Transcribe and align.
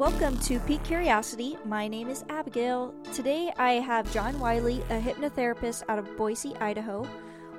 Welcome 0.00 0.38
to 0.38 0.58
Peak 0.60 0.82
Curiosity. 0.82 1.58
My 1.66 1.86
name 1.86 2.08
is 2.08 2.24
Abigail. 2.30 2.94
Today 3.12 3.52
I 3.58 3.72
have 3.72 4.10
John 4.14 4.40
Wiley, 4.40 4.80
a 4.88 4.98
hypnotherapist 4.98 5.82
out 5.90 5.98
of 5.98 6.16
Boise, 6.16 6.56
Idaho. 6.56 7.06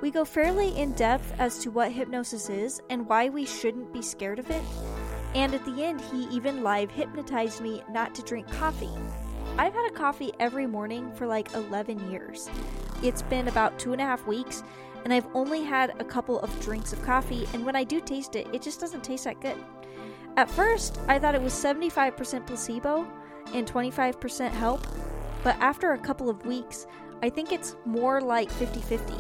We 0.02 0.10
go 0.10 0.26
fairly 0.26 0.76
in 0.76 0.94
depth 0.94 1.36
as 1.38 1.60
to 1.60 1.70
what 1.70 1.92
hypnosis 1.92 2.50
is 2.50 2.82
and 2.90 3.08
why 3.08 3.30
we 3.30 3.46
shouldn't 3.46 3.94
be 3.94 4.02
scared 4.02 4.40
of 4.40 4.50
it. 4.50 4.64
And 5.36 5.54
at 5.54 5.64
the 5.66 5.84
end, 5.84 6.02
he 6.02 6.24
even 6.36 6.64
live 6.64 6.90
hypnotized 6.90 7.62
me 7.62 7.84
not 7.92 8.16
to 8.16 8.24
drink 8.24 8.52
coffee. 8.54 8.90
I've 9.60 9.76
had 9.76 9.92
a 9.92 9.94
coffee 9.94 10.32
every 10.40 10.66
morning 10.66 11.14
for 11.14 11.28
like 11.28 11.54
11 11.54 12.10
years. 12.10 12.50
It's 13.04 13.22
been 13.22 13.50
about 13.50 13.78
two 13.78 13.94
and 13.94 14.02
a 14.02 14.06
half 14.06 14.26
weeks, 14.26 14.64
and 15.04 15.14
I've 15.14 15.28
only 15.36 15.62
had 15.62 15.94
a 16.02 16.04
couple 16.04 16.40
of 16.40 16.60
drinks 16.60 16.92
of 16.92 17.06
coffee, 17.06 17.48
and 17.54 17.64
when 17.64 17.76
I 17.76 17.84
do 17.84 18.02
taste 18.02 18.36
it, 18.36 18.48
it 18.52 18.64
just 18.64 18.80
doesn't 18.80 19.04
taste 19.04 19.26
that 19.26 19.42
good. 19.42 19.58
At 20.38 20.50
first, 20.50 21.00
I 21.08 21.20
thought 21.20 21.36
it 21.36 21.42
was 21.42 21.54
75% 21.54 22.48
placebo 22.48 23.08
and 23.54 23.68
25% 23.72 24.52
help, 24.52 24.88
but 25.44 25.56
after 25.60 25.92
a 25.92 25.98
couple 25.98 26.30
of 26.30 26.46
weeks, 26.46 26.88
I 27.22 27.30
think 27.30 27.52
it's 27.52 27.76
more 27.86 28.22
like 28.22 28.50
50 28.50 28.80
50. 28.82 29.14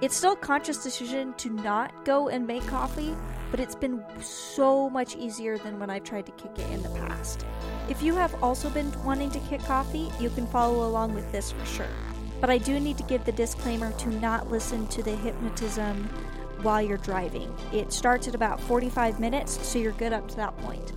It's 0.00 0.16
still 0.16 0.32
a 0.32 0.36
conscious 0.36 0.82
decision 0.82 1.32
to 1.34 1.50
not 1.50 2.04
go 2.04 2.28
and 2.28 2.46
make 2.46 2.66
coffee, 2.66 3.16
but 3.50 3.58
it's 3.58 3.74
been 3.74 4.04
so 4.20 4.90
much 4.90 5.16
easier 5.16 5.56
than 5.56 5.78
when 5.78 5.88
I've 5.88 6.04
tried 6.04 6.26
to 6.26 6.32
kick 6.32 6.58
it 6.58 6.70
in 6.70 6.82
the 6.82 6.90
past. 6.90 7.46
If 7.88 8.02
you 8.02 8.14
have 8.16 8.34
also 8.42 8.68
been 8.70 8.92
wanting 9.02 9.30
to 9.30 9.40
kick 9.40 9.62
coffee, 9.62 10.10
you 10.20 10.28
can 10.30 10.46
follow 10.48 10.86
along 10.86 11.14
with 11.14 11.30
this 11.32 11.52
for 11.52 11.64
sure. 11.64 11.88
But 12.40 12.50
I 12.50 12.58
do 12.58 12.78
need 12.78 12.98
to 12.98 13.04
give 13.04 13.24
the 13.24 13.32
disclaimer 13.32 13.92
to 13.92 14.08
not 14.20 14.50
listen 14.50 14.86
to 14.88 15.02
the 15.02 15.16
hypnotism 15.16 16.08
while 16.64 16.82
you're 16.82 16.96
driving. 16.98 17.54
It 17.72 17.92
starts 17.92 18.26
at 18.26 18.34
about 18.34 18.60
45 18.60 19.20
minutes, 19.20 19.64
so 19.66 19.78
you're 19.78 19.92
good 19.92 20.12
up 20.12 20.26
to 20.28 20.36
that 20.36 20.56
point. 20.58 20.92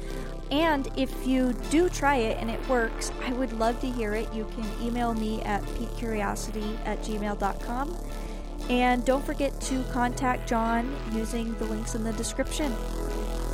And 0.49 0.89
if 0.95 1.27
you 1.27 1.53
do 1.69 1.89
try 1.89 2.15
it 2.15 2.37
and 2.39 2.49
it 2.49 2.67
works, 2.69 3.11
I 3.25 3.33
would 3.33 3.51
love 3.53 3.79
to 3.81 3.87
hear 3.87 4.13
it. 4.13 4.33
You 4.33 4.45
can 4.55 4.65
email 4.81 5.13
me 5.13 5.41
at 5.43 5.61
peakcuriosity 5.63 6.77
at 6.85 6.99
gmail.com. 7.01 7.97
And 8.69 9.05
don't 9.05 9.25
forget 9.25 9.59
to 9.61 9.83
contact 9.91 10.47
John 10.47 10.95
using 11.11 11.53
the 11.55 11.65
links 11.65 11.95
in 11.95 12.03
the 12.03 12.13
description. 12.13 12.73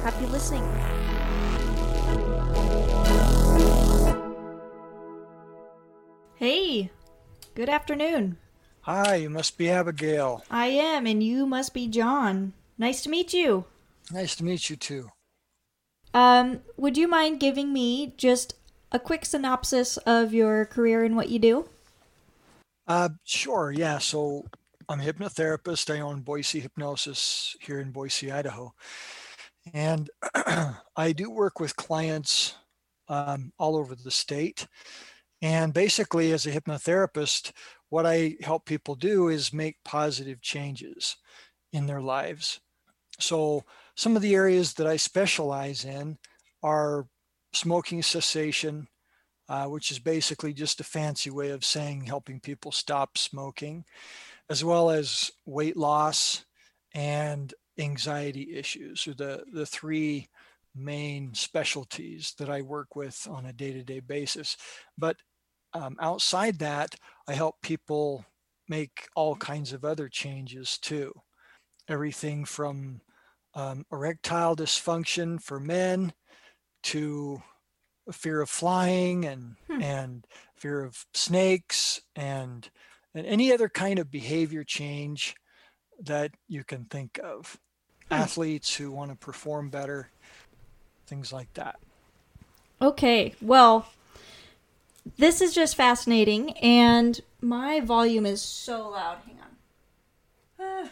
Happy 0.04 0.26
listening. 0.28 0.64
Hey, 6.36 6.92
good 7.56 7.70
afternoon. 7.70 8.38
Hi, 8.84 9.16
you 9.16 9.30
must 9.30 9.58
be 9.58 9.70
Abigail. 9.70 10.44
I 10.52 10.68
am, 10.68 11.08
and 11.08 11.24
you 11.24 11.46
must 11.46 11.74
be 11.74 11.88
John. 11.88 12.52
Nice 12.78 13.02
to 13.04 13.10
meet 13.10 13.34
you. 13.34 13.64
Nice 14.12 14.36
to 14.36 14.44
meet 14.44 14.70
you 14.70 14.76
too. 14.76 15.10
Um, 16.14 16.60
would 16.76 16.98
you 16.98 17.08
mind 17.08 17.40
giving 17.40 17.72
me 17.72 18.14
just 18.18 18.56
a 18.92 19.00
quick 19.00 19.24
synopsis 19.24 19.96
of 20.00 20.34
your 20.34 20.66
career 20.66 21.06
and 21.06 21.16
what 21.16 21.30
you 21.30 21.40
do? 21.40 21.70
Uh, 22.86 23.08
sure, 23.24 23.72
yeah. 23.72 24.00
So 24.00 24.46
I'm 24.90 25.00
a 25.00 25.04
hypnotherapist. 25.04 25.90
I 25.90 26.02
own 26.02 26.20
Boise 26.20 26.60
Hypnosis 26.60 27.56
here 27.62 27.80
in 27.80 27.92
Boise, 27.92 28.34
Idaho. 28.34 28.74
And 29.74 30.10
I 30.98 31.14
do 31.14 31.32
work 31.32 31.62
with 31.62 31.74
clients 31.78 32.56
um, 33.08 33.54
all 33.58 33.78
over 33.78 33.96
the 33.96 34.12
state. 34.12 34.68
And 35.42 35.74
basically, 35.74 36.32
as 36.32 36.46
a 36.46 36.52
hypnotherapist, 36.52 37.52
what 37.94 38.08
I 38.08 38.38
help 38.42 38.66
people 38.66 38.96
do 38.96 39.28
is 39.28 39.54
make 39.54 39.84
positive 39.86 40.42
changes 40.42 41.16
in 41.72 41.86
their 41.86 42.02
lives. 42.02 42.60
So, 43.20 43.66
some 43.96 44.16
of 44.16 44.24
the 44.24 44.34
areas 44.34 44.74
that 44.74 44.88
I 44.88 44.98
specialize 44.98 45.86
in 45.86 46.18
are 46.64 47.06
smoking 47.54 48.02
cessation, 48.02 48.88
uh, 49.48 49.66
which 49.66 49.92
is 49.92 50.00
basically 50.00 50.54
just 50.54 50.80
a 50.80 50.84
fancy 50.84 51.30
way 51.30 51.52
of 51.52 51.64
saying 51.64 52.06
helping 52.06 52.40
people 52.40 52.72
stop 52.72 53.16
smoking, 53.16 53.86
as 54.50 54.64
well 54.64 54.90
as 54.90 55.30
weight 55.46 55.78
loss 55.78 56.46
and 56.96 57.54
anxiety 57.78 58.56
issues, 58.56 59.06
are 59.08 59.14
the, 59.14 59.44
the 59.54 59.68
three 59.68 60.30
main 60.74 61.36
specialties 61.36 62.34
that 62.40 62.50
I 62.50 62.64
work 62.64 62.96
with 62.96 63.28
on 63.30 63.46
a 63.46 63.54
day 63.54 63.72
to 63.72 63.84
day 63.84 64.00
basis. 64.00 64.58
But 64.98 65.18
um, 65.74 65.98
outside 66.00 66.60
that, 66.60 66.96
I 67.28 67.34
help 67.34 67.62
people 67.62 68.26
make 68.70 69.08
all 69.16 69.36
kinds 69.36 69.74
of 69.74 69.84
other 69.84 70.10
changes 70.10 70.78
too. 70.78 71.14
Everything 71.88 72.46
from 72.46 73.02
um, 73.56 73.86
erectile 73.92 74.56
dysfunction 74.56 75.42
for 75.42 75.60
men 75.60 76.14
to 76.84 77.42
fear 78.12 78.42
of 78.42 78.50
flying 78.50 79.26
and 79.26 79.56
hmm. 79.68 79.82
and 79.82 80.28
fear 80.56 80.84
of 80.84 81.06
snakes 81.14 82.02
and 82.16 82.70
and 83.16 83.26
any 83.26 83.52
other 83.52 83.70
kind 83.70 84.00
of 84.00 84.12
behavior 84.12 84.64
change 84.64 85.36
that 86.00 86.32
you 86.48 86.64
can 86.64 86.86
think 86.86 87.20
of. 87.24 87.60
Hmm. 88.10 88.16
Athletes 88.16 88.76
who 88.76 88.92
want 88.92 89.12
to 89.12 89.18
perform 89.18 89.70
better, 89.70 90.10
things 91.08 91.32
like 91.32 91.54
that. 91.54 91.80
Okay, 92.82 93.34
well, 93.42 93.88
this 95.18 95.42
is 95.42 95.54
just 95.54 95.76
fascinating, 95.76 96.52
and 96.58 97.20
my 97.42 97.80
volume 97.80 98.26
is 98.26 98.42
so 98.42 98.90
loud. 98.90 99.18
Hang 99.26 99.38
on. 99.40 100.86
Ah. 100.86 100.90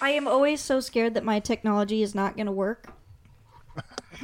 I 0.00 0.10
am 0.10 0.26
always 0.26 0.60
so 0.60 0.80
scared 0.80 1.14
that 1.14 1.24
my 1.24 1.40
technology 1.40 2.02
is 2.02 2.14
not 2.14 2.36
going 2.36 2.46
to 2.46 2.52
work. 2.52 2.92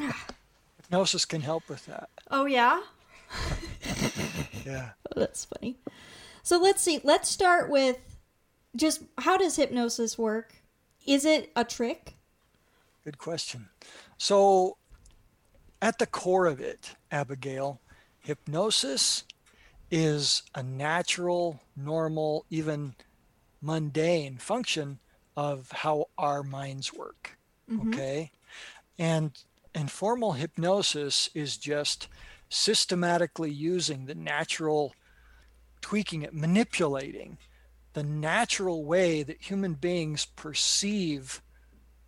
Hypnosis 0.76 1.24
can 1.24 1.40
help 1.40 1.68
with 1.68 1.84
that. 1.86 2.08
Oh, 2.30 2.46
yeah? 2.46 2.80
yeah. 4.64 4.90
Oh, 5.10 5.20
that's 5.20 5.44
funny. 5.44 5.76
So 6.42 6.58
let's 6.58 6.80
see. 6.80 7.00
Let's 7.02 7.28
start 7.28 7.70
with 7.70 7.98
just 8.76 9.02
how 9.18 9.36
does 9.36 9.56
hypnosis 9.56 10.16
work? 10.16 10.54
Is 11.06 11.24
it 11.24 11.50
a 11.56 11.64
trick? 11.64 12.14
Good 13.04 13.18
question. 13.18 13.68
So, 14.18 14.76
at 15.82 15.98
the 15.98 16.06
core 16.06 16.46
of 16.46 16.60
it, 16.60 16.94
Abigail, 17.10 17.80
hypnosis 18.26 19.22
is 19.88 20.42
a 20.52 20.62
natural, 20.62 21.60
normal, 21.76 22.44
even 22.50 22.94
mundane 23.62 24.36
function 24.36 24.98
of 25.36 25.70
how 25.70 26.06
our 26.18 26.42
minds 26.42 26.92
work. 26.92 27.38
Mm-hmm. 27.70 27.94
Okay. 27.94 28.32
And 28.98 29.30
informal 29.76 30.32
hypnosis 30.32 31.30
is 31.34 31.56
just 31.56 32.08
systematically 32.48 33.50
using 33.52 34.06
the 34.06 34.14
natural, 34.16 34.92
tweaking 35.80 36.22
it, 36.22 36.34
manipulating 36.34 37.38
the 37.92 38.02
natural 38.02 38.84
way 38.84 39.22
that 39.22 39.40
human 39.40 39.74
beings 39.74 40.24
perceive 40.24 41.42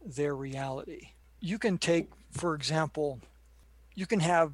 their 0.05 0.35
reality. 0.35 1.11
You 1.41 1.59
can 1.59 1.79
take, 1.79 2.09
for 2.33 2.57
example, 2.57 3.21
you 3.95 4.07
can 4.07 4.21
have 4.21 4.53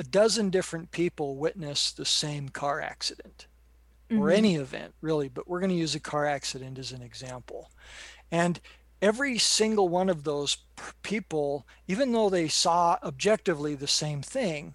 a 0.00 0.02
dozen 0.02 0.48
different 0.48 0.90
people 0.92 1.36
witness 1.36 1.92
the 1.92 2.06
same 2.06 2.48
car 2.48 2.80
accident 2.80 3.46
mm-hmm. 4.10 4.22
or 4.22 4.30
any 4.30 4.56
event, 4.56 4.94
really, 5.02 5.28
but 5.28 5.46
we're 5.46 5.60
going 5.60 5.68
to 5.68 5.76
use 5.76 5.94
a 5.94 6.00
car 6.00 6.24
accident 6.24 6.78
as 6.78 6.90
an 6.90 7.02
example. 7.02 7.70
And 8.32 8.58
every 9.02 9.36
single 9.36 9.90
one 9.90 10.08
of 10.08 10.24
those 10.24 10.56
people, 11.02 11.66
even 11.86 12.12
though 12.12 12.30
they 12.30 12.48
saw 12.48 12.96
objectively 13.02 13.74
the 13.74 13.86
same 13.86 14.22
thing, 14.22 14.74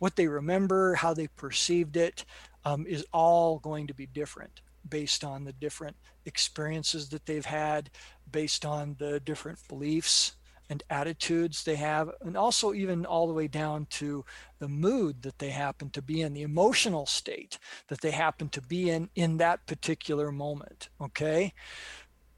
what 0.00 0.16
they 0.16 0.26
remember, 0.26 0.96
how 0.96 1.14
they 1.14 1.28
perceived 1.28 1.96
it, 1.96 2.24
um, 2.64 2.88
is 2.88 3.06
all 3.12 3.60
going 3.60 3.86
to 3.86 3.94
be 3.94 4.06
different 4.06 4.62
based 4.88 5.22
on 5.22 5.44
the 5.44 5.52
different 5.52 5.94
experiences 6.24 7.10
that 7.10 7.24
they've 7.26 7.46
had, 7.46 7.88
based 8.32 8.66
on 8.66 8.96
the 8.98 9.20
different 9.20 9.60
beliefs 9.68 10.32
and 10.68 10.82
attitudes 10.90 11.64
they 11.64 11.76
have, 11.76 12.10
and 12.20 12.36
also 12.36 12.72
even 12.72 13.06
all 13.06 13.26
the 13.26 13.32
way 13.32 13.46
down 13.46 13.86
to 13.86 14.24
the 14.58 14.68
mood 14.68 15.22
that 15.22 15.38
they 15.38 15.50
happen 15.50 15.90
to 15.90 16.02
be 16.02 16.22
in, 16.22 16.34
the 16.34 16.42
emotional 16.42 17.06
state 17.06 17.58
that 17.88 18.00
they 18.00 18.10
happen 18.10 18.48
to 18.48 18.60
be 18.60 18.90
in 18.90 19.08
in 19.14 19.36
that 19.36 19.66
particular 19.66 20.32
moment. 20.32 20.88
Okay. 21.00 21.52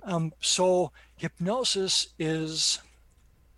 Um, 0.02 0.32
so 0.40 0.92
hypnosis 1.16 2.08
is 2.18 2.80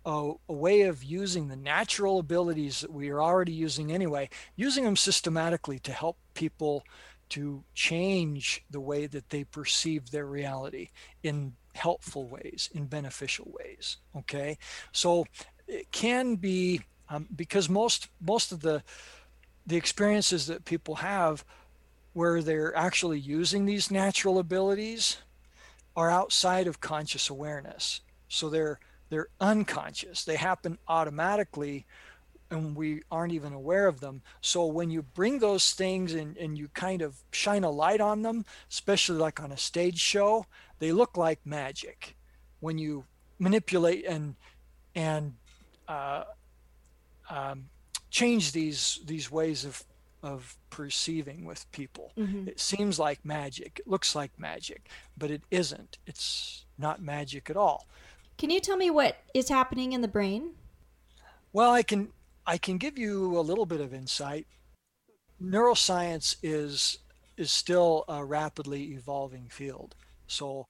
a, 0.05 0.33
a, 0.49 0.53
way 0.53 0.81
of 0.81 1.03
using 1.03 1.47
the 1.47 1.55
natural 1.55 2.19
abilities 2.19 2.81
that 2.81 2.91
we 2.91 3.09
are 3.09 3.21
already 3.21 3.53
using 3.53 3.91
anyway, 3.91 4.29
using 4.55 4.83
them 4.83 4.95
systematically 4.95 5.77
to 5.79 5.91
help 5.91 6.17
people 6.33 6.83
to 7.29 7.63
change 7.73 8.63
the 8.69 8.79
way 8.81 9.07
that 9.07 9.29
they 9.29 9.43
perceive 9.43 10.11
their 10.11 10.25
reality 10.25 10.89
in 11.23 11.53
helpful 11.73 12.27
ways, 12.27 12.69
in 12.73 12.85
beneficial 12.85 13.51
ways. 13.59 13.97
Okay, 14.15 14.57
so 14.91 15.25
it 15.67 15.91
can 15.91 16.35
be 16.35 16.81
um, 17.09 17.27
because 17.35 17.69
most 17.69 18.07
most 18.19 18.51
of 18.51 18.61
the 18.61 18.83
the 19.65 19.77
experiences 19.77 20.47
that 20.47 20.65
people 20.65 20.95
have 20.95 21.45
where 22.13 22.41
they're 22.41 22.75
actually 22.75 23.19
using 23.19 23.65
these 23.65 23.91
natural 23.91 24.39
abilities 24.39 25.17
are 25.95 26.09
outside 26.09 26.67
of 26.67 26.81
conscious 26.81 27.29
awareness. 27.29 28.01
So 28.27 28.49
they're 28.49 28.79
they're 29.09 29.27
unconscious. 29.39 30.23
They 30.23 30.37
happen 30.37 30.77
automatically 30.87 31.85
and 32.49 32.75
we 32.75 33.01
aren't 33.09 33.33
even 33.33 33.53
aware 33.53 33.87
of 33.87 34.01
them. 34.01 34.21
So 34.41 34.65
when 34.65 34.89
you 34.89 35.01
bring 35.01 35.39
those 35.39 35.71
things 35.71 36.13
and, 36.13 36.37
and 36.37 36.57
you 36.57 36.67
kind 36.73 37.01
of 37.01 37.15
shine 37.31 37.63
a 37.63 37.69
light 37.69 38.01
on 38.01 38.21
them, 38.21 38.45
especially 38.69 39.17
like 39.17 39.41
on 39.41 39.51
a 39.51 39.57
stage 39.57 39.99
show, 39.99 40.45
they 40.81 40.91
look 40.91 41.15
like 41.15 41.39
magic. 41.45 42.17
When 42.59 42.77
you 42.77 43.05
manipulate 43.39 44.05
and 44.05 44.35
and 44.93 45.35
uh, 45.87 46.23
um, 47.29 47.69
change 48.09 48.51
these 48.51 48.99
these 49.05 49.31
ways 49.31 49.63
of 49.63 49.83
of 50.23 50.57
perceiving 50.69 51.45
with 51.45 51.71
people. 51.71 52.11
Mm-hmm. 52.17 52.49
It 52.49 52.59
seems 52.59 52.99
like 52.99 53.23
magic. 53.23 53.79
It 53.79 53.87
looks 53.87 54.15
like 54.15 54.31
magic, 54.37 54.89
but 55.17 55.31
it 55.31 55.41
isn't. 55.49 55.97
It's 56.05 56.65
not 56.77 57.01
magic 57.01 57.49
at 57.49 57.57
all. 57.57 57.87
Can 58.37 58.49
you 58.49 58.59
tell 58.59 58.77
me 58.77 58.89
what 58.89 59.17
is 59.33 59.49
happening 59.49 59.93
in 59.93 60.01
the 60.01 60.07
brain? 60.07 60.51
Well, 61.53 61.71
I 61.71 61.83
can 61.83 62.09
I 62.45 62.57
can 62.57 62.77
give 62.77 62.97
you 62.97 63.37
a 63.37 63.41
little 63.41 63.67
bit 63.67 63.81
of 63.81 63.93
insight. 63.93 64.47
Neuroscience 65.41 66.37
is 66.41 66.97
is 67.37 67.51
still 67.51 68.03
a 68.07 68.23
rapidly 68.25 68.93
evolving 68.93 69.47
field. 69.49 69.95
So, 70.31 70.67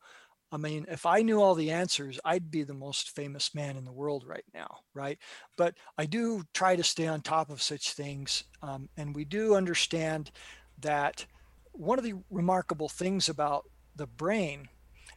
I 0.52 0.58
mean, 0.58 0.86
if 0.90 1.06
I 1.06 1.22
knew 1.22 1.42
all 1.42 1.56
the 1.56 1.72
answers, 1.72 2.20
I'd 2.26 2.52
be 2.52 2.64
the 2.64 2.74
most 2.74 3.12
famous 3.12 3.56
man 3.56 3.78
in 3.78 3.86
the 3.86 3.92
world 3.92 4.26
right 4.28 4.44
now, 4.54 4.80
right? 4.94 5.18
But 5.56 5.76
I 5.98 6.06
do 6.06 6.44
try 6.54 6.76
to 6.76 6.84
stay 6.84 7.08
on 7.08 7.22
top 7.22 7.50
of 7.50 7.62
such 7.62 7.94
things, 7.94 8.44
um, 8.62 8.90
and 8.98 9.16
we 9.16 9.24
do 9.24 9.56
understand 9.56 10.32
that 10.80 11.26
one 11.72 11.98
of 11.98 12.04
the 12.04 12.16
remarkable 12.30 12.90
things 12.90 13.30
about 13.30 13.66
the 13.96 14.08
brain, 14.08 14.68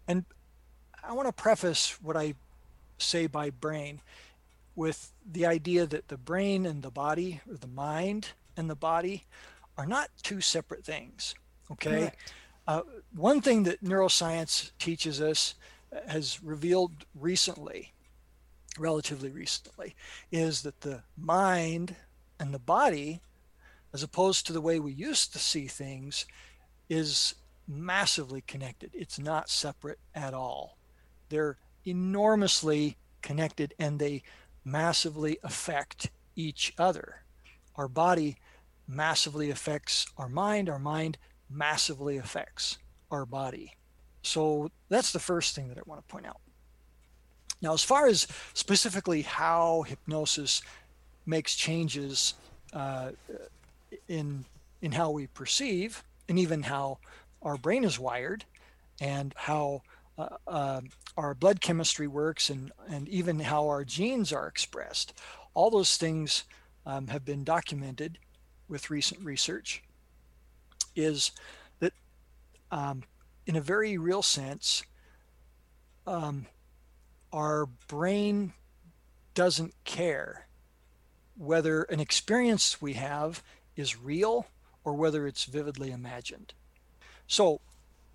and 0.06 0.24
I 1.02 1.12
want 1.12 1.26
to 1.26 1.32
preface 1.32 2.00
what 2.00 2.16
I 2.16 2.34
say 2.98 3.26
by 3.26 3.50
brain 3.50 4.00
with 4.76 5.12
the 5.24 5.46
idea 5.46 5.86
that 5.86 6.08
the 6.08 6.16
brain 6.16 6.66
and 6.66 6.82
the 6.82 6.90
body, 6.90 7.40
or 7.48 7.56
the 7.56 7.66
mind 7.66 8.28
and 8.56 8.70
the 8.70 8.76
body, 8.76 9.24
are 9.76 9.86
not 9.86 10.10
two 10.22 10.40
separate 10.40 10.84
things. 10.84 11.34
Okay. 11.72 12.12
Uh, 12.66 12.82
one 13.14 13.40
thing 13.40 13.64
that 13.64 13.84
neuroscience 13.84 14.70
teaches 14.78 15.20
us 15.20 15.54
uh, 15.94 15.98
has 16.08 16.42
revealed 16.42 16.92
recently, 17.14 17.92
relatively 18.78 19.30
recently, 19.30 19.94
is 20.32 20.62
that 20.62 20.80
the 20.80 21.02
mind 21.16 21.96
and 22.40 22.54
the 22.54 22.58
body, 22.58 23.20
as 23.92 24.02
opposed 24.02 24.46
to 24.46 24.52
the 24.52 24.60
way 24.60 24.80
we 24.80 24.92
used 24.92 25.32
to 25.32 25.38
see 25.38 25.66
things, 25.66 26.24
is 26.88 27.34
massively 27.68 28.42
connected. 28.46 28.90
It's 28.94 29.18
not 29.18 29.48
separate 29.48 29.98
at 30.14 30.34
all. 30.34 30.78
They're 31.28 31.58
enormously 31.84 32.96
connected 33.22 33.74
and 33.78 33.98
they 33.98 34.22
massively 34.64 35.38
affect 35.42 36.10
each 36.36 36.72
other. 36.78 37.22
Our 37.76 37.88
body 37.88 38.36
massively 38.86 39.50
affects 39.50 40.06
our 40.16 40.28
mind, 40.28 40.68
our 40.68 40.78
mind 40.78 41.18
massively 41.54 42.16
affects 42.16 42.78
our 43.10 43.24
body. 43.24 43.74
So 44.22 44.70
that's 44.88 45.12
the 45.12 45.18
first 45.18 45.54
thing 45.54 45.68
that 45.68 45.78
I 45.78 45.82
want 45.86 46.06
to 46.06 46.12
point 46.12 46.26
out. 46.26 46.40
Now, 47.60 47.72
as 47.72 47.82
far 47.82 48.06
as 48.06 48.26
specifically 48.52 49.22
how 49.22 49.82
hypnosis 49.82 50.62
makes 51.26 51.54
changes 51.54 52.34
uh, 52.72 53.10
in 54.08 54.44
in 54.82 54.92
how 54.92 55.10
we 55.10 55.26
perceive, 55.28 56.04
and 56.28 56.38
even 56.38 56.62
how 56.62 56.98
our 57.40 57.56
brain 57.56 57.84
is 57.84 57.98
wired, 57.98 58.44
and 59.00 59.32
how 59.34 59.82
uh, 60.18 60.28
uh, 60.46 60.80
our 61.16 61.34
blood 61.34 61.60
chemistry 61.60 62.06
works 62.06 62.50
and, 62.50 62.70
and 62.88 63.08
even 63.08 63.40
how 63.40 63.66
our 63.68 63.84
genes 63.84 64.32
are 64.32 64.46
expressed. 64.46 65.14
All 65.54 65.70
those 65.70 65.96
things 65.96 66.44
um, 66.86 67.08
have 67.08 67.24
been 67.24 67.44
documented 67.44 68.18
with 68.68 68.90
recent 68.90 69.24
research. 69.24 69.82
Is 70.94 71.32
that, 71.80 71.92
um, 72.70 73.04
in 73.46 73.56
a 73.56 73.60
very 73.60 73.98
real 73.98 74.22
sense, 74.22 74.84
um, 76.06 76.46
our 77.32 77.66
brain 77.88 78.52
doesn't 79.34 79.74
care 79.84 80.46
whether 81.36 81.82
an 81.82 82.00
experience 82.00 82.80
we 82.80 82.92
have 82.94 83.42
is 83.76 83.98
real 83.98 84.46
or 84.84 84.94
whether 84.94 85.26
it's 85.26 85.44
vividly 85.44 85.90
imagined. 85.90 86.54
So, 87.26 87.60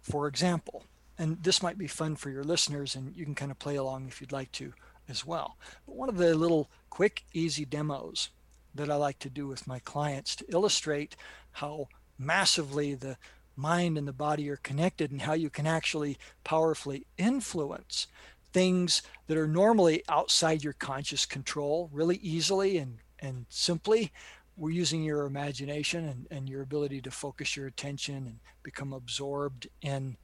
for 0.02 0.28
example, 0.28 0.86
and 1.18 1.44
this 1.44 1.62
might 1.62 1.78
be 1.78 1.88
fun 1.88 2.16
for 2.16 2.30
your 2.30 2.44
listeners 2.44 2.96
and 2.96 3.16
you 3.16 3.26
can 3.26 3.36
kind 3.36 3.52
of 3.52 3.60
play 3.60 3.76
along 3.76 4.08
if 4.08 4.22
you'd 4.22 4.31
like 4.31 4.52
to 4.54 4.74
as 5.10 5.26
well. 5.26 5.58
But 5.86 5.96
one 5.96 6.10
of 6.10 6.18
the 6.18 6.36
little 6.36 6.70
quick, 6.90 7.24
easy 7.34 7.66
demos 7.66 8.30
that 8.74 8.90
I 8.90 8.96
like 8.96 9.20
to 9.20 9.30
do 9.30 9.48
with 9.48 9.68
my 9.68 9.80
clients 9.80 10.36
to 10.38 10.46
illustrate 10.48 11.16
how 11.54 11.88
massively 12.19 12.94
the 12.94 13.18
mind 13.56 13.98
and 13.98 14.07
the 14.07 14.13
body 14.13 14.50
are 14.50 14.57
connected 14.57 15.12
and 15.12 15.21
how 15.21 15.33
you 15.33 15.50
can 15.50 15.66
actually 15.66 16.18
powerfully 16.44 17.06
influence 17.18 18.07
things 18.51 19.01
that 19.27 19.38
are 19.38 19.48
normally 19.48 20.04
outside 20.10 20.63
your 20.63 20.74
conscious 20.74 21.25
control 21.25 21.89
really 21.92 22.18
easily 22.18 22.77
and, 22.77 22.98
and 23.19 23.45
simply. 23.50 24.12
We're 24.57 24.71
using 24.71 25.04
your 25.04 25.25
imagination 25.25 26.06
and, 26.06 26.27
and 26.31 26.50
your 26.50 26.62
ability 26.62 27.01
to 27.01 27.12
focus 27.12 27.56
your 27.56 27.68
attention 27.68 28.16
and 28.16 28.39
become 28.63 28.94
absorbed 28.94 29.68
in 29.81 30.18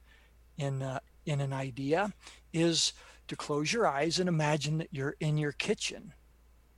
in 0.58 0.82
uh, 0.82 1.00
in 1.26 1.40
an 1.40 1.52
idea 1.52 2.12
is 2.52 2.92
to 3.28 3.36
close 3.36 3.72
your 3.72 3.86
eyes 3.86 4.18
and 4.18 4.28
imagine 4.28 4.78
that 4.78 4.88
you're 4.92 5.16
in 5.20 5.36
your 5.36 5.52
kitchen. 5.52 6.12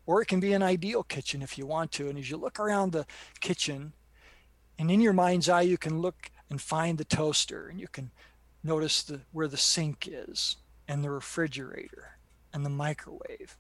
Or 0.07 0.23
it 0.23 0.27
can 0.27 0.41
be 0.41 0.55
an 0.55 0.63
ideal 0.63 1.03
kitchen 1.03 1.43
if 1.43 1.59
you 1.59 1.67
want 1.67 1.93
to. 1.93 2.09
And 2.09 2.19
as 2.19 2.31
you 2.31 2.39
look 2.39 2.59
around 2.59 2.93
the 2.93 3.07
kitchen 3.41 3.93
and 4.79 4.91
in 4.91 5.01
your 5.01 5.13
mind's 5.13 5.49
eye 5.49 5.63
you 5.63 5.79
can 5.79 6.01
look 6.01 6.31
and 6.51 6.61
find 6.61 6.99
the 6.99 7.05
toaster 7.05 7.69
and 7.69 7.81
you 7.81 7.89
can 7.89 8.11
notice 8.63 9.03
the 9.03 9.21
where 9.33 9.49
the 9.49 9.57
sink 9.57 10.09
is 10.11 10.57
and 10.87 11.05
the 11.05 11.11
refrigerator 11.11 12.17
and 12.53 12.65
the 12.65 12.71
microwave. 12.71 13.57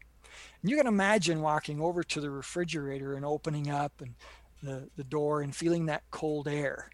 And 0.62 0.70
you 0.70 0.76
can 0.76 0.86
imagine 0.86 1.42
walking 1.42 1.80
over 1.80 2.02
to 2.02 2.20
the 2.20 2.30
refrigerator 2.30 3.14
and 3.14 3.24
opening 3.24 3.70
up 3.70 3.92
and 4.00 4.14
the, 4.62 4.88
the 4.96 5.04
door 5.04 5.42
and 5.42 5.54
feeling 5.54 5.86
that 5.86 6.02
cold 6.10 6.48
air 6.48 6.90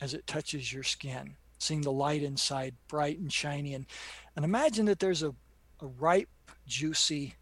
as 0.00 0.14
it 0.14 0.26
touches 0.26 0.72
your 0.72 0.82
skin 0.82 1.36
seeing 1.58 1.80
the 1.80 1.92
light 1.92 2.22
inside 2.22 2.74
bright 2.88 3.18
and 3.18 3.32
shiny. 3.32 3.74
And 3.74 3.86
and 4.34 4.44
imagine 4.44 4.86
that 4.86 4.98
there's 4.98 5.22
a, 5.22 5.34
a 5.80 5.86
ripe 5.98 6.28
juicy 6.66 7.34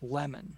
lemon 0.00 0.56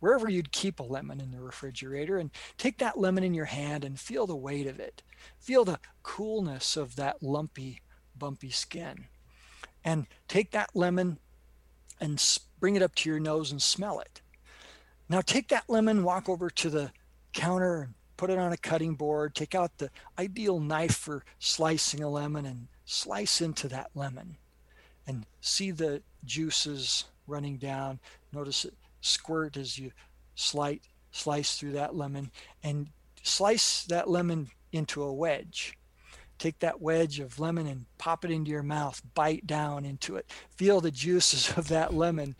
wherever 0.00 0.30
you'd 0.30 0.52
keep 0.52 0.80
a 0.80 0.84
lemon 0.84 1.20
in 1.20 1.30
the 1.30 1.40
refrigerator 1.40 2.18
and 2.18 2.30
take 2.58 2.78
that 2.78 2.98
lemon 2.98 3.24
in 3.24 3.34
your 3.34 3.46
hand 3.46 3.84
and 3.84 3.98
feel 3.98 4.26
the 4.26 4.36
weight 4.36 4.66
of 4.66 4.78
it. 4.78 5.02
Feel 5.38 5.64
the 5.64 5.80
coolness 6.02 6.76
of 6.76 6.96
that 6.96 7.22
lumpy 7.22 7.80
bumpy 8.18 8.50
skin. 8.50 9.06
And 9.84 10.06
take 10.28 10.50
that 10.50 10.70
lemon 10.74 11.18
and 12.00 12.22
bring 12.58 12.76
it 12.76 12.82
up 12.82 12.94
to 12.96 13.10
your 13.10 13.20
nose 13.20 13.50
and 13.50 13.62
smell 13.62 14.00
it. 14.00 14.20
Now 15.08 15.20
take 15.20 15.48
that 15.48 15.68
lemon 15.68 16.02
walk 16.02 16.28
over 16.28 16.50
to 16.50 16.70
the 16.70 16.90
counter 17.32 17.82
and 17.82 17.94
put 18.16 18.30
it 18.30 18.38
on 18.38 18.52
a 18.52 18.56
cutting 18.56 18.94
board, 18.94 19.34
take 19.34 19.54
out 19.54 19.78
the 19.78 19.90
ideal 20.18 20.58
knife 20.58 20.96
for 20.96 21.24
slicing 21.38 22.02
a 22.02 22.08
lemon 22.08 22.46
and 22.46 22.68
slice 22.84 23.40
into 23.40 23.68
that 23.68 23.90
lemon. 23.94 24.36
And 25.06 25.24
see 25.40 25.70
the 25.70 26.02
juices 26.24 27.04
running 27.28 27.58
down. 27.58 28.00
Notice 28.32 28.64
it 28.64 28.74
squirt 29.06 29.56
as 29.56 29.78
you 29.78 29.92
slice, 30.34 30.80
slice 31.10 31.56
through 31.56 31.72
that 31.72 31.94
lemon 31.94 32.30
and 32.62 32.88
slice 33.22 33.84
that 33.84 34.08
lemon 34.08 34.48
into 34.72 35.02
a 35.02 35.12
wedge. 35.12 35.76
Take 36.38 36.58
that 36.58 36.82
wedge 36.82 37.18
of 37.18 37.40
lemon 37.40 37.66
and 37.66 37.86
pop 37.96 38.24
it 38.24 38.30
into 38.30 38.50
your 38.50 38.62
mouth, 38.62 39.00
bite 39.14 39.46
down 39.46 39.86
into 39.86 40.16
it. 40.16 40.30
Feel 40.56 40.80
the 40.80 40.90
juices 40.90 41.50
of 41.56 41.68
that 41.68 41.94
lemon 41.94 42.36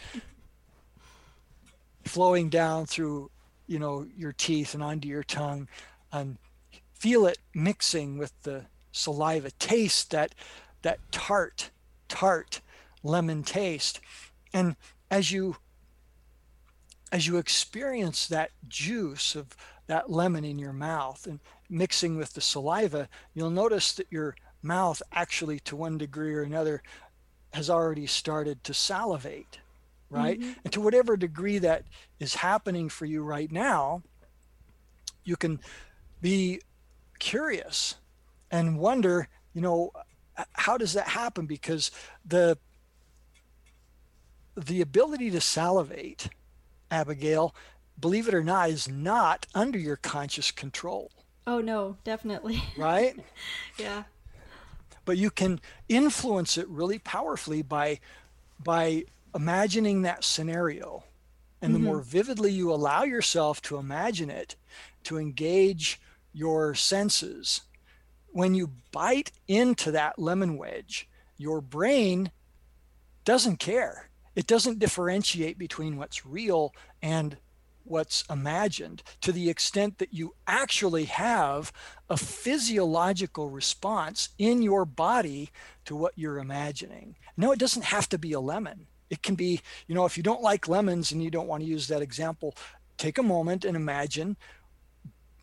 flowing 2.05 2.49
down 2.49 2.87
through 2.87 3.31
you 3.67 3.79
know 3.79 4.07
your 4.17 4.33
teeth 4.33 4.75
and 4.75 4.83
onto 4.83 5.09
your 5.09 5.25
tongue 5.25 5.69
and 6.13 6.39
feel 6.95 7.27
it 7.27 7.39
mixing 7.53 8.17
with 8.17 8.33
the 8.43 8.65
saliva 8.93 9.51
taste 9.59 10.13
that 10.13 10.35
that 10.83 11.01
tart 11.11 11.71
tart 12.09 12.61
lemon 13.03 13.43
taste 13.43 14.01
and 14.55 14.77
as 15.11 15.33
you 15.33 15.57
as 17.13 17.27
you 17.27 17.37
experience 17.37 18.27
that 18.27 18.51
juice 18.69 19.35
of 19.35 19.57
that 19.87 20.11
lemon 20.11 20.45
in 20.45 20.59
your 20.59 20.73
mouth 20.73 21.27
and 21.27 21.41
mixing 21.69 22.17
with 22.17 22.33
the 22.35 22.41
saliva 22.41 23.09
you'll 23.35 23.51
notice 23.51 23.93
that 23.93 24.07
your 24.11 24.35
mouth 24.63 25.01
actually 25.13 25.61
to 25.61 25.77
one 25.77 25.97
degree 25.99 26.35
or 26.35 26.43
another 26.43 26.83
has 27.53 27.71
already 27.71 28.07
started 28.07 28.63
to 28.65 28.75
salivate 28.75 29.61
right? 30.11 30.39
Mm-hmm. 30.39 30.53
And 30.65 30.73
to 30.73 30.81
whatever 30.81 31.17
degree 31.17 31.59
that 31.59 31.85
is 32.21 32.37
happening 32.37 32.89
for 32.89 33.07
you 33.07 33.23
right 33.23 33.51
now, 33.51 34.03
you 35.25 35.37
can 35.37 35.61
be 36.21 36.61
curious 37.19 37.97
and 38.51 38.79
wonder, 38.79 39.29
you 39.53 39.61
know, 39.61 39.93
how 40.53 40.77
does 40.77 40.93
that 40.93 41.09
happen? 41.09 41.47
Because 41.47 41.91
the 42.25 42.59
the 44.57 44.81
ability 44.81 45.31
to 45.31 45.41
salivate, 45.41 46.31
Abigail, 46.97 47.55
believe 48.01 48.27
it 48.27 48.35
or 48.35 48.43
not, 48.43 48.71
is 48.71 48.89
not 48.89 49.47
under 49.55 49.79
your 49.79 49.97
conscious 49.97 50.51
control. 50.51 51.13
Oh, 51.47 51.61
no, 51.61 51.97
definitely. 52.03 52.63
Right? 52.77 53.17
yeah. 53.79 54.05
But 55.05 55.19
you 55.19 55.31
can 55.31 55.61
influence 55.89 56.59
it 56.59 56.69
really 56.69 56.99
powerfully 56.99 57.63
by 57.63 58.01
by 58.59 59.05
imagining 59.35 60.03
that 60.03 60.25
scenario. 60.25 61.05
And 61.61 61.73
mm-hmm. 61.73 61.85
the 61.85 61.89
more 61.89 62.01
vividly 62.01 62.51
you 62.51 62.73
allow 62.73 63.05
yourself 63.05 63.61
to 63.63 63.77
imagine 63.77 64.31
it, 64.31 64.57
to 65.05 65.19
engage 65.19 66.01
your 66.33 66.75
senses, 66.75 67.61
when 68.29 68.55
you 68.55 68.73
bite 68.93 69.33
into 69.47 69.91
that 69.93 70.19
lemon 70.19 70.57
wedge, 70.57 71.09
your 71.37 71.61
brain 71.61 72.31
doesn't 73.25 73.59
care. 73.59 74.06
It 74.37 74.47
doesn't 74.47 74.79
differentiate 74.79 75.59
between 75.59 75.97
what's 75.97 76.27
real 76.27 76.75
and 77.03 77.39
what's 77.85 78.25
imagined 78.29 79.03
to 79.23 79.33
the 79.33 79.49
extent 79.49 79.99
that 79.99 80.13
you 80.13 80.35
actually 80.47 81.05
have 81.05 81.73
a 82.11 82.17
physiological 82.17 83.49
response 83.49 84.31
in 84.39 84.63
your 84.63 84.85
body 84.85 85.51
to 85.85 85.97
what 85.97 86.13
you're 86.17 86.39
imagining. 86.39 87.17
No, 87.37 87.53
it 87.53 87.59
doesn't 87.59 87.85
have 87.85 88.09
to 88.11 88.19
be 88.19 88.33
a 88.33 88.41
lemon. 88.41 88.87
It 89.09 89.23
can 89.23 89.37
be, 89.37 89.61
you 89.87 89.95
know, 89.95 90.05
if 90.05 90.17
you 90.17 90.23
don't 90.23 90.43
like 90.43 90.69
lemons 90.69 91.13
and 91.13 91.23
you 91.23 91.31
don't 91.31 91.47
want 91.47 91.63
to 91.63 91.69
use 91.69 91.89
that 91.89 92.03
example, 92.03 92.55
take 92.99 93.19
a 93.19 93.23
moment 93.23 93.65
and 93.65 93.77
imagine 93.77 94.37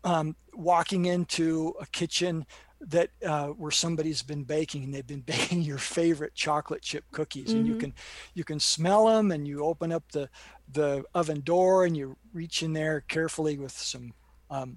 um, 0.04 0.36
walking 0.52 1.06
into 1.06 1.74
a 1.80 1.86
kitchen 1.86 2.46
that 2.80 3.10
uh, 3.24 3.48
where 3.48 3.70
somebody's 3.70 4.22
been 4.22 4.44
baking 4.44 4.84
and 4.84 4.94
they've 4.94 5.06
been 5.06 5.20
baking 5.26 5.62
your 5.62 5.78
favorite 5.78 6.34
chocolate 6.34 6.82
chip 6.82 7.04
cookies 7.12 7.48
mm-hmm. 7.48 7.58
and 7.58 7.66
you 7.66 7.72
mm-hmm. 7.74 7.80
can 7.80 7.94
you 8.34 8.44
can 8.44 8.60
smell 8.60 9.06
them 9.06 9.30
and 9.30 9.46
you 9.46 9.64
open 9.64 9.92
up 9.92 10.10
the 10.12 10.28
the 10.72 11.04
oven 11.14 11.40
door 11.40 11.84
and 11.84 11.96
you 11.96 12.16
reach 12.32 12.62
in 12.62 12.72
there 12.72 13.02
carefully 13.02 13.58
with 13.58 13.72
some 13.72 14.12
um, 14.50 14.76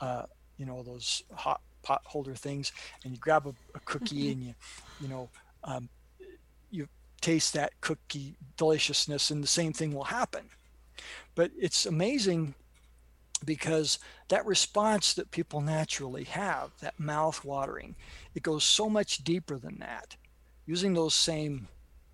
uh, 0.00 0.24
you 0.56 0.66
know 0.66 0.82
those 0.82 1.22
hot 1.34 1.60
pot 1.82 2.02
holder 2.04 2.34
things 2.34 2.72
and 3.04 3.12
you 3.12 3.18
grab 3.18 3.46
a, 3.46 3.54
a 3.74 3.80
cookie 3.84 4.24
mm-hmm. 4.24 4.32
and 4.32 4.42
you 4.44 4.54
you 5.00 5.08
know 5.08 5.28
um, 5.64 5.88
you 6.70 6.86
taste 7.20 7.54
that 7.54 7.72
cookie 7.80 8.36
deliciousness 8.56 9.30
and 9.30 9.42
the 9.42 9.48
same 9.48 9.72
thing 9.72 9.92
will 9.92 10.04
happen 10.04 10.44
but 11.34 11.50
it's 11.58 11.86
amazing 11.86 12.54
because 13.44 13.98
that 14.28 14.46
response 14.46 15.14
that 15.14 15.30
people 15.30 15.60
naturally 15.60 16.24
have, 16.24 16.70
that 16.80 16.98
mouth 16.98 17.44
watering, 17.44 17.96
it 18.34 18.42
goes 18.42 18.64
so 18.64 18.88
much 18.88 19.24
deeper 19.24 19.58
than 19.58 19.78
that. 19.78 20.16
Using 20.66 20.94
those 20.94 21.14
same 21.14 21.68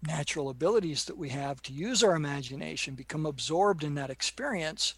natural 0.07 0.51
abilities 0.51 1.05
that 1.07 1.17
we 1.17 1.31
have 1.31 1.63
to 1.63 1.73
use 1.73 2.03
our 2.03 2.15
imagination, 2.15 2.95
become 2.95 3.27
absorbed 3.27 3.85
in 3.85 3.95
that 3.95 4.11
experience, 4.11 4.95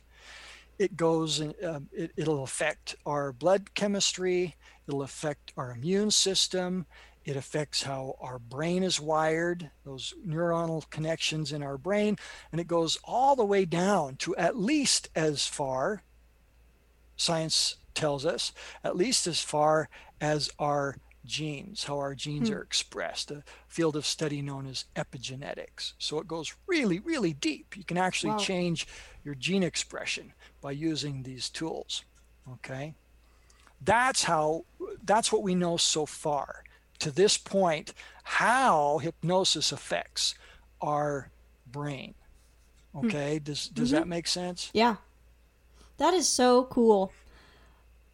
it 0.79 0.97
goes 0.97 1.41
and 1.41 1.55
uh, 1.65 1.81
it, 1.93 2.13
it'll 2.17 2.43
affect 2.43 2.97
our 3.07 3.33
blood 3.33 3.75
chemistry, 3.75 4.57
it'll 4.87 5.03
affect 5.03 5.53
our 5.57 5.73
immune 5.73 6.11
system, 6.11 6.87
it 7.25 7.37
affects 7.37 7.83
how 7.83 8.17
our 8.21 8.39
brain 8.39 8.83
is 8.83 9.01
wired, 9.01 9.71
those 9.85 10.15
neuronal 10.27 10.89
connections 10.91 11.53
in 11.53 11.63
our 11.63 11.77
brain, 11.77 12.17
and 12.53 12.61
it 12.61 12.69
goes 12.69 12.99
all 13.05 13.35
the 13.35 13.45
way 13.45 13.65
down 13.65 14.17
to 14.17 14.37
at 14.37 14.57
least 14.57 15.09
as 15.15 15.47
far 15.47 16.03
science 17.17 17.77
tells 17.95 18.25
us, 18.27 18.53
at 18.85 18.97
least 18.97 19.27
as 19.27 19.41
far 19.41 19.89
as 20.21 20.51
our 20.59 20.97
genes, 21.25 21.85
how 21.85 21.99
our 21.99 22.15
genes 22.15 22.49
hmm. 22.49 22.55
are 22.55 22.63
expressed, 22.63 23.31
a 23.31 23.43
field 23.69 23.97
of 23.97 24.07
study 24.07 24.41
known 24.41 24.67
as 24.67 24.85
epigenetics. 24.95 25.95
So 25.99 26.21
it 26.21 26.29
goes 26.29 26.55
really, 26.67 27.01
really 27.01 27.33
deep. 27.33 27.77
You 27.77 27.85
can 27.85 27.99
actually 27.99 28.31
wow. 28.31 28.39
change 28.39 28.87
your 29.25 29.35
gene 29.35 29.63
expression 29.63 30.33
by 30.61 30.71
using 30.71 31.23
these 31.23 31.51
tools. 31.51 32.05
Okay. 32.53 32.95
That's 33.83 34.25
how, 34.25 34.65
that's 35.05 35.33
what 35.33 35.43
we 35.43 35.55
know 35.55 35.77
so 35.77 36.07
far 36.07 36.63
to 37.01 37.11
this 37.11 37.37
point, 37.37 37.93
how 38.23 38.99
hypnosis 38.99 39.73
affects 39.73 40.35
our 40.81 41.31
brain. 41.67 42.15
Hmm. 42.95 43.07
Okay. 43.07 43.39
Does, 43.39 43.69
does 43.69 43.89
mm-hmm. 43.89 43.97
that 43.97 44.09
make 44.09 44.27
sense? 44.27 44.71
Yeah. 44.73 44.97
That 45.99 46.15
is 46.15 46.29
so 46.29 46.65
cool. 46.65 47.13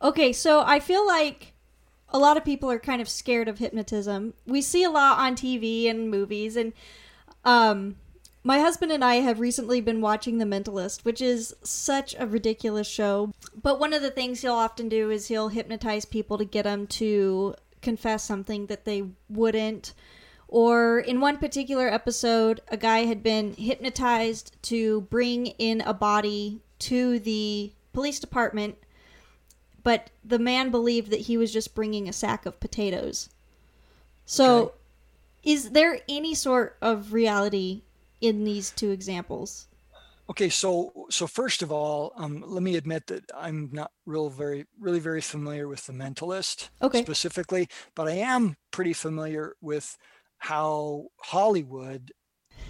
Okay, 0.01 0.33
so 0.33 0.63
I 0.67 0.81
feel 0.81 1.07
like 1.07 1.53
a 2.09 2.19
lot 2.19 2.37
of 2.37 2.45
people 2.45 2.71
are 2.71 2.79
kind 2.79 3.01
of 3.01 3.09
scared 3.09 3.49
of 3.49 3.59
hypnotism. 3.59 4.35
We 4.47 4.61
see 4.61 4.85
a 4.85 4.91
lot 4.91 5.19
on 5.19 5.37
TV 5.37 5.89
and 5.89 6.11
movies, 6.11 6.57
and 6.57 6.73
um, 7.45 7.97
my 8.45 8.59
husband 8.59 8.91
and 8.91 9.05
I 9.05 9.17
have 9.17 9.39
recently 9.41 9.81
been 9.81 10.01
watching 10.01 10.39
The 10.39 10.45
Mentalist, 10.45 11.05
which 11.05 11.21
is 11.21 11.55
such 11.63 12.15
a 12.19 12.27
ridiculous 12.27 12.89
show. 12.89 13.33
But 13.61 13.79
one 13.79 13.93
of 13.93 14.03
the 14.03 14.11
things 14.11 14.43
he'll 14.43 14.55
often 14.55 14.89
do 14.89 15.11
is 15.11 15.29
he'll 15.29 15.49
hypnotize 15.49 16.05
people 16.05 16.39
to 16.39 16.45
get 16.45 16.65
them 16.65 16.87
to 16.89 17.55
confess 17.81 18.25
something 18.25 18.67
that 18.67 18.85
they 18.85 19.05
wouldn't. 19.29 19.95
Or 20.49 20.99
in 20.99 21.21
one 21.21 21.39
particular 21.39 21.89
episode, 21.89 22.61
a 22.69 22.77
guy 22.77 23.01
had 23.01 23.23
been 23.23 23.55
hypnotized 23.55 24.57
to 24.65 25.03
bring 25.03 25.47
in 25.47 25.81
a 25.81 25.95
body 25.95 26.61
to 26.83 27.19
the 27.19 27.73
police 27.93 28.19
department, 28.19 28.77
but 29.83 30.11
the 30.25 30.39
man 30.39 30.71
believed 30.71 31.11
that 31.11 31.21
he 31.21 31.37
was 31.37 31.53
just 31.53 31.75
bringing 31.75 32.09
a 32.09 32.13
sack 32.13 32.47
of 32.47 32.61
potatoes. 32.61 33.29
So, 34.25 34.57
okay. 34.57 34.75
is 35.45 35.71
there 35.71 36.01
any 36.09 36.35
sort 36.35 36.77
of 36.81 37.13
reality 37.13 37.83
in 38.21 38.45
these 38.45 38.71
two 38.71 38.91
examples? 38.91 39.67
Okay, 40.31 40.49
so 40.49 41.07
so 41.11 41.27
first 41.27 41.63
of 41.63 41.73
all, 41.73 42.13
um, 42.17 42.43
let 42.47 42.63
me 42.63 42.77
admit 42.77 43.09
that 43.09 43.31
I'm 43.37 43.69
not 43.73 43.91
real 44.07 44.31
very 44.31 44.67
really 44.81 45.01
very 45.01 45.21
familiar 45.21 45.69
with 45.69 45.85
the 45.87 45.93
mentalist 45.93 46.71
okay. 46.81 47.03
specifically, 47.03 47.69
but 47.95 48.09
I 48.09 48.13
am 48.13 48.57
pretty 48.71 48.93
familiar 48.93 49.57
with 49.61 49.99
how 50.39 51.07
Hollywood 51.19 52.13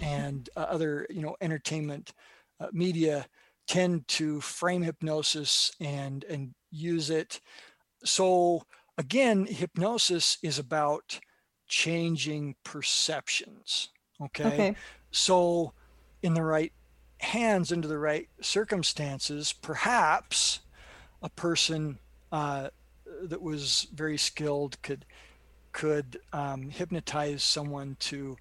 and 0.01 0.49
uh, 0.57 0.61
other 0.61 1.07
you 1.09 1.21
know 1.21 1.37
entertainment 1.41 2.11
uh, 2.59 2.67
media 2.73 3.27
tend 3.67 4.07
to 4.07 4.41
frame 4.41 4.81
hypnosis 4.81 5.71
and 5.79 6.23
and 6.25 6.53
use 6.71 7.09
it. 7.09 7.39
So 8.03 8.63
again, 8.97 9.45
hypnosis 9.45 10.37
is 10.41 10.59
about 10.59 11.19
changing 11.67 12.55
perceptions. 12.63 13.89
Okay. 14.21 14.45
okay. 14.45 14.75
So 15.11 15.73
in 16.21 16.33
the 16.33 16.43
right 16.43 16.73
hands, 17.19 17.71
under 17.71 17.87
the 17.87 17.97
right 17.97 18.27
circumstances, 18.41 19.53
perhaps 19.53 20.59
a 21.21 21.29
person 21.29 21.99
uh, 22.31 22.69
that 23.23 23.41
was 23.41 23.87
very 23.93 24.17
skilled 24.17 24.81
could 24.81 25.05
could 25.71 26.19
um, 26.33 26.69
hypnotize 26.69 27.41
someone 27.41 27.97
to 27.99 28.37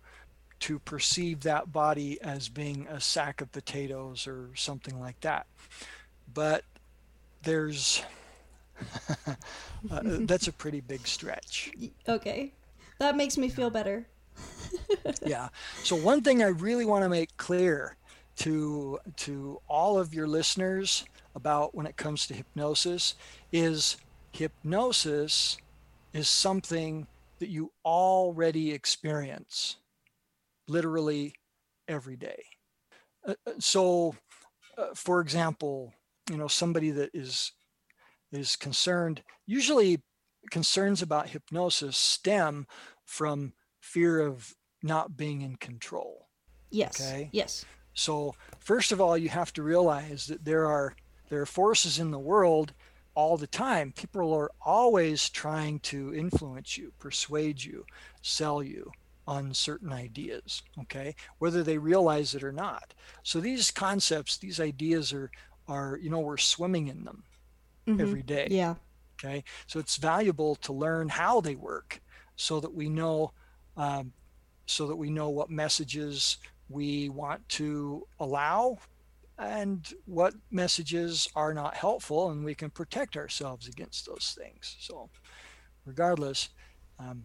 to 0.62 0.78
perceive 0.78 1.40
that 1.40 1.72
body 1.72 2.20
as 2.22 2.48
being 2.48 2.86
a 2.88 3.00
sack 3.00 3.40
of 3.40 3.50
potatoes 3.50 4.28
or 4.28 4.50
something 4.54 5.00
like 5.00 5.20
that. 5.20 5.46
But 6.32 6.64
there's 7.42 8.04
uh, 9.26 10.00
that's 10.02 10.46
a 10.46 10.52
pretty 10.52 10.80
big 10.80 11.04
stretch. 11.04 11.72
Okay. 12.08 12.52
That 13.00 13.16
makes 13.16 13.36
me 13.36 13.48
feel 13.48 13.70
better. 13.70 14.06
yeah. 15.26 15.48
So 15.82 15.96
one 15.96 16.22
thing 16.22 16.44
I 16.44 16.48
really 16.48 16.84
want 16.84 17.02
to 17.02 17.08
make 17.08 17.36
clear 17.36 17.96
to 18.36 19.00
to 19.16 19.60
all 19.68 19.98
of 19.98 20.14
your 20.14 20.28
listeners 20.28 21.04
about 21.34 21.74
when 21.74 21.86
it 21.86 21.96
comes 21.96 22.28
to 22.28 22.34
hypnosis 22.34 23.16
is 23.50 23.96
hypnosis 24.30 25.58
is 26.12 26.28
something 26.28 27.08
that 27.40 27.48
you 27.48 27.72
already 27.84 28.70
experience 28.70 29.78
literally 30.68 31.34
every 31.88 32.16
day. 32.16 32.42
Uh, 33.26 33.34
uh, 33.46 33.52
so, 33.58 34.14
uh, 34.78 34.88
for 34.94 35.20
example, 35.20 35.92
you 36.30 36.36
know, 36.36 36.48
somebody 36.48 36.90
that 36.90 37.10
is 37.14 37.52
is 38.32 38.56
concerned, 38.56 39.22
usually 39.46 40.00
concerns 40.50 41.02
about 41.02 41.28
hypnosis 41.28 41.96
stem 41.96 42.66
from 43.04 43.52
fear 43.80 44.20
of 44.20 44.54
not 44.82 45.16
being 45.16 45.42
in 45.42 45.56
control. 45.56 46.28
Yes. 46.70 47.00
Okay. 47.00 47.28
Yes. 47.32 47.64
So, 47.94 48.34
first 48.58 48.90
of 48.90 49.00
all, 49.00 49.18
you 49.18 49.28
have 49.28 49.52
to 49.54 49.62
realize 49.62 50.26
that 50.26 50.44
there 50.44 50.66
are 50.66 50.94
there 51.28 51.42
are 51.42 51.46
forces 51.46 51.98
in 51.98 52.10
the 52.10 52.18
world 52.18 52.72
all 53.14 53.36
the 53.36 53.46
time. 53.46 53.92
People 53.92 54.32
are 54.32 54.50
always 54.64 55.28
trying 55.28 55.80
to 55.80 56.14
influence 56.14 56.78
you, 56.78 56.92
persuade 56.98 57.62
you, 57.62 57.84
sell 58.22 58.62
you 58.62 58.90
on 59.26 59.54
certain 59.54 59.92
ideas, 59.92 60.62
okay, 60.80 61.14
whether 61.38 61.62
they 61.62 61.78
realize 61.78 62.34
it 62.34 62.42
or 62.42 62.52
not. 62.52 62.94
So 63.22 63.40
these 63.40 63.70
concepts, 63.70 64.36
these 64.36 64.60
ideas 64.60 65.12
are 65.12 65.30
are 65.68 65.98
you 66.02 66.10
know 66.10 66.20
we're 66.20 66.36
swimming 66.36 66.88
in 66.88 67.04
them 67.04 67.22
mm-hmm. 67.86 68.00
every 68.00 68.22
day. 68.22 68.48
Yeah. 68.50 68.74
Okay. 69.22 69.44
So 69.66 69.78
it's 69.78 69.96
valuable 69.96 70.56
to 70.56 70.72
learn 70.72 71.08
how 71.08 71.40
they 71.40 71.54
work, 71.54 72.00
so 72.36 72.58
that 72.60 72.74
we 72.74 72.88
know, 72.88 73.32
um, 73.76 74.12
so 74.66 74.86
that 74.88 74.96
we 74.96 75.10
know 75.10 75.28
what 75.28 75.50
messages 75.50 76.38
we 76.68 77.08
want 77.08 77.48
to 77.50 78.06
allow 78.18 78.78
and 79.38 79.92
what 80.06 80.34
messages 80.50 81.28
are 81.34 81.54
not 81.54 81.74
helpful, 81.74 82.30
and 82.30 82.44
we 82.44 82.54
can 82.54 82.70
protect 82.70 83.16
ourselves 83.16 83.66
against 83.66 84.06
those 84.06 84.36
things. 84.38 84.76
So, 84.80 85.08
regardless, 85.84 86.50
um, 86.98 87.24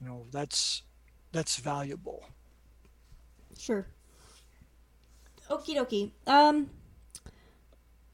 you 0.00 0.06
know 0.06 0.26
that's 0.30 0.82
that's 1.32 1.56
valuable. 1.56 2.24
Sure. 3.58 3.86
Okie 5.50 5.76
dokie. 5.76 6.10
Um, 6.26 6.70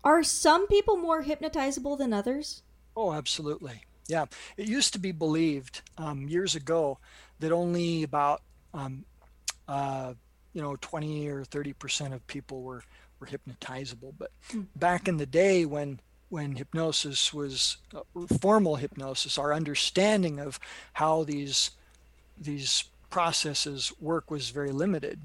are 0.04 0.22
some 0.22 0.66
people 0.66 0.96
more 0.96 1.22
hypnotizable 1.22 1.96
than 1.96 2.12
others? 2.12 2.62
Oh, 2.96 3.12
absolutely. 3.12 3.82
Yeah. 4.08 4.26
It 4.56 4.66
used 4.66 4.92
to 4.94 4.98
be 4.98 5.12
believed 5.12 5.82
um, 5.96 6.28
years 6.28 6.54
ago 6.54 6.98
that 7.40 7.52
only 7.52 8.02
about, 8.02 8.42
um, 8.74 9.04
uh, 9.68 10.14
you 10.52 10.60
know, 10.60 10.76
20 10.80 11.28
or 11.28 11.44
30% 11.44 12.12
of 12.12 12.26
people 12.26 12.62
were, 12.62 12.82
were 13.18 13.26
hypnotizable. 13.26 14.12
But 14.18 14.30
mm. 14.50 14.66
back 14.76 15.08
in 15.08 15.16
the 15.16 15.26
day 15.26 15.64
when 15.64 16.00
when 16.28 16.56
hypnosis 16.56 17.34
was 17.34 17.76
uh, 17.94 18.00
formal 18.40 18.76
hypnosis, 18.76 19.36
our 19.36 19.52
understanding 19.52 20.40
of 20.40 20.58
how 20.94 21.24
these 21.24 21.72
these 22.40 22.84
processes 23.12 23.92
work 24.00 24.30
was 24.30 24.50
very 24.50 24.72
limited. 24.72 25.20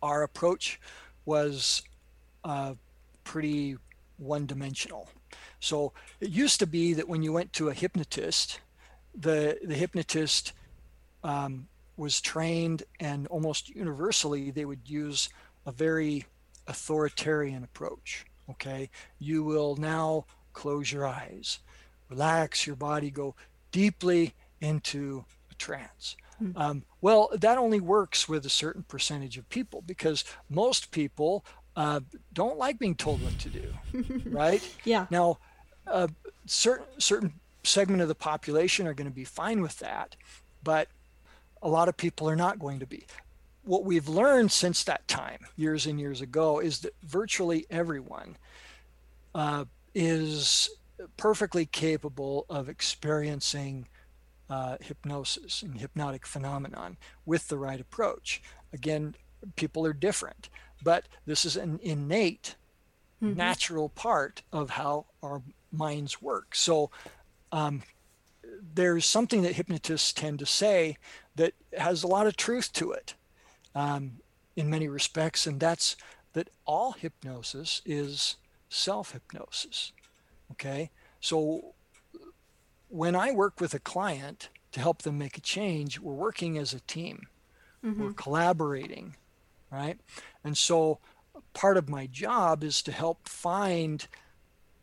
Our 0.00 0.22
approach 0.22 0.80
was 1.24 1.82
uh, 2.44 2.74
pretty 3.24 3.76
one 4.16 4.46
dimensional. 4.46 5.08
So 5.58 5.92
it 6.20 6.30
used 6.30 6.60
to 6.60 6.66
be 6.66 6.94
that 6.94 7.08
when 7.08 7.22
you 7.22 7.32
went 7.32 7.52
to 7.54 7.68
a 7.68 7.74
hypnotist, 7.74 8.60
the, 9.12 9.58
the 9.64 9.74
hypnotist 9.74 10.52
um, 11.24 11.66
was 11.96 12.20
trained 12.20 12.84
and 13.00 13.26
almost 13.26 13.70
universally 13.70 14.52
they 14.52 14.64
would 14.64 14.88
use 14.88 15.28
a 15.66 15.72
very 15.72 16.26
authoritarian 16.68 17.64
approach. 17.64 18.24
Okay, 18.48 18.88
you 19.18 19.42
will 19.42 19.74
now 19.74 20.24
close 20.52 20.92
your 20.92 21.04
eyes, 21.04 21.58
relax 22.08 22.68
your 22.68 22.76
body, 22.76 23.10
go 23.10 23.34
deeply 23.72 24.34
into 24.60 25.24
a 25.50 25.54
trance. 25.54 26.16
Hmm. 26.38 26.50
Um, 26.54 26.82
well, 27.06 27.30
that 27.34 27.56
only 27.56 27.78
works 27.78 28.28
with 28.28 28.44
a 28.46 28.50
certain 28.50 28.82
percentage 28.82 29.38
of 29.38 29.48
people 29.48 29.80
because 29.80 30.24
most 30.50 30.90
people 30.90 31.44
uh, 31.76 32.00
don't 32.32 32.58
like 32.58 32.80
being 32.80 32.96
told 32.96 33.22
what 33.22 33.38
to 33.38 33.48
do, 33.48 33.72
right? 34.28 34.60
Yeah. 34.84 35.06
Now, 35.08 35.38
uh, 35.86 36.08
certain 36.46 36.86
certain 36.98 37.34
segment 37.62 38.02
of 38.02 38.08
the 38.08 38.16
population 38.16 38.88
are 38.88 38.92
going 38.92 39.08
to 39.08 39.14
be 39.14 39.22
fine 39.22 39.60
with 39.60 39.78
that, 39.78 40.16
but 40.64 40.88
a 41.62 41.68
lot 41.68 41.88
of 41.88 41.96
people 41.96 42.28
are 42.28 42.34
not 42.34 42.58
going 42.58 42.80
to 42.80 42.86
be. 42.86 43.06
What 43.62 43.84
we've 43.84 44.08
learned 44.08 44.50
since 44.50 44.82
that 44.82 45.06
time, 45.06 45.46
years 45.54 45.86
and 45.86 46.00
years 46.00 46.20
ago, 46.20 46.58
is 46.58 46.80
that 46.80 46.94
virtually 47.04 47.66
everyone 47.70 48.36
uh, 49.32 49.66
is 49.94 50.70
perfectly 51.16 51.66
capable 51.66 52.46
of 52.50 52.68
experiencing 52.68 53.86
uh, 54.48 54.76
hypnosis 54.80 55.62
and 55.62 55.80
hypnotic 55.80 56.26
phenomenon 56.26 56.96
with 57.24 57.48
the 57.48 57.58
right 57.58 57.80
approach. 57.80 58.42
Again, 58.72 59.14
people 59.56 59.84
are 59.86 59.92
different, 59.92 60.48
but 60.82 61.06
this 61.24 61.44
is 61.44 61.56
an 61.56 61.80
innate, 61.82 62.56
mm-hmm. 63.22 63.36
natural 63.36 63.88
part 63.88 64.42
of 64.52 64.70
how 64.70 65.06
our 65.22 65.42
minds 65.72 66.22
work. 66.22 66.54
So 66.54 66.90
um, 67.52 67.82
there's 68.74 69.04
something 69.04 69.42
that 69.42 69.54
hypnotists 69.54 70.12
tend 70.12 70.38
to 70.38 70.46
say 70.46 70.96
that 71.34 71.54
has 71.76 72.02
a 72.02 72.08
lot 72.08 72.26
of 72.26 72.36
truth 72.36 72.72
to 72.74 72.92
it 72.92 73.14
um, 73.74 74.12
in 74.54 74.70
many 74.70 74.88
respects, 74.88 75.46
and 75.46 75.60
that's 75.60 75.96
that 76.32 76.50
all 76.64 76.92
hypnosis 76.92 77.82
is 77.84 78.36
self 78.68 79.12
hypnosis. 79.12 79.92
Okay, 80.52 80.90
so 81.20 81.74
when 82.88 83.16
I 83.16 83.32
work 83.32 83.60
with 83.60 83.74
a 83.74 83.78
client 83.78 84.48
to 84.72 84.80
help 84.80 85.02
them 85.02 85.18
make 85.18 85.36
a 85.36 85.40
change, 85.40 86.00
we're 86.00 86.14
working 86.14 86.58
as 86.58 86.72
a 86.72 86.80
team. 86.80 87.28
Mm-hmm. 87.84 88.02
We're 88.02 88.12
collaborating, 88.12 89.16
right? 89.70 89.98
And 90.44 90.56
so 90.56 90.98
part 91.54 91.76
of 91.76 91.88
my 91.88 92.06
job 92.06 92.62
is 92.62 92.82
to 92.82 92.92
help 92.92 93.28
find 93.28 94.06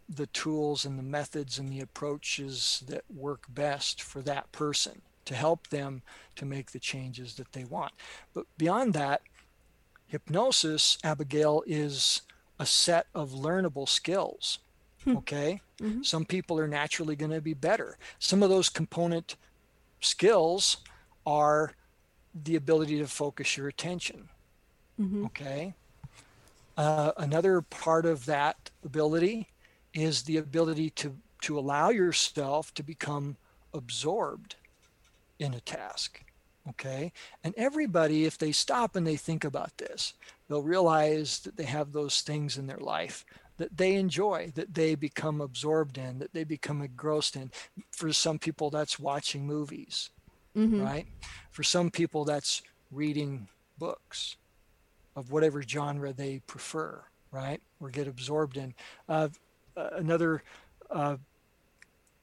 the 0.10 0.28
tools 0.28 0.86
and 0.86 1.00
the 1.00 1.04
methods 1.04 1.58
and 1.58 1.72
the 1.72 1.80
approaches 1.80 2.84
that 2.88 3.04
work 3.14 3.46
best 3.50 4.02
for 4.02 4.22
that 4.22 4.52
person 4.52 5.02
to 5.26 5.36
help 5.36 5.68
them 5.70 6.02
to 6.36 6.46
make 6.46 6.72
the 6.72 6.80
changes 6.80 7.36
that 7.36 7.54
they 7.54 7.64
want. 7.64 7.94
But 8.34 8.46
beyond 8.58 8.94
that, 8.94 9.22
hypnosis, 10.08 10.98
Abigail, 11.04 11.64
is 11.66 12.22
a 12.60 12.66
set 12.66 13.08
of 13.16 13.32
learnable 13.32 13.88
skills. 13.88 14.60
Hmm. 15.04 15.18
Okay? 15.18 15.62
Mm-hmm. 15.82 16.04
Some 16.04 16.26
people 16.26 16.60
are 16.60 16.68
naturally 16.68 17.16
going 17.16 17.32
to 17.32 17.42
be 17.42 17.54
better. 17.54 17.98
Some 18.20 18.44
of 18.44 18.50
those 18.50 18.70
component 18.70 19.36
skills 20.00 20.78
are 21.26 21.74
the 22.44 22.56
ability 22.56 23.00
to 23.00 23.08
focus 23.08 23.58
your 23.58 23.68
attention. 23.68 24.30
Mm-hmm. 25.00 25.26
Okay? 25.26 25.74
Uh, 26.78 27.12
another 27.18 27.62
part 27.62 28.06
of 28.06 28.26
that 28.26 28.72
ability 28.84 29.50
is 29.94 30.24
the 30.24 30.38
ability 30.38 30.90
to, 30.92 31.16
to 31.42 31.60
allow 31.60 31.90
yourself 31.90 32.74
to 32.74 32.84
become 32.84 33.38
absorbed 33.74 34.56
in 35.40 35.54
a 35.54 35.60
task. 35.60 36.24
Okay. 36.70 37.12
And 37.44 37.54
everybody, 37.58 38.26
if 38.26 38.38
they 38.38 38.52
stop 38.52 38.96
and 38.96 39.06
they 39.06 39.18
think 39.18 39.44
about 39.44 39.78
this, 39.78 40.14
they'll 40.48 40.62
realize 40.62 41.40
that 41.40 41.58
they 41.58 41.66
have 41.66 41.92
those 41.92 42.22
things 42.22 42.58
in 42.58 42.68
their 42.68 42.78
life 42.78 43.26
that 43.64 43.78
they 43.78 43.96
enjoy, 43.96 44.52
that 44.56 44.74
they 44.74 44.94
become 44.94 45.40
absorbed 45.40 45.98
in, 45.98 46.20
that 46.20 46.34
they 46.34 46.44
become 46.44 46.82
engrossed 46.82 47.38
in. 47.38 47.50
For 47.92 48.12
some 48.12 48.38
people, 48.38 48.70
that's 48.70 49.00
watching 49.00 49.48
movies, 49.48 50.10
mm-hmm. 50.54 50.82
right? 50.82 51.06
For 51.50 51.64
some 51.64 51.90
people, 51.90 52.26
that's 52.26 52.62
reading 52.92 53.48
books 53.78 54.36
of 55.16 55.32
whatever 55.32 55.64
genre 55.64 56.12
they 56.12 56.42
prefer, 56.46 57.02
right? 57.32 57.62
Or 57.80 57.90
get 57.90 58.06
absorbed 58.06 58.58
in. 58.58 58.74
Uh, 59.08 59.30
uh, 59.78 59.92
another 59.94 60.44
uh, 60.92 61.16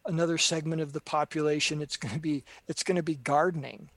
another 0.05 0.37
segment 0.37 0.83
of 0.83 0.92
the 0.92 1.00
population, 1.00 1.81
it's 1.81 1.96
going 1.96 2.14
to 2.14 2.20
be 2.20 2.44
it's 2.68 2.83
going 2.83 2.96
to 2.96 3.03
be 3.03 3.14
gardening. 3.14 3.88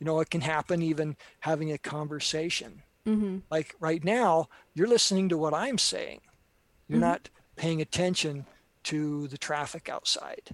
You 0.00 0.06
know, 0.06 0.20
it 0.20 0.30
can 0.30 0.40
happen 0.40 0.80
even 0.80 1.14
having 1.40 1.72
a 1.72 1.78
conversation. 1.78 2.80
Mm-hmm. 3.06 3.40
Like 3.50 3.74
right 3.80 4.02
now, 4.02 4.48
you're 4.74 4.88
listening 4.88 5.28
to 5.28 5.36
what 5.36 5.52
I'm 5.52 5.76
saying 5.76 6.22
you're 6.88 6.96
mm-hmm. 6.96 7.08
not 7.08 7.28
paying 7.56 7.80
attention 7.80 8.46
to 8.84 9.28
the 9.28 9.38
traffic 9.38 9.88
outside, 9.88 10.50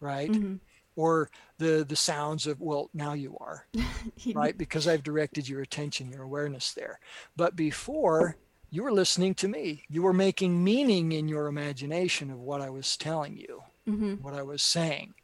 right? 0.00 0.30
Mm-hmm. 0.30 0.56
Or 0.96 1.30
the 1.58 1.84
the 1.88 1.96
sounds 1.96 2.46
of 2.46 2.60
well, 2.60 2.90
now 2.92 3.14
you 3.14 3.36
are, 3.40 3.66
right? 4.34 4.56
Because 4.56 4.86
I've 4.86 5.02
directed 5.02 5.48
your 5.48 5.62
attention, 5.62 6.10
your 6.10 6.22
awareness 6.22 6.72
there. 6.72 6.98
But 7.36 7.56
before 7.56 8.36
you 8.70 8.84
were 8.84 8.92
listening 8.92 9.34
to 9.34 9.48
me. 9.48 9.82
You 9.88 10.02
were 10.02 10.12
making 10.12 10.62
meaning 10.62 11.12
in 11.12 11.28
your 11.28 11.48
imagination 11.48 12.30
of 12.30 12.38
what 12.38 12.60
I 12.60 12.70
was 12.70 12.96
telling 12.96 13.36
you, 13.36 13.62
mm-hmm. 13.88 14.14
what 14.22 14.34
I 14.34 14.42
was 14.42 14.62
saying, 14.62 15.14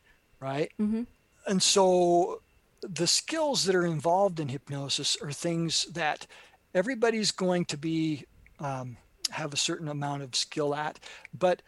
right? 0.40 0.72
Mm-hmm. 0.80 1.04
And 1.46 1.62
so 1.62 2.42
the 2.82 3.06
skills 3.06 3.64
that 3.64 3.74
are 3.76 3.86
involved 3.86 4.40
in 4.40 4.48
hypnosis 4.48 5.16
are 5.22 5.30
things 5.30 5.84
that 5.92 6.26
everybody's 6.74 7.30
going 7.30 7.64
to 7.66 7.78
be 7.78 8.24
um, 8.58 8.96
have 9.30 9.52
a 9.52 9.56
certain 9.56 9.88
amount 9.88 10.22
of 10.22 10.34
skill 10.34 10.74
at, 10.74 10.98
but 11.36 11.62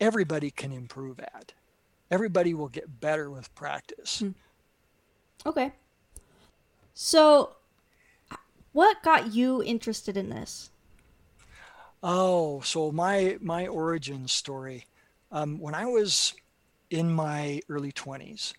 everybody 0.00 0.50
can 0.50 0.72
improve 0.72 1.20
at. 1.20 1.52
Everybody 2.10 2.54
will 2.54 2.68
get 2.68 3.00
better 3.00 3.30
with 3.30 3.54
practice. 3.54 4.20
Hmm. 4.20 4.30
Okay. 5.44 5.72
So, 6.94 7.56
what 8.72 9.02
got 9.02 9.34
you 9.34 9.62
interested 9.62 10.16
in 10.16 10.30
this? 10.30 10.70
Oh, 12.02 12.60
so 12.60 12.92
my 12.92 13.38
my 13.40 13.66
origin 13.66 14.28
story. 14.28 14.86
Um, 15.32 15.58
when 15.58 15.74
I 15.74 15.86
was 15.86 16.34
in 16.90 17.10
my 17.10 17.60
early 17.68 17.92
twenties, 17.92 18.54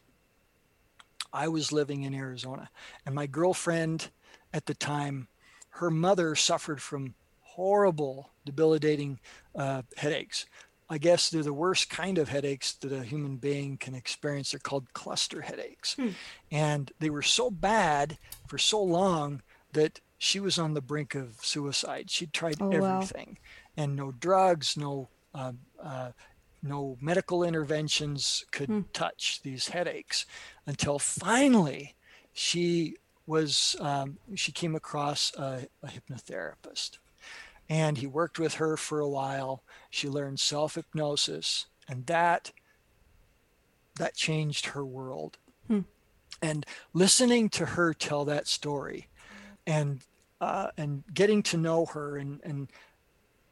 I 1.32 1.48
was 1.48 1.72
living 1.72 2.04
in 2.04 2.14
Arizona, 2.14 2.70
and 3.06 3.16
my 3.16 3.26
girlfriend 3.26 4.10
at 4.54 4.66
the 4.66 4.74
time, 4.74 5.28
her 5.70 5.90
mother 5.90 6.36
suffered 6.36 6.82
from 6.82 7.16
horrible, 7.58 8.30
debilitating 8.46 9.20
uh, 9.56 9.82
headaches. 9.98 10.46
I 10.90 11.00
guess 11.00 11.30
they're 11.30 11.42
the 11.42 11.52
worst 11.52 11.90
kind 11.90 12.20
of 12.20 12.30
headaches 12.30 12.74
that 12.74 12.94
a 12.94 13.04
human 13.04 13.38
being 13.38 13.78
can 13.78 13.96
experience. 13.96 14.52
They're 14.52 14.60
called 14.60 14.94
cluster 14.94 15.42
headaches. 15.42 15.96
Hmm. 15.96 16.10
And 16.52 16.92
they 17.00 17.10
were 17.10 17.24
so 17.24 17.50
bad 17.50 18.20
for 18.48 18.60
so 18.60 18.82
long 18.82 19.42
that 19.74 20.00
she 20.20 20.40
was 20.40 20.60
on 20.60 20.76
the 20.76 20.82
brink 20.82 21.16
of 21.16 21.40
suicide. 21.42 22.12
She'd 22.12 22.32
tried 22.32 22.58
oh, 22.62 22.70
everything 22.70 23.38
wow. 23.40 23.84
and 23.84 23.96
no 23.96 24.12
drugs, 24.12 24.78
no, 24.78 25.10
uh, 25.34 25.54
uh, 25.84 26.12
no 26.62 26.96
medical 27.02 27.44
interventions 27.44 28.46
could 28.52 28.70
hmm. 28.70 28.82
touch 28.94 29.42
these 29.42 29.70
headaches 29.70 30.28
until 30.68 31.00
finally 31.00 31.96
she 32.34 32.98
was, 33.26 33.76
um, 33.80 34.20
she 34.36 34.52
came 34.52 34.76
across 34.76 35.34
a, 35.36 35.68
a 35.84 35.88
hypnotherapist 35.88 37.00
and 37.70 37.98
he 37.98 38.08
worked 38.08 38.40
with 38.40 38.56
her 38.56 38.78
for 38.78 39.00
a 39.00 39.10
while. 39.10 39.64
She 39.90 40.08
learned 40.08 40.40
self 40.40 40.76
hypnosis, 40.76 41.66
and 41.88 42.06
that 42.08 42.52
that 43.98 44.16
changed 44.16 44.68
her 44.68 44.86
world. 44.86 45.38
Hmm. 45.68 45.82
And 46.42 46.66
listening 46.94 47.50
to 47.50 47.66
her 47.66 47.94
tell 47.94 48.26
that 48.26 48.48
story, 48.48 49.08
and 49.66 50.02
uh, 50.40 50.70
and 50.78 51.04
getting 51.14 51.44
to 51.44 51.58
know 51.58 51.86
her, 51.88 52.18
and 52.18 52.40
and 52.44 52.68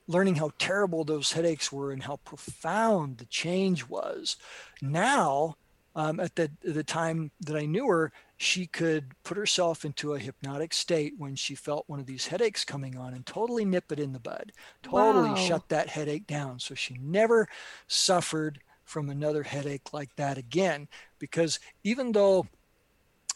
learning 0.08 0.36
how 0.36 0.51
terrible 0.60 1.04
those 1.04 1.32
headaches 1.32 1.71
were 1.71 1.91
and 1.91 2.04
how 2.04 2.17
profound 2.17 3.17
the 3.17 3.25
change 3.25 3.88
was. 3.88 4.38
Now, 4.82 5.56
um, 5.95 6.19
at 6.19 6.36
the 6.36 6.51
the 6.62 6.84
time 6.84 7.32
that 7.41 7.56
I 7.56 7.65
knew 7.65 7.88
her, 7.88 8.12
she 8.38 8.67
could 8.67 9.13
put 9.24 9.38
herself 9.38 9.86
into 9.86 10.13
a 10.13 10.19
hypnotic 10.19 10.74
state 10.74 11.13
when 11.17 11.36
she 11.36 11.56
felt 11.56 11.86
one 11.88 12.00
of 12.00 12.06
these 12.06 12.28
headaches 12.28 12.65
coming 12.65 12.98
on 12.98 13.13
and 13.13 13.26
totally 13.26 13.63
nip 13.63 13.91
it 13.91 14.00
in 14.00 14.12
the 14.12 14.19
bud, 14.19 14.52
totally 14.84 15.30
wow. 15.30 15.36
shut 15.36 15.69
that 15.69 15.89
headache 15.89 16.28
down. 16.28 16.60
So 16.60 16.76
she 16.76 16.98
never 17.02 17.48
suffered 17.88 18.60
from 18.84 19.10
another 19.10 19.43
headache 19.43 19.93
like 19.93 20.15
that 20.17 20.38
again. 20.38 20.88
Because 21.17 21.60
even 21.84 22.12
though, 22.12 22.48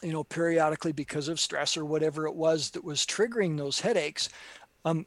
you 0.03 0.11
know, 0.11 0.23
periodically 0.23 0.91
because 0.91 1.29
of 1.29 1.39
stress 1.39 1.77
or 1.77 1.85
whatever 1.85 2.27
it 2.27 2.35
was 2.35 2.71
that 2.71 2.83
was 2.83 3.05
triggering 3.05 3.57
those 3.57 3.79
headaches, 3.79 4.27
um, 4.83 5.05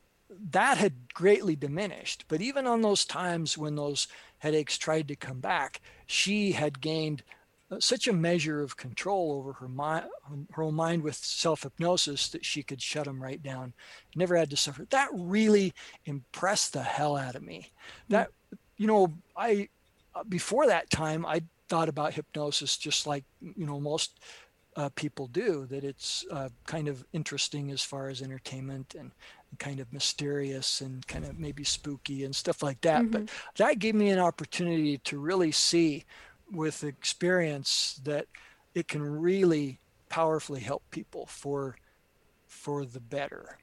that 0.50 0.78
had 0.78 1.12
greatly 1.12 1.54
diminished. 1.54 2.24
But 2.28 2.40
even 2.40 2.66
on 2.66 2.80
those 2.80 3.04
times 3.04 3.58
when 3.58 3.76
those 3.76 4.08
headaches 4.38 4.78
tried 4.78 5.08
to 5.08 5.16
come 5.16 5.40
back, 5.40 5.82
she 6.06 6.52
had 6.52 6.80
gained 6.80 7.22
such 7.80 8.08
a 8.08 8.12
measure 8.12 8.60
of 8.60 8.76
control 8.76 9.32
over 9.32 9.52
her 9.54 9.68
mind, 9.68 10.06
her 10.52 10.62
own 10.62 10.74
mind 10.74 11.02
with 11.02 11.16
self 11.16 11.62
hypnosis 11.62 12.28
that 12.28 12.44
she 12.44 12.62
could 12.62 12.80
shut 12.80 13.06
him 13.06 13.22
right 13.22 13.42
down. 13.42 13.72
Never 14.14 14.36
had 14.36 14.50
to 14.50 14.56
suffer. 14.56 14.86
That 14.90 15.08
really 15.12 15.72
impressed 16.04 16.72
the 16.72 16.82
hell 16.82 17.16
out 17.16 17.34
of 17.34 17.42
me. 17.42 17.70
Hmm. 18.08 18.12
That 18.14 18.28
you 18.76 18.86
know, 18.86 19.12
I 19.36 19.68
uh, 20.14 20.24
before 20.24 20.66
that 20.66 20.90
time 20.90 21.24
I 21.24 21.42
thought 21.68 21.88
about 21.88 22.14
hypnosis 22.14 22.76
just 22.76 23.06
like 23.06 23.24
you 23.40 23.66
know 23.66 23.80
most 23.80 24.20
uh, 24.76 24.90
people 24.94 25.26
do. 25.28 25.66
That 25.66 25.84
it's 25.84 26.24
uh, 26.30 26.48
kind 26.66 26.88
of 26.88 27.04
interesting 27.12 27.70
as 27.70 27.82
far 27.82 28.08
as 28.08 28.22
entertainment 28.22 28.94
and 28.98 29.12
kind 29.58 29.80
of 29.80 29.92
mysterious 29.92 30.80
and 30.80 31.06
kind 31.06 31.24
of 31.24 31.38
maybe 31.38 31.64
spooky 31.64 32.24
and 32.24 32.34
stuff 32.34 32.62
like 32.62 32.80
that. 32.82 33.02
Mm-hmm. 33.02 33.10
But 33.10 33.30
that 33.56 33.78
gave 33.78 33.94
me 33.94 34.10
an 34.10 34.18
opportunity 34.18 34.98
to 34.98 35.18
really 35.18 35.52
see 35.52 36.04
with 36.52 36.84
experience 36.84 38.00
that 38.04 38.26
it 38.74 38.88
can 38.88 39.02
really 39.02 39.80
powerfully 40.08 40.60
help 40.60 40.82
people 40.90 41.26
for 41.26 41.76
for 42.46 42.84
the 42.84 43.00
better. 43.00 43.58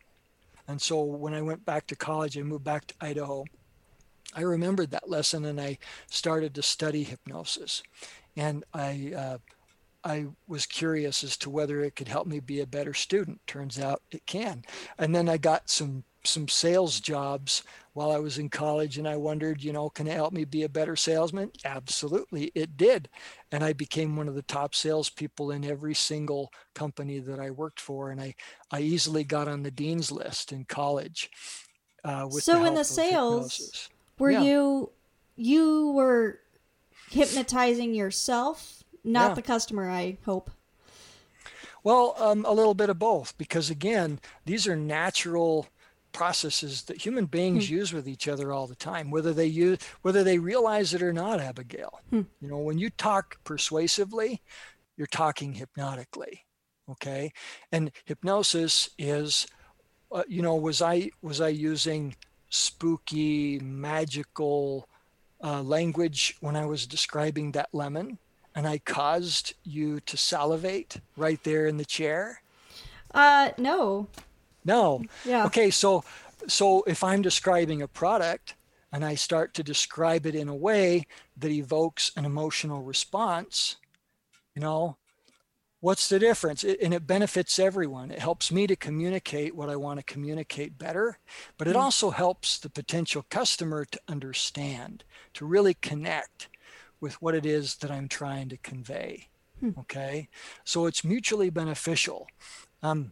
And 0.67 0.81
so 0.81 1.03
when 1.03 1.33
I 1.33 1.41
went 1.41 1.65
back 1.65 1.87
to 1.87 1.95
college, 1.95 2.37
I 2.37 2.41
moved 2.41 2.63
back 2.63 2.87
to 2.87 2.95
Idaho. 2.99 3.45
I 4.35 4.41
remembered 4.41 4.91
that 4.91 5.09
lesson 5.09 5.45
and 5.45 5.61
I 5.61 5.77
started 6.09 6.53
to 6.55 6.61
study 6.61 7.03
hypnosis. 7.03 7.83
And 8.35 8.63
I 8.73 9.13
uh, 9.15 9.37
I 10.03 10.27
was 10.47 10.65
curious 10.65 11.23
as 11.23 11.37
to 11.37 11.49
whether 11.49 11.81
it 11.81 11.95
could 11.95 12.07
help 12.07 12.25
me 12.25 12.39
be 12.39 12.61
a 12.61 12.67
better 12.67 12.93
student. 12.93 13.41
Turns 13.47 13.79
out 13.79 14.01
it 14.11 14.25
can. 14.25 14.63
And 14.97 15.13
then 15.13 15.27
I 15.27 15.37
got 15.37 15.69
some 15.69 16.03
some 16.29 16.47
sales 16.47 16.99
jobs 16.99 17.63
while 17.93 18.11
I 18.11 18.19
was 18.19 18.37
in 18.37 18.49
college 18.49 18.97
and 18.97 19.07
I 19.07 19.17
wondered, 19.17 19.63
you 19.63 19.73
know, 19.73 19.89
can 19.89 20.07
it 20.07 20.13
help 20.13 20.31
me 20.31 20.45
be 20.45 20.63
a 20.63 20.69
better 20.69 20.95
salesman? 20.95 21.51
Absolutely, 21.65 22.51
it 22.55 22.77
did. 22.77 23.09
And 23.51 23.63
I 23.63 23.73
became 23.73 24.15
one 24.15 24.27
of 24.27 24.35
the 24.35 24.41
top 24.43 24.73
salespeople 24.73 25.51
in 25.51 25.65
every 25.65 25.95
single 25.95 26.51
company 26.75 27.19
that 27.19 27.39
I 27.39 27.49
worked 27.49 27.81
for. 27.81 28.11
And 28.11 28.21
I, 28.21 28.35
I 28.71 28.81
easily 28.81 29.23
got 29.23 29.47
on 29.47 29.63
the 29.63 29.71
dean's 29.71 30.11
list 30.11 30.51
in 30.51 30.65
college. 30.65 31.29
Uh, 32.03 32.29
so 32.29 32.59
the 32.59 32.65
in 32.65 32.75
the 32.75 32.85
sales, 32.85 33.57
hypnosis. 33.57 33.89
were 34.17 34.31
yeah. 34.31 34.43
you, 34.43 34.91
you 35.35 35.91
were 35.91 36.39
hypnotizing 37.09 37.93
yourself, 37.93 38.83
not 39.03 39.31
yeah. 39.31 39.33
the 39.33 39.41
customer, 39.41 39.89
I 39.89 40.17
hope. 40.25 40.51
Well, 41.83 42.15
um, 42.17 42.45
a 42.45 42.51
little 42.51 42.73
bit 42.73 42.89
of 42.89 42.99
both, 42.99 43.37
because 43.37 43.69
again, 43.69 44.19
these 44.45 44.67
are 44.67 44.75
natural 44.75 45.67
processes 46.11 46.83
that 46.83 47.05
human 47.05 47.25
beings 47.25 47.67
hmm. 47.67 47.75
use 47.75 47.93
with 47.93 48.07
each 48.07 48.27
other 48.27 48.51
all 48.51 48.67
the 48.67 48.75
time 48.75 49.11
whether 49.11 49.33
they 49.33 49.45
use 49.45 49.77
whether 50.01 50.23
they 50.23 50.39
realize 50.39 50.93
it 50.93 51.01
or 51.01 51.13
not 51.13 51.39
abigail 51.39 51.99
hmm. 52.09 52.21
you 52.41 52.47
know 52.47 52.57
when 52.57 52.77
you 52.77 52.89
talk 52.89 53.37
persuasively 53.43 54.41
you're 54.97 55.07
talking 55.07 55.53
hypnotically 55.53 56.45
okay 56.89 57.31
and 57.71 57.91
hypnosis 58.05 58.89
is 58.97 59.47
uh, 60.11 60.23
you 60.27 60.41
know 60.41 60.55
was 60.55 60.81
i 60.81 61.09
was 61.21 61.41
i 61.41 61.47
using 61.47 62.15
spooky 62.49 63.59
magical 63.59 64.87
uh, 65.43 65.61
language 65.61 66.35
when 66.41 66.55
i 66.55 66.65
was 66.65 66.87
describing 66.87 67.51
that 67.51 67.69
lemon 67.73 68.17
and 68.55 68.67
i 68.67 68.77
caused 68.79 69.53
you 69.63 69.99
to 70.01 70.17
salivate 70.17 70.99
right 71.15 71.43
there 71.43 71.67
in 71.67 71.77
the 71.77 71.85
chair 71.85 72.41
uh 73.13 73.51
no 73.57 74.07
no. 74.65 75.03
Yeah. 75.25 75.45
Okay, 75.45 75.69
so 75.69 76.03
so 76.47 76.83
if 76.87 77.03
I'm 77.03 77.21
describing 77.21 77.81
a 77.81 77.87
product 77.87 78.55
and 78.91 79.05
I 79.05 79.15
start 79.15 79.53
to 79.55 79.63
describe 79.63 80.25
it 80.25 80.35
in 80.35 80.47
a 80.47 80.55
way 80.55 81.05
that 81.37 81.51
evokes 81.51 82.11
an 82.15 82.25
emotional 82.25 82.81
response, 82.81 83.75
you 84.55 84.61
know, 84.61 84.97
what's 85.79 86.09
the 86.09 86.19
difference? 86.19 86.63
It, 86.63 86.79
and 86.81 86.93
it 86.93 87.07
benefits 87.07 87.59
everyone. 87.59 88.11
It 88.11 88.19
helps 88.19 88.51
me 88.51 88.67
to 88.67 88.75
communicate 88.75 89.55
what 89.55 89.69
I 89.69 89.75
want 89.75 89.99
to 89.99 90.13
communicate 90.13 90.77
better, 90.77 91.19
but 91.57 91.67
it 91.67 91.75
mm. 91.75 91.81
also 91.81 92.09
helps 92.09 92.57
the 92.57 92.69
potential 92.69 93.25
customer 93.29 93.85
to 93.85 93.99
understand, 94.07 95.03
to 95.35 95.45
really 95.45 95.75
connect 95.75 96.49
with 96.99 97.21
what 97.21 97.35
it 97.35 97.45
is 97.45 97.75
that 97.77 97.91
I'm 97.91 98.07
trying 98.07 98.49
to 98.49 98.57
convey. 98.57 99.27
Hmm. 99.59 99.71
Okay. 99.79 100.29
So 100.63 100.85
it's 100.85 101.03
mutually 101.03 101.49
beneficial. 101.49 102.27
Um, 102.81 103.11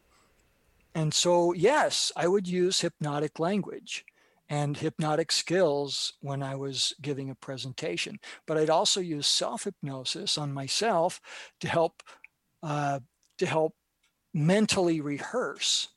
and 0.98 1.14
so, 1.14 1.54
yes, 1.54 2.12
I 2.16 2.28
would 2.28 2.48
use 2.48 2.82
hypnotic 2.82 3.38
language 3.38 4.04
and 4.50 4.76
hypnotic 4.76 5.32
skills 5.32 6.14
when 6.22 6.42
I 6.42 6.56
was 6.56 6.92
giving 7.04 7.30
a 7.30 7.36
presentation. 7.36 8.18
But 8.48 8.58
I'd 8.58 8.72
also 8.72 9.00
use 9.00 9.28
self 9.28 9.66
hypnosis 9.66 10.40
on 10.40 10.52
myself 10.52 11.22
to 11.60 11.68
help 11.70 12.02
uh, 12.64 13.02
to 13.38 13.46
help 13.46 13.76
mentally 14.34 15.00
rehearse 15.00 15.90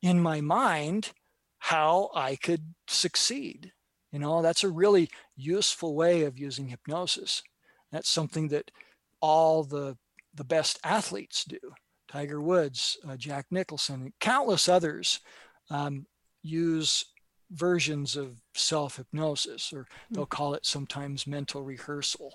in 0.00 0.20
my 0.20 0.40
mind 0.40 1.12
how 1.58 2.10
I 2.14 2.36
could 2.36 2.72
succeed. 2.86 3.72
You 4.10 4.20
know, 4.20 4.40
that's 4.40 4.64
a 4.64 4.70
really 4.70 5.10
useful 5.36 5.94
way 5.94 6.22
of 6.22 6.38
using 6.38 6.68
hypnosis. 6.68 7.42
That's 7.92 8.08
something 8.08 8.48
that 8.48 8.70
all 9.20 9.64
the 9.64 9.98
the 10.32 10.44
best 10.44 10.78
athletes 10.82 11.44
do. 11.44 11.58
Tiger 12.10 12.40
Woods, 12.40 12.96
uh, 13.08 13.16
Jack 13.16 13.46
Nicklaus, 13.50 13.90
countless 14.20 14.68
others 14.68 15.20
um, 15.70 16.06
use 16.42 17.04
versions 17.50 18.16
of 18.16 18.36
self 18.54 18.96
hypnosis, 18.96 19.72
or 19.72 19.86
hmm. 20.08 20.14
they'll 20.14 20.26
call 20.26 20.54
it 20.54 20.66
sometimes 20.66 21.26
mental 21.26 21.62
rehearsal. 21.62 22.34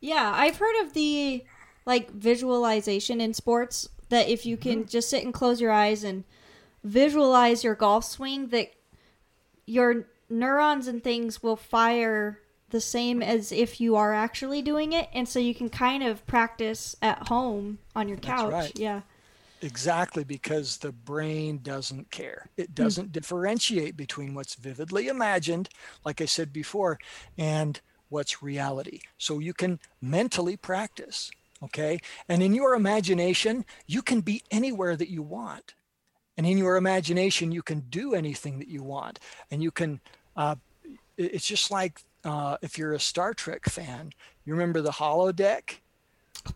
Yeah, 0.00 0.32
I've 0.34 0.56
heard 0.56 0.82
of 0.82 0.94
the 0.94 1.44
like 1.86 2.10
visualization 2.10 3.20
in 3.20 3.34
sports 3.34 3.88
that 4.10 4.28
if 4.28 4.44
you 4.44 4.56
can 4.56 4.80
mm-hmm. 4.80 4.88
just 4.88 5.08
sit 5.08 5.24
and 5.24 5.32
close 5.32 5.60
your 5.60 5.70
eyes 5.70 6.04
and 6.04 6.24
visualize 6.84 7.64
your 7.64 7.74
golf 7.74 8.04
swing, 8.04 8.48
that 8.48 8.72
your 9.66 10.06
neurons 10.28 10.86
and 10.86 11.02
things 11.02 11.42
will 11.42 11.56
fire 11.56 12.40
the 12.70 12.80
same 12.80 13.22
as 13.22 13.52
if 13.52 13.80
you 13.80 13.96
are 13.96 14.14
actually 14.14 14.62
doing 14.62 14.92
it 14.92 15.08
and 15.12 15.28
so 15.28 15.38
you 15.38 15.54
can 15.54 15.68
kind 15.68 16.02
of 16.02 16.26
practice 16.26 16.96
at 17.02 17.28
home 17.28 17.78
on 17.94 18.08
your 18.08 18.18
couch 18.18 18.52
right. 18.52 18.78
yeah 18.78 19.00
exactly 19.62 20.24
because 20.24 20.78
the 20.78 20.92
brain 20.92 21.58
doesn't 21.62 22.10
care 22.10 22.48
it 22.56 22.68
hmm. 22.68 22.74
doesn't 22.74 23.08
mm. 23.08 23.12
differentiate 23.12 23.96
between 23.96 24.34
what's 24.34 24.54
vividly 24.54 25.08
imagined 25.08 25.68
like 26.04 26.20
i 26.20 26.24
said 26.24 26.52
before 26.52 26.98
and 27.38 27.80
what's 28.08 28.42
reality 28.42 29.00
so 29.18 29.38
you 29.38 29.52
can 29.52 29.78
mentally 30.00 30.56
practice 30.56 31.30
okay 31.62 31.98
and 32.28 32.42
in 32.42 32.54
your 32.54 32.74
imagination 32.74 33.64
you 33.86 34.02
can 34.02 34.20
be 34.20 34.42
anywhere 34.50 34.96
that 34.96 35.10
you 35.10 35.22
want 35.22 35.74
and 36.36 36.46
in 36.46 36.56
your 36.56 36.76
imagination 36.76 37.52
you 37.52 37.62
can 37.62 37.80
do 37.90 38.14
anything 38.14 38.58
that 38.58 38.68
you 38.68 38.82
want 38.82 39.18
and 39.50 39.62
you 39.62 39.70
can 39.70 40.00
uh, 40.36 40.54
it's 41.18 41.46
just 41.46 41.70
like 41.70 42.02
uh, 42.24 42.56
if 42.62 42.76
you're 42.78 42.92
a 42.92 43.00
Star 43.00 43.34
Trek 43.34 43.66
fan, 43.68 44.12
you 44.44 44.52
remember 44.52 44.80
the 44.80 44.92
holodeck? 44.92 45.76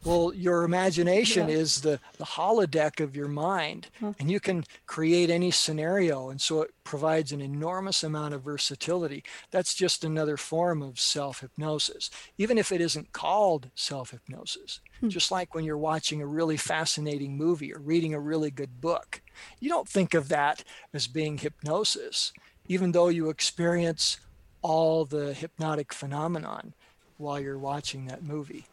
Well, 0.02 0.32
your 0.34 0.62
imagination 0.64 1.48
Yeah. 1.48 1.56
is 1.56 1.82
the, 1.82 2.00
the 2.16 2.24
holodeck 2.24 3.00
of 3.00 3.14
your 3.14 3.28
mind, 3.28 3.88
Huh. 4.00 4.14
and 4.18 4.30
you 4.30 4.40
can 4.40 4.64
create 4.86 5.28
any 5.28 5.50
scenario. 5.50 6.30
And 6.30 6.40
so 6.40 6.62
it 6.62 6.70
provides 6.84 7.32
an 7.32 7.42
enormous 7.42 8.02
amount 8.02 8.32
of 8.32 8.42
versatility. 8.42 9.22
That's 9.50 9.74
just 9.74 10.02
another 10.02 10.38
form 10.38 10.82
of 10.82 10.98
self 10.98 11.40
hypnosis, 11.40 12.08
even 12.38 12.56
if 12.56 12.72
it 12.72 12.80
isn't 12.80 13.12
called 13.12 13.70
self 13.74 14.10
hypnosis. 14.12 14.80
Hmm. 15.00 15.10
Just 15.10 15.30
like 15.30 15.54
when 15.54 15.64
you're 15.64 15.76
watching 15.76 16.22
a 16.22 16.26
really 16.26 16.56
fascinating 16.56 17.36
movie 17.36 17.72
or 17.72 17.78
reading 17.78 18.14
a 18.14 18.20
really 18.20 18.50
good 18.50 18.80
book, 18.80 19.20
you 19.60 19.68
don't 19.68 19.88
think 19.88 20.14
of 20.14 20.28
that 20.30 20.64
as 20.94 21.06
being 21.06 21.36
hypnosis, 21.36 22.32
even 22.66 22.92
though 22.92 23.08
you 23.08 23.28
experience 23.28 24.18
all 24.64 25.04
the 25.04 25.34
hypnotic 25.34 25.92
phenomenon 25.92 26.74
while 27.18 27.38
you're 27.38 27.58
watching 27.58 28.06
that 28.06 28.24
movie 28.24 28.66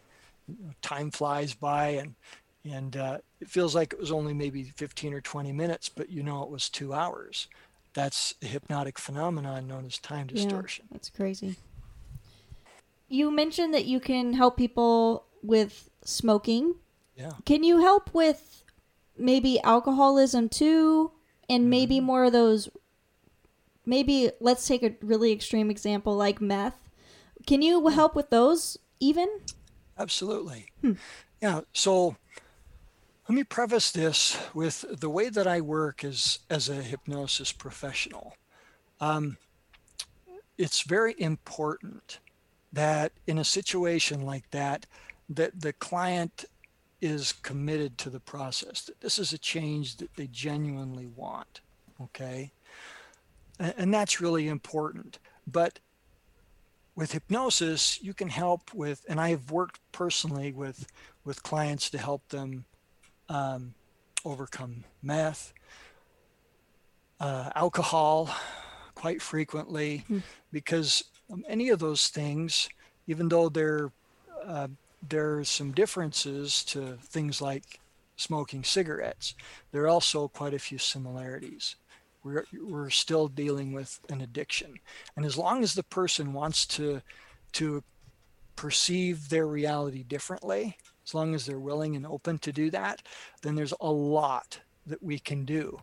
time 0.81 1.11
flies 1.11 1.53
by 1.53 1.89
and 1.89 2.15
and 2.63 2.95
uh, 2.95 3.17
it 3.39 3.49
feels 3.49 3.73
like 3.75 3.93
it 3.93 3.99
was 3.99 4.11
only 4.11 4.33
maybe 4.33 4.63
15 4.63 5.13
or 5.13 5.21
20 5.21 5.51
minutes 5.51 5.89
but 5.89 6.09
you 6.09 6.23
know 6.23 6.43
it 6.43 6.49
was 6.49 6.69
two 6.69 6.93
hours 6.93 7.47
that's 7.93 8.33
a 8.41 8.45
hypnotic 8.45 8.97
phenomenon 8.97 9.67
known 9.67 9.85
as 9.85 9.97
time 9.99 10.27
distortion. 10.27 10.85
Yeah. 10.89 10.93
That's 10.95 11.09
crazy. 11.09 11.57
You 13.09 13.29
mentioned 13.31 13.73
that 13.73 13.85
you 13.85 13.99
can 13.99 14.33
help 14.33 14.55
people 14.57 15.25
with 15.43 15.89
smoking. 16.05 16.75
yeah 17.15 17.33
Can 17.45 17.63
you 17.63 17.79
help 17.79 18.13
with 18.13 18.63
maybe 19.17 19.59
alcoholism 19.61 20.47
too? 20.49 21.11
And 21.49 21.69
maybe 21.69 21.95
Mm-hmm. 21.95 22.05
more 22.05 22.23
of 22.25 22.31
those. 22.31 22.69
Maybe 23.85 24.31
let's 24.39 24.67
take 24.67 24.83
a 24.83 24.95
really 25.01 25.31
extreme 25.31 25.71
example 25.71 26.15
like 26.15 26.39
meth. 26.39 26.89
Can 27.47 27.61
you 27.61 27.87
help 27.87 28.15
with 28.15 28.29
those 28.29 28.77
even? 28.99 29.27
absolutely 29.97 30.67
Hmm. 30.81 30.93
yeah 31.41 31.61
so 31.73 32.15
let 33.29 33.35
me 33.35 33.43
preface 33.43 33.91
this 33.91 34.37
with 34.53 34.83
the 34.99 35.09
way 35.09 35.29
that 35.29 35.47
i 35.47 35.61
work 35.61 36.03
as 36.03 36.39
as 36.49 36.69
a 36.69 36.75
hypnosis 36.75 37.51
professional 37.51 38.35
um, 38.99 39.37
it's 40.57 40.81
very 40.81 41.15
important 41.17 42.19
that 42.73 43.11
in 43.27 43.37
a 43.37 43.43
situation 43.43 44.25
like 44.25 44.49
that 44.51 44.85
that 45.29 45.61
the 45.61 45.73
client 45.73 46.45
is 46.99 47.31
committed 47.31 47.97
to 47.99 48.09
the 48.09 48.19
process 48.19 48.81
that 48.81 49.01
this 49.01 49.19
is 49.19 49.33
a 49.33 49.37
change 49.37 49.97
that 49.97 50.15
they 50.15 50.27
genuinely 50.27 51.07
want 51.07 51.61
okay 52.01 52.51
and 53.77 53.93
that's 53.93 54.19
really 54.21 54.47
important 54.47 55.19
but 55.45 55.79
with 56.95 57.11
hypnosis 57.11 57.99
you 58.01 58.13
can 58.13 58.29
help 58.29 58.73
with 58.73 59.05
and 59.07 59.19
i've 59.21 59.51
worked 59.51 59.79
personally 59.91 60.51
with 60.51 60.87
with 61.23 61.43
clients 61.43 61.89
to 61.89 61.97
help 61.97 62.27
them 62.29 62.65
um, 63.29 63.73
overcome 64.25 64.83
meth 65.01 65.53
uh, 67.19 67.49
alcohol 67.55 68.29
quite 68.95 69.21
frequently 69.21 70.03
Hmm. 70.07 70.19
because 70.51 71.03
um, 71.31 71.43
any 71.47 71.69
of 71.69 71.79
those 71.79 72.07
things 72.09 72.67
even 73.07 73.29
though 73.29 73.49
there 73.49 73.91
uh, 74.45 74.67
there 75.07 75.37
are 75.37 75.43
some 75.43 75.71
differences 75.71 76.63
to 76.65 76.97
things 77.01 77.41
like 77.41 77.79
smoking 78.15 78.63
cigarettes 78.63 79.35
there 79.71 79.83
are 79.83 79.87
also 79.87 80.27
quite 80.27 80.53
a 80.53 80.59
few 80.59 80.77
similarities 80.77 81.75
we're, 82.23 82.45
we're 82.61 82.89
still 82.89 83.27
dealing 83.27 83.73
with 83.73 83.99
an 84.09 84.21
addiction. 84.21 84.75
And 85.15 85.25
as 85.25 85.37
long 85.37 85.63
as 85.63 85.73
the 85.73 85.83
person 85.83 86.33
wants 86.33 86.65
to 86.67 87.01
to 87.53 87.83
perceive 88.55 89.29
their 89.29 89.47
reality 89.47 90.03
differently 90.03 90.77
as 91.05 91.15
long 91.15 91.33
as 91.33 91.45
they're 91.45 91.59
willing 91.59 91.95
and 91.95 92.05
open 92.05 92.37
to 92.37 92.51
do 92.51 92.69
that 92.69 93.01
then 93.41 93.55
there's 93.55 93.73
a 93.81 93.91
lot 93.91 94.59
that 94.85 95.01
we 95.01 95.17
can 95.17 95.45
do 95.45 95.79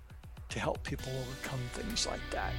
to 0.48 0.60
help 0.60 0.82
people 0.84 1.10
overcome 1.20 1.60
things 1.72 2.06
like 2.06 2.20
that 2.30 2.52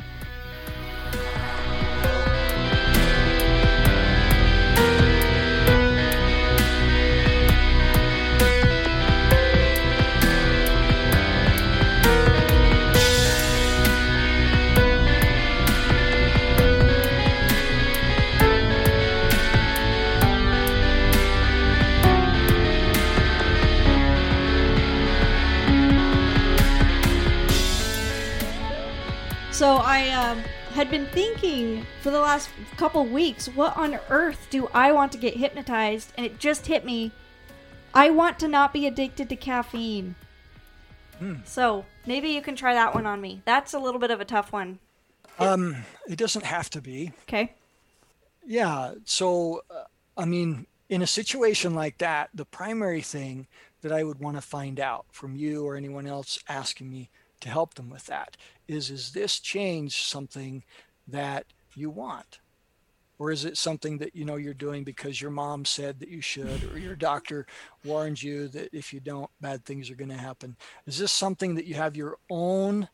So 29.60 29.76
I 29.76 30.08
um, 30.12 30.42
had 30.72 30.90
been 30.90 31.06
thinking 31.08 31.86
for 32.02 32.12
the 32.12 32.20
last 32.22 32.50
couple 32.78 33.06
weeks, 33.06 33.50
what 33.50 33.76
on 33.76 34.00
earth 34.10 34.48
do 34.50 34.70
I 34.74 34.94
want 34.94 35.12
to 35.12 35.18
get 35.18 35.36
hypnotized? 35.36 36.14
And 36.16 36.26
it 36.26 36.40
just 36.40 36.68
hit 36.68 36.86
me. 36.86 37.12
I 37.94 38.10
want 38.10 38.40
to 38.40 38.48
not 38.48 38.72
be 38.72 38.88
addicted 38.88 39.28
to 39.28 39.36
caffeine. 39.36 40.16
Hmm. 41.18 41.40
So 41.44 41.84
maybe 42.06 42.30
you 42.30 42.42
can 42.42 42.56
try 42.56 42.74
that 42.74 42.96
one 42.96 43.06
on 43.06 43.20
me. 43.20 43.42
That's 43.44 43.74
a 43.74 43.80
little 43.80 44.00
bit 44.00 44.12
of 44.12 44.22
a 44.22 44.24
tough 44.24 44.54
one. 44.54 44.80
um, 45.40 45.76
it 46.08 46.18
doesn't 46.18 46.46
have 46.46 46.70
to 46.70 46.82
be 46.82 47.12
Okay. 47.24 47.52
Yeah. 48.46 48.94
So, 49.04 49.64
uh, 49.70 49.84
I 50.18 50.24
mean, 50.24 50.68
in 50.88 51.02
a 51.02 51.08
situation 51.08 51.76
like 51.76 51.98
that, 51.98 52.30
the 52.34 52.46
primary 52.46 53.02
thing 53.02 53.46
that 53.82 53.92
I 53.92 54.06
would 54.06 54.22
want 54.22 54.38
to 54.38 54.42
find 54.42 54.80
out 54.80 55.06
from 55.12 55.36
you 55.36 55.66
or 55.66 55.76
anyone 55.76 56.08
else 56.08 56.40
asking 56.48 56.90
me 56.90 57.10
to 57.42 57.50
help 57.50 57.74
them 57.74 57.90
with 57.90 58.06
that 58.06 58.38
is 58.70 58.92
is 58.92 59.12
this 59.12 59.40
change 59.40 60.04
something 60.04 60.64
that 61.08 61.46
you 61.76 61.90
want? 61.90 62.40
Or 63.18 63.32
is 63.32 63.44
it 63.44 63.58
something 63.58 63.98
that 63.98 64.16
you 64.16 64.24
know 64.24 64.38
you're 64.38 64.54
doing 64.54 64.86
because 64.86 65.20
your 65.20 65.32
mom 65.32 65.66
said 65.66 66.00
that 66.00 66.08
you 66.08 66.22
should, 66.22 66.64
or 66.72 66.80
your 66.80 66.96
doctor 66.96 67.46
warned 67.84 68.24
you 68.24 68.48
that 68.50 68.74
if 68.74 68.94
you 68.94 69.02
don't, 69.02 69.30
bad 69.42 69.66
things 69.66 69.90
are 69.90 69.96
going 69.96 70.12
to 70.12 70.16
happen? 70.16 70.56
Is 70.86 71.00
this 71.00 71.12
something 71.12 71.56
that 71.56 71.66
you 71.66 71.76
have 71.76 71.98
your 71.98 72.18
own 72.30 72.88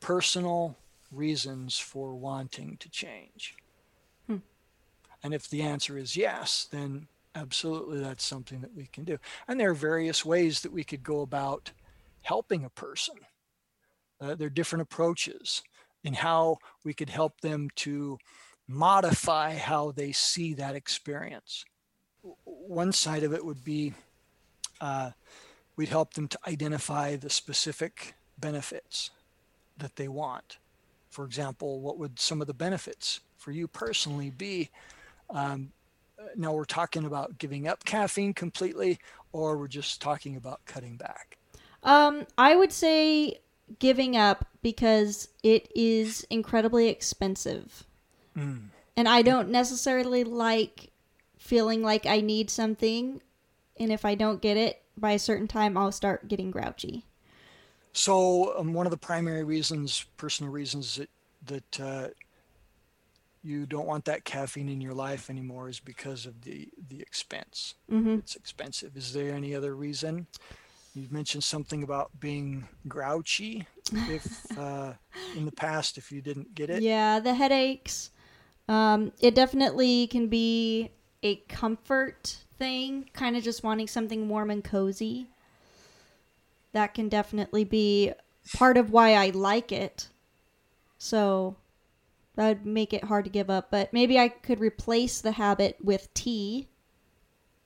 personal 0.00 0.76
reasons 1.10 1.78
for 1.78 2.14
wanting 2.14 2.76
to 2.80 2.90
change? 2.90 3.56
Hmm. 4.26 4.38
And 5.22 5.32
if 5.32 5.48
the 5.48 5.62
answer 5.62 5.96
is 5.96 6.14
yes, 6.14 6.68
then 6.70 7.08
absolutely 7.34 8.00
that's 8.00 8.24
something 8.24 8.60
that 8.60 8.76
we 8.76 8.86
can 8.86 9.04
do. 9.04 9.18
And 9.46 9.58
there 9.58 9.70
are 9.70 9.74
various 9.74 10.26
ways 10.26 10.60
that 10.60 10.72
we 10.72 10.84
could 10.84 11.02
go 11.02 11.22
about 11.22 11.70
helping 12.20 12.66
a 12.66 12.70
person. 12.70 13.14
Uh, 14.20 14.34
there 14.34 14.46
are 14.46 14.50
different 14.50 14.82
approaches 14.82 15.62
in 16.04 16.14
how 16.14 16.58
we 16.84 16.94
could 16.94 17.10
help 17.10 17.40
them 17.40 17.68
to 17.76 18.18
modify 18.66 19.54
how 19.54 19.90
they 19.92 20.12
see 20.12 20.54
that 20.54 20.74
experience. 20.74 21.64
One 22.44 22.92
side 22.92 23.22
of 23.22 23.32
it 23.32 23.44
would 23.44 23.64
be 23.64 23.94
uh, 24.80 25.10
we'd 25.76 25.88
help 25.88 26.14
them 26.14 26.28
to 26.28 26.38
identify 26.46 27.16
the 27.16 27.30
specific 27.30 28.14
benefits 28.38 29.10
that 29.78 29.96
they 29.96 30.08
want. 30.08 30.58
For 31.10 31.24
example, 31.24 31.80
what 31.80 31.98
would 31.98 32.18
some 32.18 32.40
of 32.40 32.46
the 32.46 32.54
benefits 32.54 33.20
for 33.36 33.50
you 33.52 33.66
personally 33.66 34.30
be 34.30 34.70
um, 35.30 35.72
now 36.36 36.52
we're 36.52 36.64
talking 36.64 37.04
about 37.04 37.38
giving 37.38 37.68
up 37.68 37.84
caffeine 37.84 38.32
completely, 38.32 38.98
or 39.32 39.56
we're 39.56 39.68
just 39.68 40.00
talking 40.00 40.36
about 40.36 40.64
cutting 40.66 40.96
back. 40.96 41.38
Um, 41.82 42.26
I 42.36 42.56
would 42.56 42.72
say 42.72 43.38
giving 43.78 44.16
up 44.16 44.46
because 44.62 45.28
it 45.42 45.70
is 45.74 46.26
incredibly 46.30 46.88
expensive. 46.88 47.84
Mm. 48.36 48.68
And 48.96 49.08
I 49.08 49.22
don't 49.22 49.50
necessarily 49.50 50.24
like 50.24 50.90
feeling 51.38 51.82
like 51.82 52.06
I 52.06 52.20
need 52.20 52.50
something. 52.50 53.20
And 53.78 53.92
if 53.92 54.04
I 54.04 54.14
don't 54.14 54.42
get 54.42 54.56
it 54.56 54.82
by 54.96 55.12
a 55.12 55.18
certain 55.18 55.48
time, 55.48 55.76
I'll 55.76 55.92
start 55.92 56.28
getting 56.28 56.50
grouchy. 56.50 57.04
So 57.92 58.58
um, 58.58 58.72
one 58.72 58.86
of 58.86 58.90
the 58.90 58.96
primary 58.98 59.44
reasons, 59.44 60.04
personal 60.16 60.52
reasons 60.52 60.96
that 60.96 61.10
that 61.46 61.80
uh, 61.80 62.08
you 63.42 63.66
don't 63.66 63.86
want 63.86 64.04
that 64.04 64.24
caffeine 64.24 64.68
in 64.68 64.80
your 64.80 64.94
life 64.94 65.30
anymore 65.30 65.68
is 65.68 65.80
because 65.80 66.26
of 66.26 66.42
the 66.42 66.68
the 66.88 67.00
expense. 67.00 67.74
Mm-hmm. 67.90 68.16
It's 68.16 68.36
expensive. 68.36 68.96
Is 68.96 69.12
there 69.12 69.34
any 69.34 69.54
other 69.54 69.74
reason? 69.74 70.26
You 70.98 71.06
mentioned 71.12 71.44
something 71.44 71.84
about 71.84 72.10
being 72.18 72.66
grouchy 72.88 73.64
if 74.08 74.58
uh, 74.58 74.94
in 75.36 75.44
the 75.44 75.52
past 75.52 75.96
if 75.96 76.10
you 76.10 76.20
didn't 76.20 76.56
get 76.56 76.70
it. 76.70 76.82
Yeah, 76.82 77.20
the 77.20 77.34
headaches. 77.34 78.10
Um, 78.68 79.12
it 79.20 79.36
definitely 79.36 80.08
can 80.08 80.26
be 80.26 80.90
a 81.22 81.36
comfort 81.48 82.38
thing, 82.58 83.08
kind 83.12 83.36
of 83.36 83.44
just 83.44 83.62
wanting 83.62 83.86
something 83.86 84.28
warm 84.28 84.50
and 84.50 84.64
cozy. 84.64 85.28
That 86.72 86.94
can 86.94 87.08
definitely 87.08 87.62
be 87.62 88.12
part 88.54 88.76
of 88.76 88.90
why 88.90 89.14
I 89.14 89.30
like 89.30 89.70
it. 89.70 90.08
So 90.98 91.54
that 92.34 92.48
would 92.48 92.66
make 92.66 92.92
it 92.92 93.04
hard 93.04 93.24
to 93.24 93.30
give 93.30 93.50
up. 93.50 93.70
But 93.70 93.92
maybe 93.92 94.18
I 94.18 94.28
could 94.28 94.58
replace 94.58 95.20
the 95.20 95.32
habit 95.32 95.76
with 95.80 96.12
tea 96.12 96.66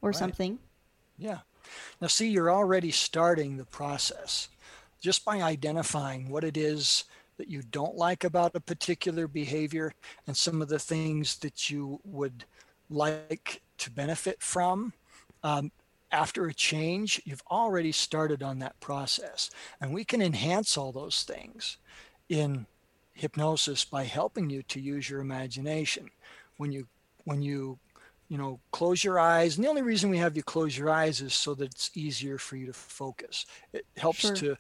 or 0.02 0.10
Right. 0.10 0.18
something. 0.18 0.58
Yeah. 1.16 1.38
Now, 2.00 2.08
see, 2.08 2.28
you're 2.28 2.52
already 2.52 2.90
starting 2.90 3.56
the 3.56 3.64
process 3.64 4.48
just 5.00 5.24
by 5.24 5.42
identifying 5.42 6.30
what 6.30 6.44
it 6.44 6.56
is 6.56 7.04
that 7.36 7.48
you 7.48 7.62
don't 7.70 7.96
like 7.96 8.24
about 8.24 8.54
a 8.54 8.60
particular 8.60 9.26
behavior 9.26 9.92
and 10.26 10.36
some 10.36 10.62
of 10.62 10.68
the 10.68 10.78
things 10.78 11.36
that 11.38 11.70
you 11.70 12.00
would 12.04 12.44
like 12.88 13.62
to 13.78 13.90
benefit 13.90 14.42
from. 14.42 14.92
Um, 15.42 15.72
after 16.12 16.46
a 16.46 16.54
change, 16.54 17.20
you've 17.24 17.42
already 17.50 17.90
started 17.90 18.42
on 18.42 18.58
that 18.58 18.78
process. 18.80 19.50
And 19.80 19.92
we 19.92 20.04
can 20.04 20.20
enhance 20.20 20.76
all 20.76 20.92
those 20.92 21.22
things 21.24 21.78
in 22.28 22.66
hypnosis 23.14 23.84
by 23.84 24.04
helping 24.04 24.50
you 24.50 24.62
to 24.64 24.80
use 24.80 25.08
your 25.08 25.20
imagination. 25.20 26.10
When 26.58 26.70
you 26.70 26.86
when 27.24 27.42
you 27.42 27.78
you 28.32 28.38
know 28.38 28.58
close 28.70 29.04
your 29.04 29.20
eyes, 29.20 29.56
and 29.56 29.64
the 29.64 29.68
only 29.68 29.82
reason 29.82 30.08
we 30.08 30.16
have 30.16 30.38
you 30.38 30.42
close 30.42 30.76
your 30.76 30.88
eyes 30.88 31.20
is 31.20 31.34
so 31.34 31.52
that 31.54 31.66
it's 31.66 31.90
easier 31.94 32.38
for 32.38 32.56
you 32.56 32.64
to 32.64 32.72
focus. 32.72 33.44
It 33.74 33.84
helps 33.98 34.20
sure. 34.20 34.34
to 34.36 34.56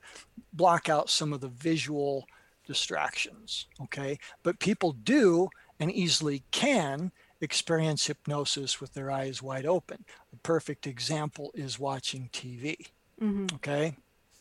block 0.52 0.90
out 0.90 1.08
some 1.08 1.32
of 1.32 1.40
the 1.40 1.48
visual 1.48 2.26
distractions. 2.66 3.64
Okay, 3.84 4.18
but 4.42 4.58
people 4.58 4.92
do 4.92 5.48
and 5.80 5.90
easily 5.90 6.42
can 6.50 7.12
experience 7.40 8.06
hypnosis 8.06 8.78
with 8.78 8.92
their 8.92 9.10
eyes 9.10 9.42
wide 9.42 9.64
open. 9.64 10.04
A 10.34 10.36
perfect 10.36 10.86
example 10.86 11.50
is 11.54 11.78
watching 11.78 12.28
TV. 12.30 12.76
Mm-hmm. 13.22 13.54
Okay. 13.54 13.94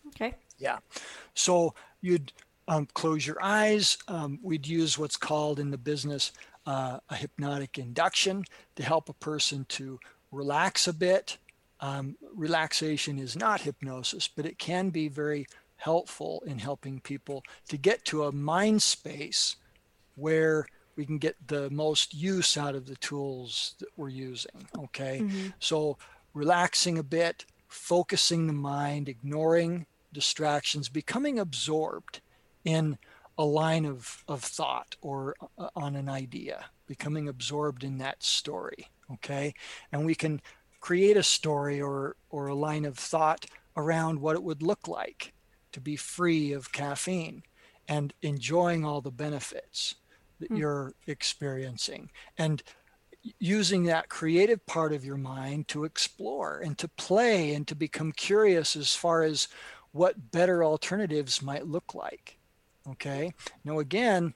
Okay. 0.07 0.35
Yeah. 0.57 0.79
So 1.35 1.73
you'd 2.01 2.33
um, 2.67 2.85
close 2.93 3.25
your 3.25 3.41
eyes. 3.41 3.97
Um, 4.09 4.39
we'd 4.43 4.67
use 4.67 4.97
what's 4.97 5.15
called 5.15 5.57
in 5.57 5.71
the 5.71 5.77
business 5.77 6.33
uh, 6.65 6.99
a 7.09 7.15
hypnotic 7.15 7.77
induction 7.77 8.43
to 8.75 8.83
help 8.83 9.09
a 9.09 9.13
person 9.13 9.65
to 9.69 9.99
relax 10.31 10.87
a 10.87 10.93
bit. 10.93 11.37
Um, 11.79 12.15
relaxation 12.35 13.17
is 13.17 13.35
not 13.35 13.61
hypnosis, 13.61 14.27
but 14.27 14.45
it 14.45 14.59
can 14.59 14.89
be 14.89 15.07
very 15.07 15.47
helpful 15.77 16.43
in 16.45 16.59
helping 16.59 16.99
people 16.99 17.43
to 17.69 17.77
get 17.77 18.05
to 18.05 18.25
a 18.25 18.31
mind 18.31 18.83
space 18.83 19.55
where 20.15 20.67
we 20.95 21.05
can 21.05 21.17
get 21.17 21.35
the 21.47 21.69
most 21.71 22.13
use 22.13 22.57
out 22.57 22.75
of 22.75 22.85
the 22.85 22.97
tools 22.97 23.75
that 23.79 23.89
we're 23.97 24.09
using. 24.09 24.67
Okay. 24.77 25.21
Mm-hmm. 25.21 25.47
So 25.59 25.97
relaxing 26.33 26.97
a 26.97 27.03
bit, 27.03 27.45
focusing 27.67 28.45
the 28.45 28.53
mind, 28.53 29.09
ignoring 29.09 29.87
distractions, 30.13 30.89
becoming 30.89 31.39
absorbed 31.39 32.21
in 32.63 32.97
a 33.41 33.43
line 33.43 33.85
of, 33.85 34.23
of 34.27 34.43
thought 34.43 34.95
or 35.01 35.35
uh, 35.57 35.69
on 35.75 35.95
an 35.95 36.07
idea, 36.07 36.65
becoming 36.85 37.27
absorbed 37.27 37.83
in 37.83 37.97
that 37.97 38.21
story. 38.21 38.87
Okay. 39.13 39.55
And 39.91 40.05
we 40.05 40.13
can 40.13 40.41
create 40.79 41.17
a 41.17 41.23
story 41.23 41.81
or, 41.81 42.15
or 42.29 42.47
a 42.47 42.53
line 42.53 42.85
of 42.85 42.99
thought 42.99 43.47
around 43.75 44.21
what 44.21 44.35
it 44.35 44.43
would 44.43 44.61
look 44.61 44.87
like 44.87 45.33
to 45.71 45.81
be 45.81 45.95
free 45.95 46.51
of 46.51 46.71
caffeine 46.71 47.41
and 47.87 48.13
enjoying 48.21 48.85
all 48.85 49.01
the 49.01 49.09
benefits 49.09 49.95
that 50.39 50.51
mm. 50.51 50.59
you're 50.59 50.93
experiencing. 51.07 52.11
And 52.37 52.61
using 53.39 53.85
that 53.85 54.09
creative 54.09 54.63
part 54.67 54.93
of 54.93 55.03
your 55.03 55.17
mind 55.17 55.67
to 55.69 55.83
explore 55.83 56.61
and 56.63 56.77
to 56.77 56.87
play 56.87 57.55
and 57.55 57.67
to 57.67 57.75
become 57.75 58.11
curious 58.11 58.75
as 58.75 58.93
far 58.93 59.23
as 59.23 59.47
what 59.93 60.31
better 60.31 60.63
alternatives 60.63 61.41
might 61.41 61.65
look 61.65 61.95
like. 61.95 62.37
Okay. 62.89 63.33
Now, 63.63 63.79
again, 63.79 64.33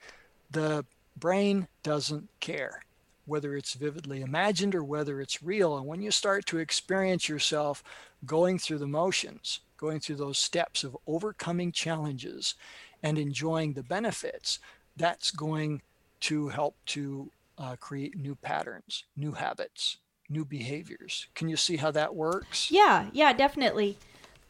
the 0.51 0.85
brain 1.17 1.67
doesn't 1.83 2.29
care 2.39 2.81
whether 3.25 3.55
it's 3.55 3.73
vividly 3.73 4.21
imagined 4.21 4.75
or 4.75 4.83
whether 4.83 5.19
it's 5.19 5.41
real. 5.41 5.77
And 5.77 5.87
when 5.87 6.01
you 6.01 6.11
start 6.11 6.45
to 6.47 6.59
experience 6.59 7.27
yourself 7.27 7.83
going 8.25 8.59
through 8.59 8.77
the 8.77 8.87
motions, 8.87 9.61
going 9.77 9.99
through 9.99 10.17
those 10.17 10.37
steps 10.37 10.83
of 10.83 10.95
overcoming 11.07 11.71
challenges 11.71 12.55
and 13.01 13.17
enjoying 13.17 13.73
the 13.73 13.83
benefits, 13.83 14.59
that's 14.95 15.31
going 15.31 15.81
to 16.21 16.49
help 16.49 16.75
to 16.87 17.31
uh, 17.57 17.75
create 17.79 18.17
new 18.17 18.35
patterns, 18.35 19.05
new 19.17 19.31
habits, 19.31 19.97
new 20.29 20.45
behaviors. 20.45 21.27
Can 21.35 21.49
you 21.49 21.57
see 21.57 21.77
how 21.77 21.91
that 21.91 22.15
works? 22.15 22.71
Yeah, 22.71 23.07
yeah, 23.11 23.33
definitely. 23.33 23.97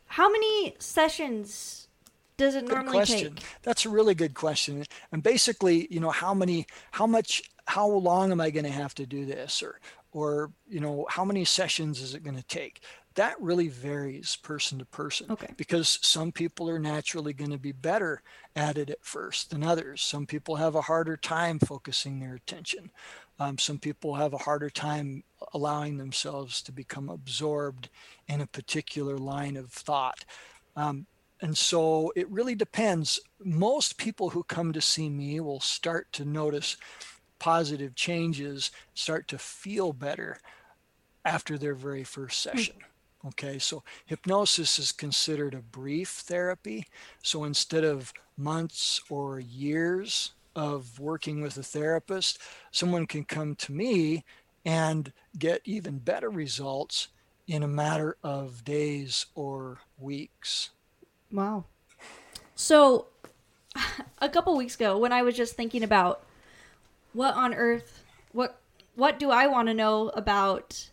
How 0.07 0.29
many 0.29 0.75
sessions 0.79 1.84
does 2.37 2.55
it 2.55 2.65
good 2.65 2.75
normally 2.75 2.97
question. 2.97 3.35
take? 3.35 3.45
That's 3.63 3.85
a 3.85 3.89
really 3.89 4.15
good 4.15 4.33
question. 4.33 4.83
And 5.11 5.23
basically, 5.23 5.87
you 5.89 5.99
know, 5.99 6.11
how 6.11 6.33
many, 6.33 6.65
how 6.91 7.07
much, 7.07 7.43
how 7.65 7.87
long 7.87 8.31
am 8.31 8.41
I 8.41 8.49
going 8.49 8.65
to 8.65 8.71
have 8.71 8.93
to 8.95 9.05
do 9.05 9.25
this, 9.25 9.63
or, 9.63 9.79
or 10.11 10.51
you 10.67 10.79
know, 10.79 11.05
how 11.09 11.25
many 11.25 11.45
sessions 11.45 12.01
is 12.01 12.13
it 12.13 12.23
going 12.23 12.37
to 12.37 12.43
take? 12.43 12.81
That 13.15 13.39
really 13.41 13.69
varies 13.69 14.35
person 14.35 14.79
to 14.79 14.85
person. 14.85 15.27
Okay. 15.31 15.53
Because 15.55 15.99
some 16.01 16.33
people 16.33 16.69
are 16.69 16.79
naturally 16.79 17.31
going 17.31 17.51
to 17.51 17.57
be 17.57 17.71
better 17.71 18.21
at 18.55 18.77
it 18.77 18.89
at 18.89 19.05
first 19.05 19.51
than 19.51 19.63
others. 19.63 20.01
Some 20.01 20.25
people 20.25 20.57
have 20.57 20.75
a 20.75 20.81
harder 20.81 21.15
time 21.15 21.59
focusing 21.59 22.19
their 22.19 22.35
attention. 22.35 22.91
Um, 23.39 23.57
some 23.57 23.79
people 23.79 24.15
have 24.15 24.33
a 24.33 24.39
harder 24.39 24.69
time 24.69 25.23
allowing 25.53 25.97
themselves 25.97 26.61
to 26.63 26.71
become 26.71 27.09
absorbed 27.09 27.89
in 28.27 28.41
a 28.41 28.47
particular 28.47 29.17
line 29.17 29.57
of 29.57 29.71
thought. 29.71 30.25
Um, 30.75 31.07
and 31.41 31.57
so 31.57 32.11
it 32.15 32.29
really 32.29 32.55
depends. 32.55 33.19
Most 33.43 33.97
people 33.97 34.29
who 34.29 34.43
come 34.43 34.73
to 34.73 34.81
see 34.81 35.09
me 35.09 35.39
will 35.39 35.59
start 35.59 36.11
to 36.13 36.25
notice 36.25 36.77
positive 37.39 37.95
changes, 37.95 38.71
start 38.93 39.27
to 39.27 39.37
feel 39.37 39.93
better 39.93 40.39
after 41.25 41.57
their 41.57 41.75
very 41.75 42.03
first 42.03 42.43
hmm. 42.43 42.57
session. 42.57 42.75
Okay, 43.27 43.57
so 43.57 43.83
hypnosis 44.05 44.77
is 44.77 44.91
considered 44.91 45.55
a 45.55 45.61
brief 45.61 46.09
therapy. 46.09 46.85
So 47.23 47.43
instead 47.43 47.83
of 47.83 48.13
months 48.37 49.01
or 49.09 49.39
years 49.39 50.33
of 50.55 50.99
working 50.99 51.41
with 51.41 51.57
a 51.57 51.63
therapist, 51.63 52.39
someone 52.71 53.07
can 53.07 53.23
come 53.23 53.55
to 53.55 53.71
me 53.71 54.23
and 54.63 55.11
get 55.37 55.61
even 55.65 55.97
better 55.97 56.29
results 56.29 57.09
in 57.47 57.63
a 57.63 57.67
matter 57.67 58.17
of 58.23 58.63
days 58.63 59.25
or 59.35 59.79
weeks. 59.97 60.69
Wow. 61.35 61.65
So, 62.55 63.07
a 64.19 64.29
couple 64.29 64.55
weeks 64.55 64.75
ago, 64.75 64.97
when 64.97 65.11
I 65.11 65.21
was 65.21 65.35
just 65.35 65.55
thinking 65.55 65.83
about 65.83 66.23
what 67.11 67.35
on 67.35 67.53
earth, 67.53 68.03
what 68.31 68.59
what 68.95 69.19
do 69.19 69.29
I 69.29 69.47
want 69.47 69.67
to 69.67 69.73
know 69.73 70.09
about 70.09 70.89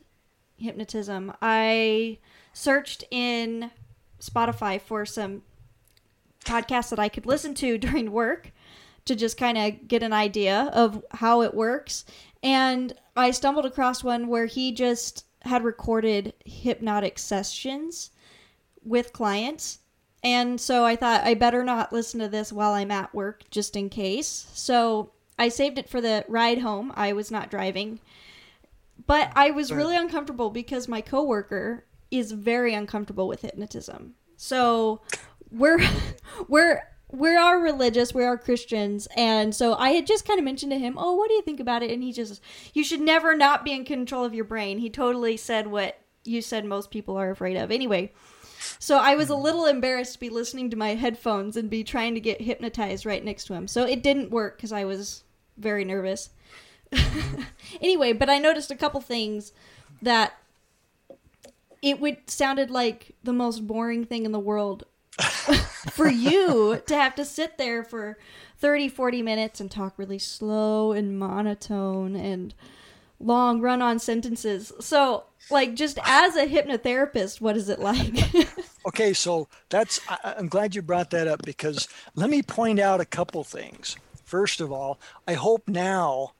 hypnotism, 0.56 1.32
I 1.40 2.18
searched 2.52 3.04
in 3.10 3.70
Spotify 4.20 4.80
for 4.80 5.06
some 5.06 5.42
podcasts 6.44 6.90
that 6.90 6.98
I 6.98 7.08
could 7.08 7.26
listen 7.26 7.54
to 7.54 7.78
during 7.78 8.10
work 8.10 8.50
to 9.04 9.14
just 9.14 9.36
kind 9.36 9.56
of 9.56 9.86
get 9.86 10.02
an 10.02 10.12
idea 10.12 10.70
of 10.72 11.04
how 11.12 11.42
it 11.42 11.54
works. 11.54 12.04
And 12.42 12.92
I 13.16 13.30
stumbled 13.30 13.66
across 13.66 14.02
one 14.02 14.26
where 14.26 14.46
he 14.46 14.72
just 14.72 15.24
had 15.42 15.62
recorded 15.62 16.32
hypnotic 16.44 17.18
sessions 17.18 18.10
with 18.84 19.12
clients 19.12 19.78
and 20.22 20.60
so 20.60 20.84
I 20.84 20.96
thought 20.96 21.24
I 21.24 21.34
better 21.34 21.64
not 21.64 21.92
listen 21.92 22.20
to 22.20 22.28
this 22.28 22.52
while 22.52 22.72
I'm 22.72 22.90
at 22.90 23.14
work 23.14 23.42
just 23.50 23.76
in 23.76 23.88
case. 23.88 24.46
So 24.54 25.10
I 25.38 25.48
saved 25.48 25.78
it 25.78 25.88
for 25.88 26.00
the 26.00 26.24
ride 26.28 26.58
home. 26.58 26.92
I 26.94 27.12
was 27.12 27.30
not 27.30 27.50
driving. 27.50 28.00
But 29.06 29.32
I 29.34 29.50
was 29.50 29.72
really 29.72 29.96
uncomfortable 29.96 30.50
because 30.50 30.86
my 30.86 31.00
coworker 31.00 31.84
is 32.12 32.30
very 32.30 32.72
uncomfortable 32.72 33.26
with 33.26 33.42
hypnotism. 33.42 34.14
So 34.36 35.00
we're 35.50 35.80
we're 36.48 36.82
we 37.10 37.34
are 37.36 37.58
religious, 37.58 38.14
we 38.14 38.24
are 38.24 38.38
Christians, 38.38 39.06
and 39.16 39.54
so 39.54 39.74
I 39.74 39.90
had 39.90 40.06
just 40.06 40.26
kind 40.26 40.38
of 40.38 40.44
mentioned 40.44 40.72
to 40.72 40.78
him, 40.78 40.94
"Oh, 40.96 41.14
what 41.14 41.28
do 41.28 41.34
you 41.34 41.42
think 41.42 41.60
about 41.60 41.82
it?" 41.82 41.90
And 41.90 42.02
he 42.02 42.12
just, 42.12 42.40
"You 42.72 42.84
should 42.84 43.00
never 43.00 43.36
not 43.36 43.64
be 43.64 43.72
in 43.72 43.84
control 43.84 44.24
of 44.24 44.34
your 44.34 44.44
brain." 44.44 44.78
He 44.78 44.88
totally 44.88 45.36
said 45.36 45.66
what 45.66 45.98
you 46.24 46.40
said 46.40 46.64
most 46.64 46.90
people 46.90 47.16
are 47.16 47.30
afraid 47.30 47.56
of. 47.56 47.70
Anyway, 47.70 48.12
so 48.78 48.98
I 48.98 49.14
was 49.14 49.28
a 49.28 49.36
little 49.36 49.66
embarrassed 49.66 50.14
to 50.14 50.20
be 50.20 50.30
listening 50.30 50.70
to 50.70 50.76
my 50.76 50.94
headphones 50.94 51.56
and 51.56 51.70
be 51.70 51.84
trying 51.84 52.14
to 52.14 52.20
get 52.20 52.40
hypnotized 52.40 53.06
right 53.06 53.24
next 53.24 53.44
to 53.46 53.54
him. 53.54 53.68
So 53.68 53.84
it 53.84 54.02
didn't 54.02 54.30
work 54.30 54.56
because 54.56 54.72
I 54.72 54.84
was 54.84 55.24
very 55.56 55.84
nervous. 55.84 56.30
anyway, 57.80 58.12
but 58.12 58.28
I 58.28 58.38
noticed 58.38 58.70
a 58.70 58.76
couple 58.76 59.00
things 59.00 59.52
that 60.02 60.34
it 61.80 62.00
would 62.00 62.30
sounded 62.30 62.70
like 62.70 63.12
the 63.24 63.32
most 63.32 63.66
boring 63.66 64.04
thing 64.04 64.24
in 64.24 64.32
the 64.32 64.38
world 64.38 64.84
for 65.90 66.08
you 66.08 66.80
to 66.86 66.94
have 66.94 67.14
to 67.16 67.24
sit 67.24 67.58
there 67.58 67.82
for 67.84 68.18
30 68.58 68.88
40 68.88 69.22
minutes 69.22 69.60
and 69.60 69.70
talk 69.70 69.98
really 69.98 70.18
slow 70.18 70.92
and 70.92 71.18
monotone 71.18 72.14
and 72.16 72.54
long 73.22 73.60
run 73.60 73.82
on 73.82 73.98
sentences. 73.98 74.72
So, 74.80 75.24
like, 75.50 75.74
just 75.74 75.98
as 76.04 76.36
a 76.36 76.46
hypnotherapist, 76.46 77.40
what 77.40 77.56
is 77.56 77.68
it 77.68 77.78
like? 77.78 78.14
okay, 78.86 79.12
so 79.12 79.48
that's, 79.68 80.00
I, 80.08 80.34
I'm 80.38 80.48
glad 80.48 80.74
you 80.74 80.82
brought 80.82 81.10
that 81.10 81.28
up 81.28 81.42
because 81.44 81.88
let 82.14 82.30
me 82.30 82.42
point 82.42 82.78
out 82.78 83.00
a 83.00 83.06
couple 83.06 83.44
things. 83.44 83.96
First 84.24 84.60
of 84.60 84.72
all, 84.72 85.00
I 85.26 85.34
hope 85.34 85.68
now, 85.68 86.32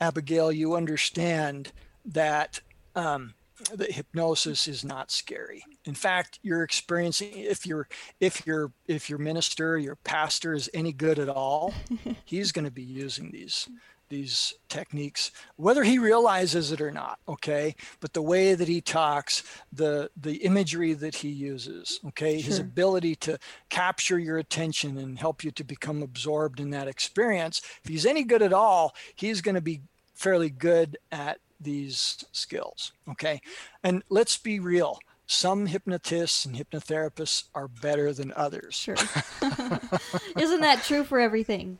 Abigail, 0.00 0.52
you 0.52 0.74
understand 0.74 1.72
that 2.04 2.60
um, 2.94 3.34
that 3.74 3.92
hypnosis 3.92 4.68
is 4.68 4.84
not 4.84 5.10
scary. 5.10 5.64
In 5.84 5.94
fact, 5.94 6.38
you're 6.42 6.62
experiencing 6.62 7.30
if 7.34 7.66
your 7.66 7.88
if 8.20 8.46
your 8.46 8.72
if 8.86 9.10
your 9.10 9.18
minister, 9.18 9.78
your 9.78 9.96
pastor 9.96 10.54
is 10.54 10.70
any 10.72 10.92
good 10.92 11.18
at 11.18 11.28
all, 11.28 11.74
he's 12.24 12.52
going 12.52 12.64
to 12.64 12.70
be 12.70 12.82
using 12.82 13.30
these 13.30 13.68
these 14.08 14.54
techniques 14.68 15.30
whether 15.56 15.84
he 15.84 15.98
realizes 15.98 16.72
it 16.72 16.80
or 16.80 16.90
not 16.90 17.18
okay 17.28 17.74
but 18.00 18.12
the 18.12 18.22
way 18.22 18.54
that 18.54 18.68
he 18.68 18.80
talks 18.80 19.42
the 19.72 20.10
the 20.16 20.36
imagery 20.36 20.92
that 20.92 21.16
he 21.16 21.28
uses 21.28 22.00
okay 22.06 22.38
sure. 22.38 22.46
his 22.46 22.58
ability 22.58 23.14
to 23.14 23.38
capture 23.68 24.18
your 24.18 24.38
attention 24.38 24.98
and 24.98 25.18
help 25.18 25.44
you 25.44 25.50
to 25.50 25.64
become 25.64 26.02
absorbed 26.02 26.60
in 26.60 26.70
that 26.70 26.88
experience 26.88 27.60
if 27.82 27.90
he's 27.90 28.06
any 28.06 28.22
good 28.22 28.42
at 28.42 28.52
all 28.52 28.94
he's 29.14 29.40
going 29.40 29.54
to 29.54 29.60
be 29.60 29.80
fairly 30.14 30.50
good 30.50 30.98
at 31.12 31.38
these 31.60 32.24
skills. 32.32 32.92
Okay. 33.08 33.40
And 33.82 34.02
let's 34.08 34.36
be 34.36 34.60
real. 34.60 34.98
Some 35.26 35.66
hypnotists 35.66 36.44
and 36.44 36.56
hypnotherapists 36.56 37.44
are 37.54 37.68
better 37.68 38.12
than 38.12 38.32
others. 38.34 38.74
Sure. 38.74 38.94
Isn't 40.38 40.60
that 40.60 40.82
true 40.84 41.04
for 41.04 41.20
everything? 41.20 41.78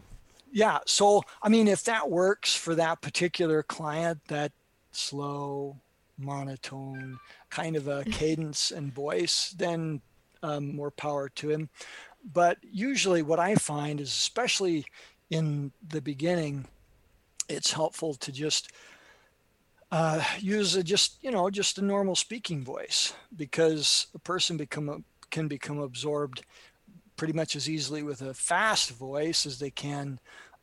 Yeah. 0.52 0.78
So, 0.86 1.22
I 1.42 1.48
mean, 1.48 1.68
if 1.68 1.84
that 1.84 2.10
works 2.10 2.54
for 2.54 2.74
that 2.74 3.00
particular 3.02 3.62
client, 3.62 4.20
that 4.28 4.52
slow, 4.92 5.76
monotone 6.18 7.18
kind 7.50 7.76
of 7.76 7.88
a 7.88 8.04
cadence 8.10 8.70
and 8.70 8.92
voice, 8.92 9.54
then 9.56 10.00
um, 10.42 10.74
more 10.74 10.90
power 10.90 11.28
to 11.30 11.50
him. 11.50 11.68
But 12.32 12.58
usually, 12.62 13.22
what 13.22 13.38
I 13.38 13.54
find 13.54 14.00
is, 14.00 14.08
especially 14.08 14.84
in 15.30 15.72
the 15.86 16.00
beginning, 16.00 16.66
it's 17.48 17.72
helpful 17.72 18.14
to 18.14 18.32
just 18.32 18.72
uh, 19.90 20.22
use 20.38 20.76
a 20.76 20.82
just 20.82 21.22
you 21.22 21.30
know 21.30 21.48
just 21.48 21.78
a 21.78 21.82
normal 21.82 22.14
speaking 22.14 22.62
voice 22.62 23.14
because 23.34 24.08
a 24.14 24.18
person 24.18 24.56
become 24.56 24.88
a, 24.88 24.98
can 25.30 25.48
become 25.48 25.78
absorbed 25.78 26.44
pretty 27.18 27.34
much 27.34 27.54
as 27.54 27.68
easily 27.68 28.02
with 28.02 28.22
a 28.22 28.32
fast 28.32 28.92
voice 28.92 29.44
as 29.44 29.58
they 29.58 29.70
can 29.70 30.18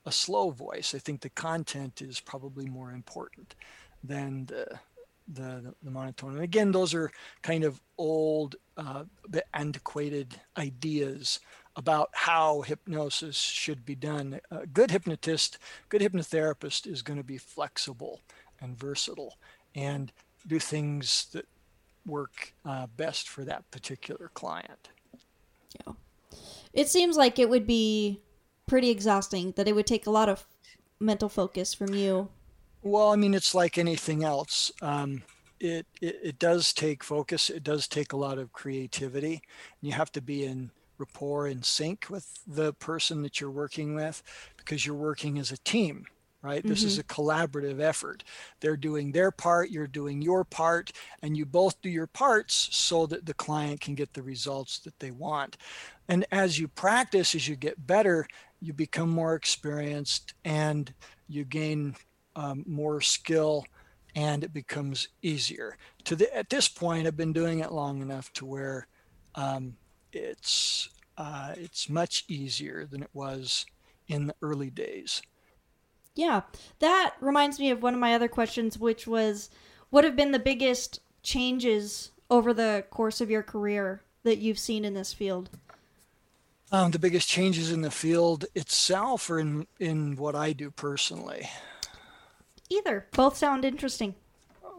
a 0.07 0.11
slow 0.11 0.49
voice. 0.49 0.95
I 0.95 0.99
think 0.99 1.21
the 1.21 1.29
content 1.29 2.01
is 2.01 2.19
probably 2.19 2.65
more 2.65 2.91
important 2.91 3.55
than 4.03 4.45
the 4.45 4.79
the, 5.27 5.73
the 5.81 5.89
monotone. 5.89 6.35
And 6.35 6.43
again, 6.43 6.71
those 6.71 6.93
are 6.93 7.11
kind 7.41 7.63
of 7.63 7.81
old, 7.97 8.57
uh, 8.77 9.05
antiquated 9.55 10.39
ideas 10.55 11.39
about 11.75 12.09
how 12.13 12.61
hypnosis 12.61 13.35
should 13.35 13.85
be 13.85 13.95
done. 13.95 14.39
A 14.51 14.67
good 14.67 14.91
hypnotist, 14.91 15.57
good 15.89 16.01
hypnotherapist 16.01 16.85
is 16.85 17.01
going 17.01 17.17
to 17.17 17.23
be 17.23 17.39
flexible 17.39 18.21
and 18.61 18.77
versatile 18.77 19.37
and 19.73 20.11
do 20.47 20.59
things 20.59 21.25
that 21.33 21.47
work 22.05 22.53
uh, 22.63 22.85
best 22.95 23.27
for 23.27 23.43
that 23.43 23.69
particular 23.71 24.29
client. 24.35 24.89
Yeah. 25.85 25.93
It 26.75 26.89
seems 26.89 27.15
like 27.15 27.39
it 27.39 27.49
would 27.49 27.65
be 27.65 28.21
pretty 28.67 28.89
exhausting, 28.89 29.53
that 29.55 29.67
it 29.67 29.73
would 29.73 29.87
take 29.87 30.05
a 30.05 30.11
lot 30.11 30.29
of 30.29 30.45
mental 30.99 31.29
focus 31.29 31.73
from 31.73 31.95
you. 31.95 32.29
Well, 32.83 33.11
I 33.11 33.15
mean, 33.15 33.33
it's 33.33 33.55
like 33.55 33.77
anything 33.77 34.23
else. 34.23 34.71
Um, 34.81 35.23
it, 35.59 35.87
it, 36.01 36.19
it 36.21 36.39
does 36.39 36.73
take 36.73 37.03
focus. 37.03 37.49
It 37.49 37.63
does 37.63 37.87
take 37.87 38.11
a 38.11 38.17
lot 38.17 38.37
of 38.37 38.51
creativity. 38.51 39.33
And 39.33 39.41
You 39.89 39.93
have 39.93 40.11
to 40.11 40.21
be 40.21 40.43
in 40.43 40.69
rapport 40.97 41.47
and 41.47 41.63
sync 41.63 42.07
with 42.09 42.39
the 42.45 42.73
person 42.73 43.21
that 43.21 43.39
you're 43.39 43.49
working 43.51 43.95
with 43.95 44.21
because 44.57 44.85
you're 44.85 44.95
working 44.95 45.39
as 45.39 45.51
a 45.51 45.57
team 45.57 46.05
right? 46.45 46.59
Mm-hmm. 46.59 46.69
This 46.69 46.83
is 46.83 46.99
mm-hmm. 46.99 47.01
a 47.01 47.13
collaborative 47.13 47.81
effort. 47.81 48.23
They're 48.59 48.77
doing 48.77 49.11
their 49.11 49.31
part, 49.31 49.71
you're 49.71 49.87
doing 49.87 50.21
your 50.21 50.43
part, 50.43 50.91
and 51.21 51.35
you 51.35 51.45
both 51.45 51.81
do 51.81 51.89
your 51.89 52.07
parts 52.07 52.69
so 52.71 53.05
that 53.07 53.25
the 53.25 53.33
client 53.33 53.81
can 53.81 53.95
get 53.95 54.13
the 54.13 54.23
results 54.23 54.79
that 54.79 54.99
they 54.99 55.11
want. 55.11 55.57
And 56.07 56.25
as 56.31 56.59
you 56.59 56.67
practice, 56.67 57.33
as 57.33 57.47
you 57.47 57.55
get 57.55 57.87
better, 57.87 58.27
you 58.61 58.73
become 58.73 59.09
more 59.09 59.35
experienced 59.35 60.33
and 60.43 60.93
you 61.27 61.43
gain 61.43 61.95
um, 62.35 62.63
more 62.67 63.01
skill 63.01 63.65
and 64.15 64.43
it 64.43 64.53
becomes 64.53 65.09
easier. 65.21 65.77
To 66.05 66.15
the, 66.15 66.33
at 66.35 66.49
this 66.49 66.69
point, 66.69 67.07
I've 67.07 67.17
been 67.17 67.33
doing 67.33 67.59
it 67.59 67.71
long 67.71 68.01
enough 68.01 68.31
to 68.33 68.45
where 68.45 68.87
um, 69.35 69.75
it's 70.13 70.89
uh, 71.17 71.53
it's 71.57 71.89
much 71.89 72.25
easier 72.27 72.85
than 72.85 73.01
it 73.01 73.09
was 73.13 73.65
in 74.07 74.27
the 74.27 74.35
early 74.41 74.69
days. 74.69 75.21
Yeah, 76.15 76.41
that 76.79 77.15
reminds 77.19 77.59
me 77.59 77.69
of 77.71 77.83
one 77.83 77.93
of 77.93 77.99
my 77.99 78.15
other 78.15 78.29
questions, 78.29 78.79
which 78.79 79.05
was 79.05 79.49
what 79.89 80.03
have 80.03 80.15
been 80.15 80.31
the 80.31 80.39
biggest 80.39 81.01
changes 81.21 82.11
over 82.29 82.53
the 82.53 82.85
course 82.89 83.19
of 83.21 83.29
your 83.29 83.43
career 83.43 84.01
that 84.23 84.37
you've 84.37 84.59
seen 84.59 84.85
in 84.85 84.93
this 84.93 85.13
field? 85.13 85.49
Um, 86.71 86.91
the 86.91 86.99
biggest 86.99 87.27
changes 87.27 87.71
in 87.71 87.81
the 87.81 87.91
field 87.91 88.45
itself 88.55 89.29
or 89.29 89.39
in, 89.39 89.67
in 89.79 90.15
what 90.15 90.35
I 90.35 90.53
do 90.53 90.71
personally? 90.71 91.49
Either. 92.69 93.05
Both 93.11 93.37
sound 93.37 93.63
interesting. 93.63 94.15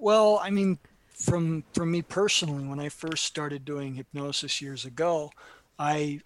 Well, 0.01 0.41
I 0.43 0.51
mean, 0.51 0.79
from 1.09 1.65
from 1.73 1.91
me 1.91 2.03
personally, 2.03 2.67
when 2.67 2.81
I 2.81 2.89
first 2.89 3.25
started 3.25 3.65
doing 3.65 3.95
hypnosis 3.95 4.61
years 4.61 4.85
ago, 4.85 5.31
I, 5.79 6.21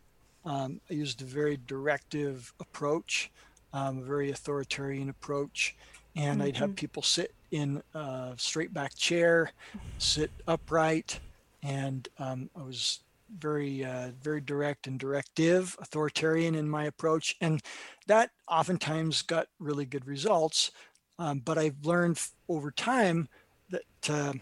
um, 0.44 0.80
I 0.90 0.94
used 0.94 1.20
a 1.20 1.26
very 1.26 1.58
directive 1.66 2.52
approach 2.58 3.30
um, 3.72 3.98
a 3.98 4.02
very 4.02 4.30
authoritarian 4.30 5.08
approach. 5.08 5.76
And 6.16 6.40
mm-hmm. 6.40 6.48
I'd 6.48 6.56
have 6.56 6.70
mm-hmm. 6.70 6.74
people 6.74 7.02
sit 7.02 7.34
in 7.50 7.82
a 7.94 8.32
straight 8.36 8.72
back 8.72 8.94
chair, 8.94 9.52
sit 9.98 10.30
upright, 10.46 11.20
and 11.62 12.08
um, 12.18 12.50
I 12.56 12.62
was 12.62 13.00
very 13.38 13.84
uh, 13.84 14.10
very 14.22 14.40
direct 14.40 14.86
and 14.86 14.98
directive 14.98 15.76
authoritarian 15.80 16.54
in 16.54 16.68
my 16.68 16.84
approach 16.84 17.36
and 17.40 17.62
that 18.06 18.30
oftentimes 18.48 19.22
got 19.22 19.46
really 19.58 19.84
good 19.84 20.06
results 20.06 20.72
um, 21.18 21.38
but 21.44 21.56
i've 21.56 21.76
learned 21.84 22.20
over 22.48 22.70
time 22.70 23.28
that 23.70 24.10
uh, 24.10 24.32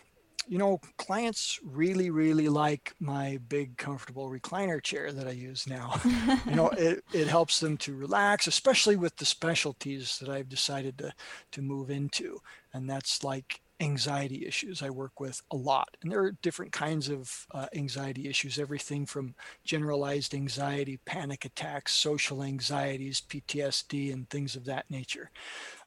you 0.49 0.59
know, 0.59 0.81
clients 0.97 1.61
really, 1.63 2.11
really 2.11 2.49
like 2.49 2.95
my 2.99 3.39
big, 3.49 3.77
comfortable 3.77 4.31
recliner 4.31 4.83
chair 4.83 5.13
that 5.13 5.29
I 5.29 5.33
use 5.33 5.67
now. 5.67 6.01
you 6.47 6.57
know, 6.57 6.69
it, 6.79 7.05
it 7.13 7.29
helps 7.29 7.61
them 7.61 7.77
to 7.79 7.95
relax, 7.95 8.47
especially 8.47 8.97
with 8.97 9.17
the 9.17 9.25
specialties 9.25 10.19
that 10.19 10.29
I've 10.29 10.49
decided 10.49 10.99
to, 10.99 11.13
to 11.53 11.63
move 11.63 11.91
into. 11.91 12.41
And 12.73 12.89
that's 12.89 13.23
like 13.23 13.61
anxiety 13.81 14.45
issues 14.47 14.83
I 14.83 14.91
work 14.91 15.21
with 15.21 15.41
a 15.51 15.57
lot. 15.57 15.97
And 16.03 16.11
there 16.11 16.23
are 16.23 16.33
different 16.43 16.73
kinds 16.73 17.09
of 17.09 17.47
uh, 17.53 17.67
anxiety 17.75 18.29
issues, 18.29 18.59
everything 18.59 19.07
from 19.07 19.35
generalized 19.65 20.35
anxiety, 20.35 20.99
panic 21.05 21.45
attacks, 21.45 21.93
social 21.93 22.43
anxieties, 22.43 23.23
PTSD, 23.29 24.13
and 24.13 24.29
things 24.29 24.57
of 24.57 24.65
that 24.65 24.91
nature. 24.91 25.31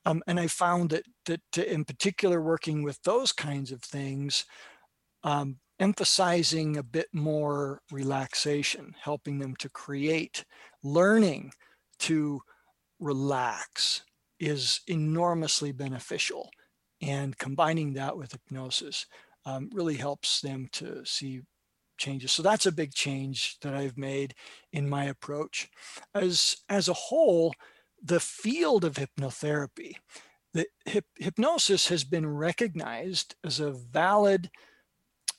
Um, 0.06 0.24
and 0.28 0.40
I 0.40 0.48
found 0.48 0.90
that, 0.92 1.06
that 1.26 1.58
in 1.58 1.86
particular, 1.86 2.42
working 2.42 2.84
with 2.84 3.02
those 3.04 3.32
kinds 3.32 3.72
of 3.72 3.82
things, 3.82 4.46
um, 5.24 5.58
emphasizing 5.80 6.78
a 6.78 6.84
bit 6.84 7.08
more 7.14 7.82
relaxation, 7.92 8.96
helping 9.00 9.40
them 9.40 9.56
to 9.58 9.70
create, 9.70 10.46
learning 10.84 11.52
to 12.00 12.42
relax 13.00 14.04
is 14.40 14.82
enormously 14.88 15.72
beneficial. 15.72 16.50
And 17.02 17.38
combining 17.38 17.94
that 17.94 18.16
with 18.16 18.32
hypnosis 18.32 19.06
um, 19.46 19.70
really 19.74 19.96
helps 19.96 20.42
them 20.42 20.68
to 20.74 21.04
see 21.06 21.42
changes. 21.98 22.32
So 22.32 22.44
that's 22.44 22.66
a 22.66 22.72
big 22.72 22.94
change 22.94 23.58
that 23.62 23.74
I've 23.74 23.98
made 23.98 24.34
in 24.72 24.90
my 24.90 25.06
approach. 25.06 25.70
As, 26.14 26.58
as 26.70 26.90
a 26.90 26.94
whole, 26.94 27.54
the 28.02 28.20
field 28.20 28.84
of 28.84 28.96
hypnotherapy, 28.96 29.96
the 30.54 30.66
hip, 30.86 31.06
hypnosis 31.16 31.88
has 31.88 32.04
been 32.04 32.28
recognized 32.28 33.36
as 33.44 33.60
a 33.60 33.72
valid, 33.72 34.50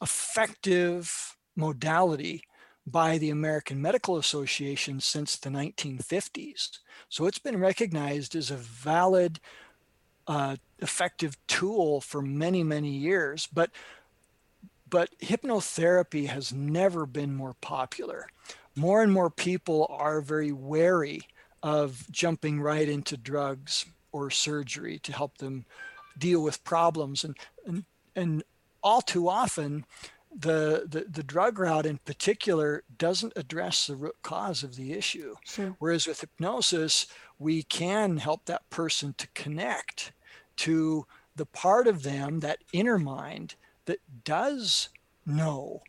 effective 0.01 1.37
modality 1.57 2.43
by 2.87 3.19
the 3.19 3.31
American 3.31 3.81
Medical 3.81 4.17
Association 4.17 5.01
since 5.01 5.37
the 5.37 5.51
1950s. 5.51 6.79
So 7.09 7.27
it's 7.27 7.39
been 7.39 7.59
recognized 7.59 8.35
as 8.35 8.51
a 8.51 8.57
valid, 8.57 9.39
uh, 10.27 10.57
effective 10.79 11.37
tool 11.47 12.01
for 12.01 12.23
many, 12.23 12.63
many 12.65 12.91
years. 12.91 13.49
But 13.53 13.71
but 14.89 15.09
hypnotherapy 15.21 16.27
has 16.27 16.53
never 16.53 17.07
been 17.07 17.35
more 17.35 17.55
popular. 17.63 18.27
More 18.77 19.03
and 19.03 19.11
more 19.11 19.31
people 19.31 19.87
are 19.89 20.21
very 20.21 20.53
wary 20.53 21.23
of 21.63 22.11
jumping 22.11 22.61
right 22.61 22.89
into 22.89 23.17
drugs 23.17 23.87
or 24.11 24.31
surgery 24.31 24.99
to 25.01 25.13
help 25.13 25.39
them 25.39 25.65
deal 26.19 26.43
with 26.43 26.63
problems 26.65 27.25
and 27.25 27.37
and, 27.67 27.85
and 28.15 28.43
all 28.83 29.01
too 29.01 29.29
often 29.29 29.85
the, 30.35 30.87
the, 30.89 31.05
the 31.11 31.23
drug 31.23 31.59
route 31.59 31.87
in 31.87 31.99
particular 31.99 32.83
doesn't 32.97 33.35
address 33.37 33.87
the 33.87 33.97
root 33.97 34.17
cause 34.23 34.63
of 34.63 34.77
the 34.77 34.93
issue. 34.93 35.35
Sure. 35.45 35.77
Whereas 35.79 36.07
with 36.07 36.21
hypnosis, 36.21 37.07
we 37.39 37.63
can 37.63 38.17
help 38.17 38.47
that 38.47 38.69
person 38.71 39.15
to 39.19 39.29
connect 39.35 40.13
to 40.57 41.07
the 41.37 41.47
part 41.47 41.87
of 41.87 42.03
them, 42.03 42.41
that 42.41 42.59
inner 42.73 42.99
mind, 42.99 43.55
that 43.87 44.01
does 44.25 44.89
know 45.27 45.83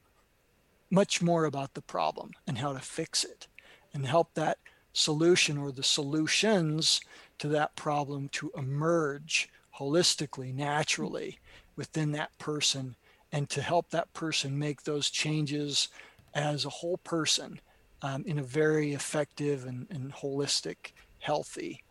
much 0.90 1.22
more 1.22 1.46
about 1.46 1.74
the 1.74 1.82
problem 1.82 2.32
and 2.48 2.58
how 2.58 2.74
to 2.74 2.80
fix 2.80 3.24
it 3.24 3.48
and 3.94 4.06
help 4.06 4.34
that 4.34 4.58
solution 4.94 5.58
or 5.58 5.72
the 5.72 5.84
solutions 5.84 7.02
to 7.40 7.48
that 7.50 7.76
problem 7.76 8.30
to 8.30 8.52
emerge 8.56 9.50
holistically, 9.78 10.54
naturally 10.54 11.40
within 11.76 12.12
that 12.12 12.38
person 12.38 12.96
and 13.32 13.50
to 13.50 13.62
help 13.62 13.90
that 13.90 14.14
person 14.14 14.58
make 14.58 14.84
those 14.84 15.10
changes 15.10 15.90
as 16.36 16.66
a 16.66 16.70
whole 16.70 16.98
person 16.98 17.60
um, 18.04 18.24
in 18.28 18.38
a 18.38 18.44
very 18.44 18.94
effective 18.94 19.66
and, 19.66 19.88
and 19.90 20.14
holistic, 20.14 20.92
healthy, 21.20 21.84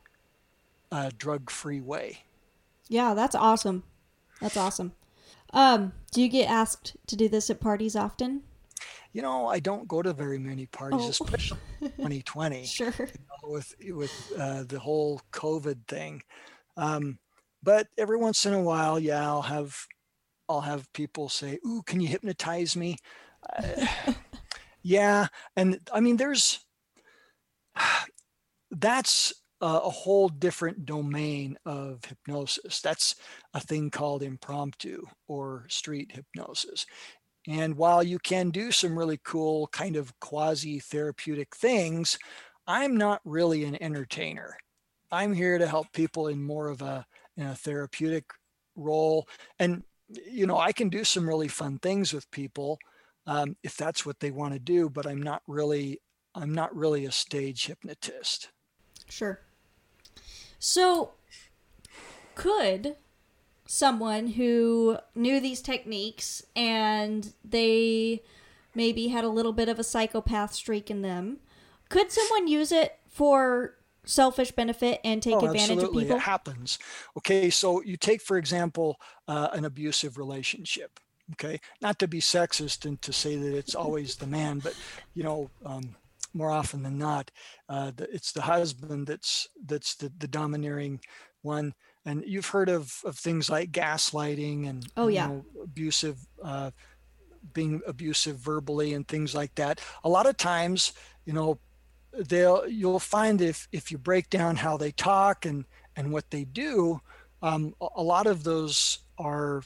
uh, 0.93 1.11
drug 1.19 1.51
free 1.51 1.81
way. 1.81 2.23
Yeah, 2.89 3.15
that's 3.15 3.35
awesome. 3.35 3.83
That's 4.41 4.57
awesome. 4.57 4.93
Um, 5.53 5.93
do 6.13 6.23
you 6.23 6.29
get 6.29 6.49
asked 6.49 6.97
to 7.09 7.17
do 7.17 7.29
this 7.29 7.51
at 7.51 7.61
parties 7.61 7.97
often? 7.97 8.43
You 9.13 9.23
know, 9.23 9.47
I 9.47 9.61
don't 9.61 9.87
go 9.87 10.03
to 10.03 10.13
very 10.13 10.39
many 10.39 10.67
parties, 10.67 11.01
oh. 11.03 11.09
especially 11.25 11.59
2020. 11.81 12.65
sure. 12.65 12.93
You 12.99 13.07
know, 13.07 13.53
with 13.53 13.75
with 13.91 14.33
uh, 14.39 14.65
the 14.67 14.79
whole 14.79 15.21
COVID 15.33 15.87
thing, 15.87 16.23
um, 16.77 17.19
but 17.63 17.89
every 17.99 18.17
once 18.17 18.47
in 18.47 18.55
a 18.55 18.63
while, 18.63 18.99
yeah, 18.99 19.23
I'll 19.23 19.43
have 19.43 19.87
I'll 20.49 20.63
have 20.63 20.93
people 20.93 21.29
say, 21.29 21.59
"Ooh, 21.67 21.83
can 21.87 22.01
you 22.01 22.09
hypnotize 22.09 22.77
me?" 22.77 22.97
Uh, 23.57 23.87
yeah, 24.83 25.29
and 25.57 25.79
I 25.93 26.01
mean, 26.01 26.17
there's 26.17 26.61
that's 28.71 29.35
a 29.63 29.91
whole 29.91 30.29
different 30.29 30.85
domain 30.85 31.57
of 31.65 32.05
hypnosis. 32.05 32.81
That's 32.81 33.15
a 33.55 33.61
thing 33.61 33.91
called 33.91 34.25
impromptu 34.25 35.07
or 35.29 35.67
street 35.69 36.11
hypnosis. 36.13 36.85
And 37.49 37.77
while 37.77 38.03
you 38.03 38.19
can 38.19 38.51
do 38.51 38.71
some 38.71 38.99
really 38.99 39.19
cool 39.25 39.67
kind 39.69 39.97
of 39.97 40.19
quasi 40.21 40.79
therapeutic 40.79 41.57
things, 41.57 42.19
I'm 42.67 42.97
not 42.97 43.21
really 43.25 43.65
an 43.65 43.83
entertainer. 43.83 44.57
I'm 45.11 45.35
here 45.35 45.59
to 45.59 45.67
help 45.67 45.93
people 45.93 46.29
in 46.29 46.43
more 46.43 46.69
of 46.69 46.83
a, 46.83 47.05
a 47.39 47.55
therapeutic 47.55 48.25
role. 48.77 49.27
And, 49.59 49.83
you 50.09 50.47
know, 50.47 50.59
I 50.59 50.73
can 50.73 50.89
do 50.89 51.05
some 51.05 51.29
really 51.29 51.49
fun 51.49 51.79
things 51.79 52.13
with 52.13 52.31
people 52.31 52.79
um, 53.27 53.57
if 53.63 53.77
that's 53.77 54.05
what 54.05 54.21
they 54.21 54.31
want 54.31 54.53
to 54.55 54.59
do, 54.59 54.89
but 54.89 55.07
I'm 55.07 55.23
not 55.23 55.43
really, 55.47 56.01
I'm 56.35 56.55
not 56.55 56.75
really 56.75 57.05
a 57.05 57.13
stage 57.13 57.67
hypnotist. 57.67 58.51
Sure. 59.09 59.41
So, 60.59 61.13
could 62.35 62.97
someone 63.73 64.27
who 64.27 64.99
knew 65.15 65.41
these 65.41 65.63
techniques 65.63 66.45
and 66.55 67.33
they 67.43 68.23
maybe 68.75 69.09
had 69.09 69.25
a 69.25 69.31
little 69.31 69.55
bit 69.55 69.67
of 69.67 69.79
a 69.79 69.83
psychopath 69.83 70.53
streak 70.53 70.91
in 70.91 71.01
them, 71.01 71.39
could 71.89 72.13
someone 72.13 72.47
use 72.47 72.71
it 72.71 72.99
for 73.09 73.79
selfish 74.05 74.51
benefit 74.51 75.01
and 75.05 75.23
take 75.23 75.37
oh, 75.37 75.47
advantage 75.47 75.63
absolutely. 75.63 76.03
of 76.03 76.09
people? 76.09 76.17
It 76.19 76.21
happens. 76.21 76.79
Okay, 77.17 77.49
so 77.49 77.83
you 77.83 77.97
take, 77.97 78.21
for 78.21 78.37
example, 78.37 79.01
uh, 79.27 79.49
an 79.55 79.65
abusive 79.65 80.19
relationship. 80.19 81.01
Okay, 81.33 81.59
not 81.81 81.99
to 82.01 82.07
be 82.07 82.21
sexist 82.21 82.85
and 82.85 83.01
to 83.01 83.11
say 83.11 83.37
that 83.37 83.57
it's 83.57 83.75
always 83.75 84.17
the 84.17 84.27
man, 84.27 84.59
but 84.59 84.75
you 85.15 85.23
know, 85.23 85.49
um, 85.65 85.97
more 86.35 86.51
often 86.51 86.83
than 86.83 86.99
not, 86.99 87.31
uh, 87.71 87.91
the, 87.97 88.13
it's 88.15 88.33
the 88.33 88.43
husband 88.43 89.07
that's 89.07 89.49
that's 89.65 89.95
the, 89.95 90.13
the 90.19 90.29
domineering 90.29 91.01
one. 91.41 91.73
And 92.05 92.25
you've 92.27 92.49
heard 92.49 92.69
of, 92.69 93.01
of 93.05 93.17
things 93.17 93.49
like 93.49 93.71
gaslighting 93.71 94.69
and 94.69 94.87
oh 94.97 95.09
yeah, 95.09 95.29
know, 95.29 95.45
abusive, 95.63 96.19
uh, 96.43 96.71
being 97.53 97.81
abusive 97.87 98.37
verbally 98.37 98.95
and 98.95 99.07
things 99.07 99.35
like 99.35 99.55
that. 99.55 99.81
A 100.03 100.09
lot 100.09 100.27
of 100.27 100.37
times, 100.37 100.93
you 101.25 101.33
know, 101.33 101.59
they'll 102.13 102.67
you'll 102.69 102.99
find 102.99 103.41
if 103.41 103.69
if 103.73 103.93
you 103.93 103.99
break 103.99 104.31
down 104.31 104.57
how 104.57 104.77
they 104.77 104.91
talk 104.91 105.47
and 105.47 105.65
and 105.95 106.13
what 106.13 106.31
they 106.31 106.45
do, 106.45 107.01
um, 107.41 107.75
a 107.97 108.03
lot 108.03 108.27
of 108.27 108.43
those 108.43 108.99
are 109.19 109.63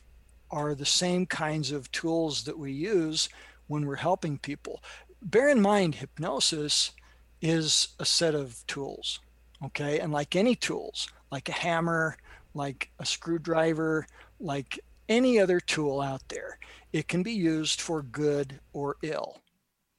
are 0.51 0.75
the 0.75 0.87
same 0.87 1.27
kinds 1.27 1.73
of 1.73 1.91
tools 1.91 2.45
that 2.45 2.59
we 2.59 2.73
use 2.73 3.29
when 3.67 3.85
we're 3.85 3.97
helping 3.97 4.39
people 4.39 4.81
bear 5.23 5.49
in 5.49 5.61
mind, 5.61 5.97
hypnosis 5.97 6.93
is 7.41 7.89
a 7.99 8.05
set 8.05 8.35
of 8.35 8.67
tools. 8.67 9.21
Okay. 9.65 9.99
And 9.99 10.13
like 10.13 10.37
any 10.37 10.55
tools, 10.55 11.09
like 11.31 11.49
a 11.49 11.53
hammer, 11.53 12.17
like 12.57 12.91
a 12.99 13.07
screwdriver, 13.07 14.07
like 14.41 14.81
any 15.09 15.39
other 15.39 15.61
tool 15.61 16.01
out 16.01 16.29
there, 16.29 16.59
it 16.93 17.07
can 17.07 17.23
be 17.23 17.33
used 17.33 17.81
for 17.81 18.03
good 18.03 18.59
or 18.73 18.97
ill. 19.03 19.41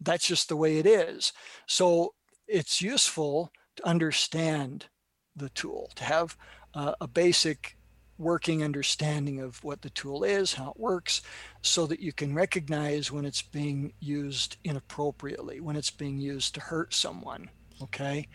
That's 0.02 0.28
just 0.28 0.50
the 0.50 0.58
way 0.58 0.78
it 0.78 0.86
is. 0.86 1.32
So 1.66 2.14
it's 2.48 2.82
useful 2.82 3.52
to 3.78 3.88
understand 3.88 4.88
the 5.36 5.50
tool, 5.50 5.92
to 5.96 6.04
have 6.04 6.36
a 6.74 7.08
basic 7.08 7.78
working 8.20 8.64
understanding 8.64 9.40
of 9.40 9.64
what 9.64 9.82
the 9.82 9.90
tool 9.92 10.24
is, 10.24 10.54
how 10.54 10.72
it 10.72 10.80
works, 10.80 11.22
so 11.62 11.86
that 11.88 12.00
you 12.00 12.12
can 12.12 12.34
recognize 12.34 13.12
when 13.12 13.26
it's 13.26 13.42
being 13.42 13.94
used 14.00 14.58
inappropriately, 14.64 15.60
when 15.60 15.76
it's 15.76 15.92
being 15.92 16.18
used 16.18 16.54
to 16.56 16.60
hurt 16.60 16.94
someone. 16.94 17.50
Okay, 17.82 18.28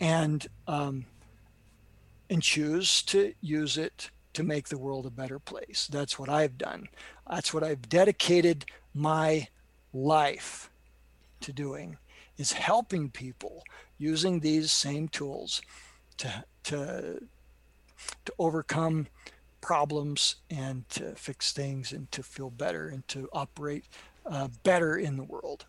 and 0.00 0.46
um, 0.66 1.04
and 2.30 2.42
choose 2.42 3.02
to 3.02 3.34
use 3.40 3.78
it 3.78 4.10
to 4.34 4.42
make 4.42 4.68
the 4.68 4.78
world 4.78 5.06
a 5.06 5.10
better 5.10 5.38
place. 5.38 5.88
That's 5.90 6.18
what 6.18 6.28
I've 6.28 6.58
done. 6.58 6.88
That's 7.28 7.52
what 7.52 7.64
I've 7.64 7.88
dedicated 7.88 8.66
my 8.94 9.48
life 9.92 10.70
to 11.40 11.52
doing 11.52 11.96
is 12.36 12.52
helping 12.52 13.10
people 13.10 13.64
using 13.98 14.40
these 14.40 14.70
same 14.70 15.08
tools 15.08 15.60
to 16.18 16.44
to 16.64 17.20
to 18.24 18.32
overcome 18.38 19.08
problems 19.60 20.36
and 20.50 20.88
to 20.88 21.14
fix 21.14 21.52
things 21.52 21.92
and 21.92 22.10
to 22.12 22.22
feel 22.22 22.50
better 22.50 22.88
and 22.88 23.06
to 23.08 23.28
operate 23.32 23.84
uh, 24.24 24.48
better 24.62 24.96
in 24.96 25.16
the 25.16 25.24
world. 25.24 25.66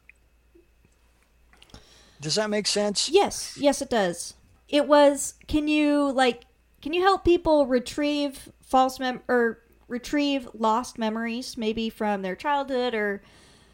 Does 2.22 2.36
that 2.36 2.50
make 2.50 2.68
sense? 2.68 3.10
Yes, 3.10 3.58
yes, 3.58 3.82
it 3.82 3.90
does. 3.90 4.36
It 4.68 4.88
was. 4.88 5.36
Can 5.48 5.68
you 5.68 6.12
like? 6.12 6.44
Can 6.82 6.94
you 6.94 7.02
help 7.02 7.26
people 7.26 7.66
retrieve 7.68 8.52
false 8.62 9.00
mem 9.00 9.22
or 9.28 9.60
retrieve 9.88 10.48
lost 10.54 10.98
memories, 10.98 11.58
maybe 11.58 11.90
from 11.90 12.22
their 12.22 12.36
childhood 12.36 12.94
or 12.94 13.22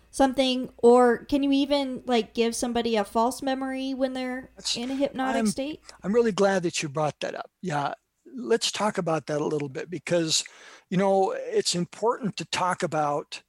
something? 0.10 0.70
Or 0.78 1.26
can 1.26 1.44
you 1.44 1.52
even 1.52 2.04
like 2.06 2.34
give 2.34 2.56
somebody 2.56 2.96
a 2.96 3.04
false 3.04 3.42
memory 3.42 3.94
when 3.94 4.14
they're 4.14 4.50
in 4.76 4.92
a 4.92 4.96
hypnotic 4.96 5.40
I'm, 5.40 5.48
state? 5.48 5.82
I'm 6.04 6.14
really 6.14 6.32
glad 6.32 6.64
that 6.64 6.82
you 6.82 6.90
brought 6.90 7.20
that 7.20 7.36
up. 7.36 7.52
Yeah, 7.62 7.94
let's 8.36 8.72
talk 8.72 8.98
about 8.98 9.28
that 9.28 9.42
a 9.42 9.46
little 9.46 9.70
bit 9.70 9.90
because, 9.90 10.44
you 10.90 10.98
know, 10.98 11.36
it's 11.38 11.76
important 11.76 12.38
to 12.38 12.46
talk 12.46 12.82
about 12.82 13.42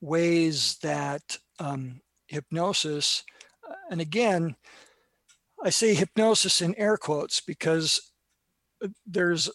ways 0.00 0.78
that 0.82 1.38
um, 1.58 2.00
hypnosis, 2.28 3.24
uh, 3.68 3.74
and 3.90 4.00
again, 4.00 4.56
I 5.62 5.70
say 5.70 5.94
hypnosis 5.94 6.62
in 6.62 6.74
air 6.76 6.96
quotes 6.96 7.40
because 7.40 8.09
there's 9.06 9.50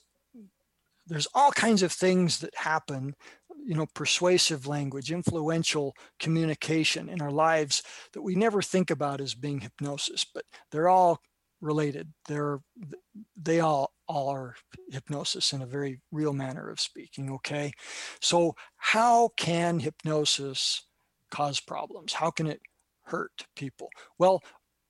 there's 1.07 1.27
all 1.35 1.51
kinds 1.51 1.83
of 1.83 1.91
things 1.91 2.39
that 2.39 2.55
happen 2.55 3.13
you 3.65 3.75
know 3.75 3.87
persuasive 3.93 4.67
language 4.67 5.11
influential 5.11 5.95
communication 6.19 7.09
in 7.09 7.21
our 7.21 7.31
lives 7.31 7.83
that 8.13 8.21
we 8.21 8.35
never 8.35 8.61
think 8.61 8.89
about 8.89 9.21
as 9.21 9.35
being 9.35 9.59
hypnosis 9.59 10.25
but 10.33 10.43
they're 10.71 10.89
all 10.89 11.19
related 11.61 12.11
they're 12.27 12.59
they 13.41 13.59
all 13.59 13.91
all 14.07 14.29
are 14.29 14.55
hypnosis 14.89 15.53
in 15.53 15.61
a 15.61 15.65
very 15.65 15.99
real 16.11 16.33
manner 16.33 16.69
of 16.69 16.79
speaking. 16.79 17.31
Okay. 17.31 17.71
So, 18.21 18.55
how 18.77 19.29
can 19.37 19.79
hypnosis 19.79 20.85
cause 21.31 21.59
problems? 21.59 22.13
How 22.13 22.29
can 22.29 22.47
it 22.47 22.61
hurt 23.03 23.45
people? 23.55 23.89
Well, 24.17 24.41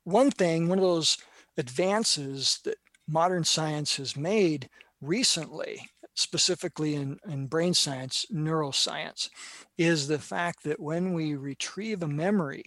one 0.03 0.31
thing, 0.31 0.67
one 0.67 0.77
of 0.77 0.83
those 0.83 1.17
advances 1.57 2.59
that 2.65 2.77
modern 3.07 3.43
science 3.43 3.97
has 3.97 4.15
made 4.15 4.69
recently, 5.01 5.89
specifically 6.15 6.95
in, 6.95 7.19
in 7.27 7.47
brain 7.47 7.73
science, 7.73 8.25
neuroscience, 8.31 9.29
is 9.77 10.07
the 10.07 10.19
fact 10.19 10.63
that 10.63 10.79
when 10.79 11.13
we 11.13 11.35
retrieve 11.35 12.01
a 12.03 12.07
memory, 12.07 12.63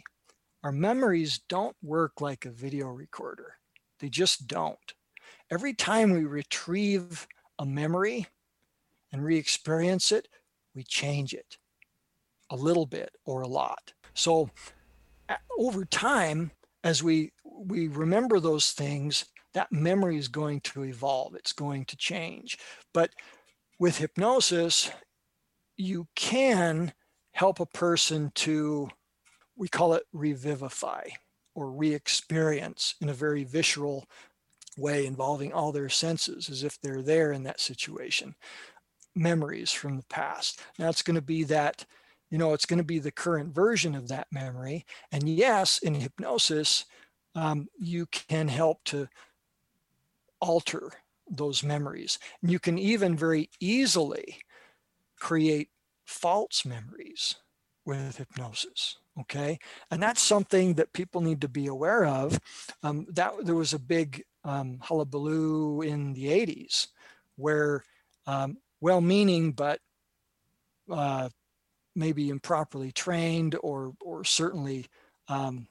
our 0.63 0.73
memories 0.73 1.41
don't 1.49 1.77
work 1.83 2.21
like 2.21 2.45
a 2.45 2.51
video 2.51 2.89
recorder. 2.89 3.55
They 4.01 4.09
just 4.09 4.47
don't 4.47 4.95
every 5.51 5.75
time 5.75 6.13
we 6.13 6.25
retrieve 6.25 7.27
a 7.59 7.67
memory 7.67 8.27
and 9.13 9.25
re 9.25 9.37
experience 9.37 10.13
it, 10.13 10.29
we 10.75 10.83
change 10.83 11.35
it 11.35 11.57
a 12.51 12.57
little 12.57 12.87
bit 12.87 13.11
or 13.25 13.43
a 13.43 13.49
lot. 13.49 13.93
So 14.15 14.51
over 15.59 15.85
time, 15.85 16.51
as 16.85 17.03
we 17.03 17.33
we 17.45 17.89
remember 17.89 18.41
those 18.41 18.73
things, 18.73 19.25
that 19.59 19.73
memory 19.73 20.17
is 20.17 20.29
going 20.29 20.61
to 20.61 20.85
evolve. 20.85 21.35
It's 21.35 21.53
going 21.53 21.85
to 21.87 21.97
change. 21.97 22.57
But 22.95 23.11
with 23.81 23.99
hypnosis, 23.99 24.89
you 25.77 26.07
can 26.15 26.93
help 27.33 27.59
a 27.59 27.67
person 27.67 28.31
to, 28.37 28.89
we 29.57 29.67
call 29.67 29.95
it 29.95 30.05
revivify 30.13 31.09
or 31.57 31.73
re 31.73 31.93
experience 31.93 32.95
in 33.01 33.09
a 33.09 33.13
very 33.15 33.43
visceral 33.43 34.07
way 34.77 35.07
involving 35.07 35.53
all 35.53 35.73
their 35.73 35.89
senses 35.89 36.49
as 36.49 36.63
if 36.63 36.81
they're 36.81 37.03
there 37.03 37.33
in 37.33 37.43
that 37.43 37.59
situation. 37.59 38.37
Memories 39.17 39.73
from 39.73 39.97
the 39.97 40.07
past. 40.09 40.61
Now 40.79 40.89
it's 40.89 41.03
going 41.03 41.17
to 41.17 41.21
be 41.21 41.43
that, 41.45 41.85
you 42.31 42.39
know, 42.39 42.53
it's 42.53 42.67
going 42.67 42.79
to 42.79 42.85
be 42.85 43.01
the 43.01 43.11
current 43.11 43.53
version 43.53 43.97
of 43.97 44.07
that 44.07 44.29
memory. 44.31 44.87
And 45.11 45.29
yes, 45.29 45.79
in 45.79 45.97
hypnosis, 45.97 46.85
um, 47.35 47.67
you 47.77 48.07
can 48.07 48.47
help 48.47 48.85
to 48.85 49.09
alter 50.41 50.93
those 51.31 51.63
memories. 51.63 52.19
And 52.43 52.51
you 52.51 52.59
can 52.59 52.79
even 52.79 53.17
very 53.17 53.51
easily 53.61 54.39
create 55.19 55.69
false 56.07 56.65
memories 56.65 57.37
with 57.85 58.17
hypnosis. 58.17 58.97
Okay, 59.21 59.59
and 59.91 60.01
that's 60.01 60.23
something 60.23 60.75
that 60.75 60.93
people 60.93 61.21
need 61.21 61.41
to 61.41 61.49
be 61.49 61.67
aware 61.67 62.05
of. 62.05 62.39
Um, 62.85 63.07
that 63.11 63.33
there 63.43 63.57
was 63.57 63.73
a 63.73 63.79
big 63.81 64.23
um, 64.45 64.79
hullabaloo 64.81 65.83
in 65.83 66.13
the 66.13 66.27
80s 66.27 66.87
where 67.37 67.83
um, 68.27 68.59
well-meaning 68.81 69.53
but 69.53 69.81
uh, 70.91 71.29
maybe 71.95 72.29
improperly 72.29 72.93
trained 72.93 73.57
or 73.63 73.93
or 74.01 74.25
certainly 74.25 74.87
um, 75.29 75.67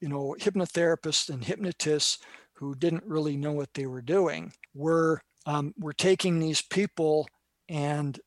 you 0.00 0.08
know 0.08 0.36
hypnotherapists 0.38 1.30
and 1.30 1.44
hypnotists 1.44 2.18
who 2.56 2.74
didn't 2.74 3.04
really 3.04 3.36
know 3.36 3.52
what 3.52 3.72
they 3.74 3.86
were 3.86 4.02
doing 4.02 4.52
were 4.74 5.20
um, 5.46 5.74
were 5.78 5.92
taking 5.92 6.38
these 6.38 6.62
people 6.62 7.28
and 7.68 8.20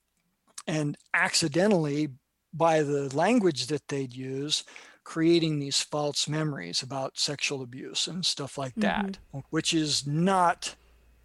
and 0.67 0.97
accidentally 1.13 2.09
by 2.53 2.81
the 2.81 3.15
language 3.15 3.67
that 3.67 3.87
they'd 3.87 4.13
use 4.13 4.63
creating 5.03 5.59
these 5.59 5.81
false 5.81 6.27
memories 6.27 6.81
about 6.81 7.17
sexual 7.17 7.61
abuse 7.61 8.07
and 8.07 8.25
stuff 8.25 8.57
like 8.57 8.75
that 8.75 9.17
mm-hmm. 9.33 9.39
which 9.49 9.73
is 9.73 10.05
not 10.05 10.75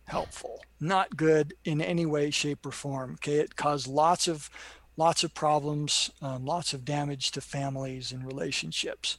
helpful 0.07 0.61
not 0.81 1.17
good 1.17 1.55
in 1.65 1.81
any 1.81 2.07
way 2.07 2.31
shape 2.31 2.65
or 2.67 2.73
form 2.73 3.13
okay 3.13 3.37
it 3.37 3.57
caused 3.57 3.87
lots 3.87 4.29
of 4.29 4.51
lots 4.97 5.25
of 5.25 5.35
problems 5.35 6.11
um, 6.23 6.45
lots 6.45 6.73
of 6.73 6.85
damage 6.85 7.31
to 7.31 7.41
families 7.41 8.13
and 8.13 8.27
relationships 8.27 9.19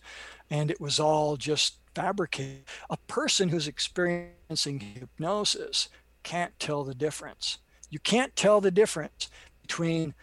and 0.50 0.72
it 0.72 0.80
was 0.80 1.00
all 1.00 1.38
just 1.38 1.78
fabricated 1.96 2.66
a 2.90 2.98
person 3.08 3.50
who's 3.50 3.68
experiencing 3.68 4.80
hypnosis 4.80 5.90
can't 6.24 6.60
tell 6.60 6.84
the 6.84 6.96
difference 6.96 7.60
you 7.90 8.00
can't 8.00 8.36
tell 8.36 8.62
the 8.62 8.72
difference 8.72 9.30
between 9.62 10.14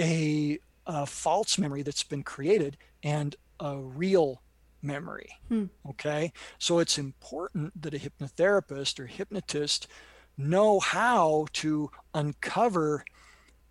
a, 0.00 0.58
a 0.86 1.06
false 1.06 1.58
memory 1.58 1.82
that's 1.82 2.02
been 2.02 2.22
created 2.22 2.76
and 3.02 3.36
a 3.60 3.76
real 3.76 4.42
memory. 4.80 5.28
Hmm. 5.48 5.66
Okay. 5.90 6.32
So 6.58 6.78
it's 6.78 6.98
important 6.98 7.82
that 7.82 7.94
a 7.94 7.98
hypnotherapist 7.98 8.98
or 9.00 9.06
hypnotist 9.06 9.88
know 10.36 10.80
how 10.80 11.46
to 11.52 11.90
uncover 12.14 13.04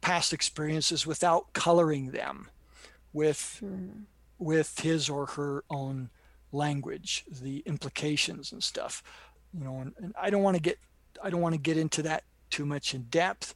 past 0.01 0.33
experiences 0.33 1.07
without 1.07 1.53
coloring 1.53 2.11
them 2.11 2.49
with 3.13 3.63
with 4.37 4.79
his 4.81 5.09
or 5.09 5.25
her 5.25 5.63
own 5.69 6.09
language, 6.51 7.25
the 7.41 7.59
implications 7.65 8.51
and 8.51 8.63
stuff. 8.63 9.03
You 9.53 9.63
know, 9.63 9.77
and, 9.79 9.93
and 9.97 10.13
I 10.19 10.29
don't 10.29 10.43
want 10.43 10.55
to 10.55 10.61
get 10.61 10.77
I 11.23 11.29
don't 11.29 11.41
want 11.41 11.55
to 11.55 11.61
get 11.61 11.77
into 11.77 12.03
that 12.03 12.23
too 12.49 12.65
much 12.65 12.93
in 12.93 13.03
depth, 13.03 13.55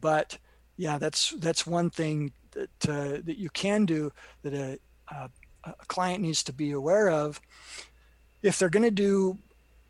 but 0.00 0.38
yeah, 0.76 0.98
that's 0.98 1.30
that's 1.38 1.66
one 1.66 1.90
thing 1.90 2.32
that 2.52 2.88
uh, 2.88 3.20
that 3.24 3.38
you 3.38 3.50
can 3.50 3.86
do 3.86 4.12
that 4.42 4.54
a, 4.54 4.78
a, 5.14 5.30
a 5.64 5.86
client 5.86 6.22
needs 6.22 6.42
to 6.44 6.52
be 6.52 6.72
aware 6.72 7.10
of. 7.10 7.40
If 8.42 8.58
they're 8.58 8.68
going 8.68 8.82
to 8.84 8.90
do 8.90 9.38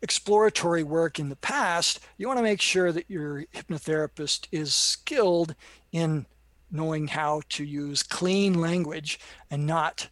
exploratory 0.01 0.83
work 0.83 1.19
in 1.19 1.29
the 1.29 1.35
past, 1.37 1.99
you 2.17 2.27
want 2.27 2.37
to 2.37 2.43
make 2.43 2.61
sure 2.61 2.91
that 2.91 3.09
your 3.09 3.43
hypnotherapist 3.53 4.47
is 4.51 4.73
skilled 4.73 5.55
in 5.91 6.25
knowing 6.71 7.07
how 7.07 7.41
to 7.49 7.63
use 7.63 8.03
clean 8.03 8.53
language 8.53 9.19
and 9.49 9.65
not 9.65 10.09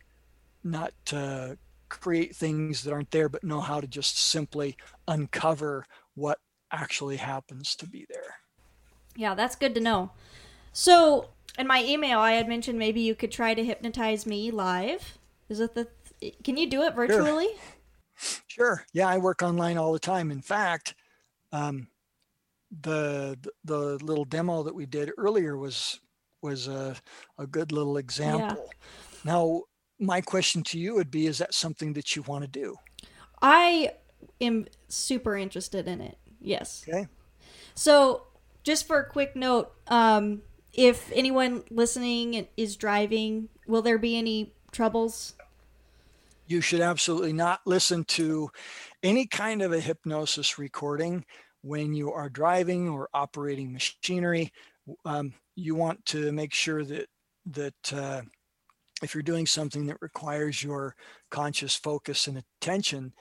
not 0.63 0.93
uh, 1.13 1.49
create 1.89 2.35
things 2.35 2.83
that 2.83 2.93
aren't 2.93 3.11
there, 3.11 3.29
but 3.29 3.43
know 3.43 3.61
how 3.61 3.79
to 3.79 3.87
just 3.87 4.17
simply 4.17 4.75
uncover 5.07 5.85
what 6.15 6.39
actually 6.71 7.17
happens 7.17 7.75
to 7.75 7.87
be 7.87 8.05
there. 8.09 8.35
Yeah, 9.15 9.35
that's 9.35 9.55
good 9.55 9.73
to 9.75 9.81
know. 9.81 10.11
So, 10.73 11.29
in 11.57 11.67
my 11.67 11.83
email, 11.83 12.19
I 12.19 12.33
had 12.33 12.49
mentioned 12.49 12.77
maybe 12.77 13.01
you 13.01 13.15
could 13.15 13.31
try 13.31 13.53
to 13.53 13.63
hypnotize 13.63 14.25
me 14.25 14.51
live. 14.51 15.17
Is 15.47 15.59
it 15.59 15.73
the? 15.73 15.87
Th- 16.19 16.35
can 16.43 16.57
you 16.57 16.69
do 16.69 16.81
it 16.83 16.95
virtually? 16.95 17.49
Sure. 18.17 18.41
sure. 18.47 18.85
Yeah, 18.93 19.07
I 19.07 19.17
work 19.17 19.41
online 19.41 19.77
all 19.77 19.93
the 19.93 19.99
time. 19.99 20.31
In 20.31 20.41
fact, 20.41 20.95
um, 21.51 21.87
the 22.81 23.37
the 23.63 23.97
little 24.03 24.25
demo 24.25 24.63
that 24.63 24.75
we 24.75 24.85
did 24.85 25.11
earlier 25.17 25.57
was 25.57 25.99
was 26.41 26.67
a, 26.67 26.95
a 27.37 27.47
good 27.47 27.71
little 27.71 27.97
example. 27.97 28.69
Yeah. 28.69 28.77
Now, 29.23 29.63
my 29.99 30.21
question 30.21 30.63
to 30.63 30.79
you 30.79 30.95
would 30.95 31.11
be: 31.11 31.27
Is 31.27 31.37
that 31.37 31.53
something 31.53 31.93
that 31.93 32.15
you 32.15 32.21
want 32.23 32.43
to 32.43 32.49
do? 32.49 32.75
I 33.41 33.93
am 34.41 34.65
super 34.87 35.37
interested 35.37 35.87
in 35.87 36.01
it. 36.01 36.17
Yes. 36.41 36.85
Okay. 36.87 37.07
So, 37.73 38.23
just 38.63 38.87
for 38.87 38.99
a 38.99 39.09
quick 39.09 39.35
note, 39.35 39.71
um, 39.87 40.41
if 40.73 41.11
anyone 41.13 41.63
listening 41.69 42.47
is 42.57 42.75
driving, 42.75 43.49
will 43.67 43.81
there 43.81 43.97
be 43.97 44.17
any 44.17 44.53
troubles? 44.71 45.33
You 46.47 46.61
should 46.61 46.81
absolutely 46.81 47.33
not 47.33 47.61
listen 47.65 48.03
to 48.05 48.49
any 49.01 49.25
kind 49.25 49.61
of 49.61 49.73
a 49.73 49.79
hypnosis 49.79 50.59
recording 50.59 51.25
when 51.61 51.93
you 51.93 52.11
are 52.11 52.29
driving 52.29 52.87
or 52.87 53.09
operating 53.13 53.73
machinery. 53.73 54.51
Um, 55.05 55.33
you 55.55 55.73
want 55.73 56.05
to 56.07 56.31
make 56.31 56.53
sure 56.53 56.83
that 56.83 57.07
that 57.47 57.93
uh, 57.93 58.21
if 59.05 59.13
you're 59.13 59.21
doing 59.21 59.45
something 59.45 59.85
that 59.85 60.01
requires 60.01 60.63
your 60.63 60.95
conscious 61.29 61.75
focus 61.75 62.25
and 62.25 62.39
attention, 62.39 63.13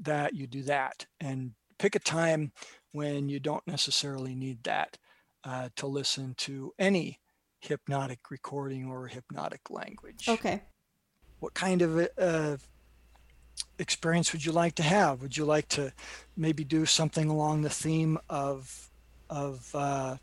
that 0.00 0.34
you 0.34 0.46
do 0.46 0.62
that 0.62 1.04
and 1.20 1.52
pick 1.78 1.94
a 1.94 1.98
time 1.98 2.50
when 2.92 3.28
you 3.28 3.38
don't 3.38 3.66
necessarily 3.66 4.34
need 4.34 4.64
that 4.64 4.96
uh, 5.44 5.68
to 5.76 5.86
listen 5.86 6.34
to 6.38 6.72
any 6.78 7.18
hypnotic 7.60 8.30
recording 8.30 8.86
or 8.86 9.06
hypnotic 9.06 9.68
language. 9.68 10.30
Okay. 10.30 10.62
What 11.40 11.52
kind 11.52 11.82
of 11.82 12.08
uh, 12.16 12.56
experience 13.78 14.32
would 14.32 14.46
you 14.46 14.52
like 14.52 14.76
to 14.76 14.82
have? 14.82 15.20
Would 15.20 15.36
you 15.36 15.44
like 15.44 15.68
to 15.68 15.92
maybe 16.38 16.64
do 16.64 16.86
something 16.86 17.28
along 17.28 17.60
the 17.60 17.70
theme 17.70 18.16
of 18.30 18.88
of 19.28 19.70
uh, 19.74 20.16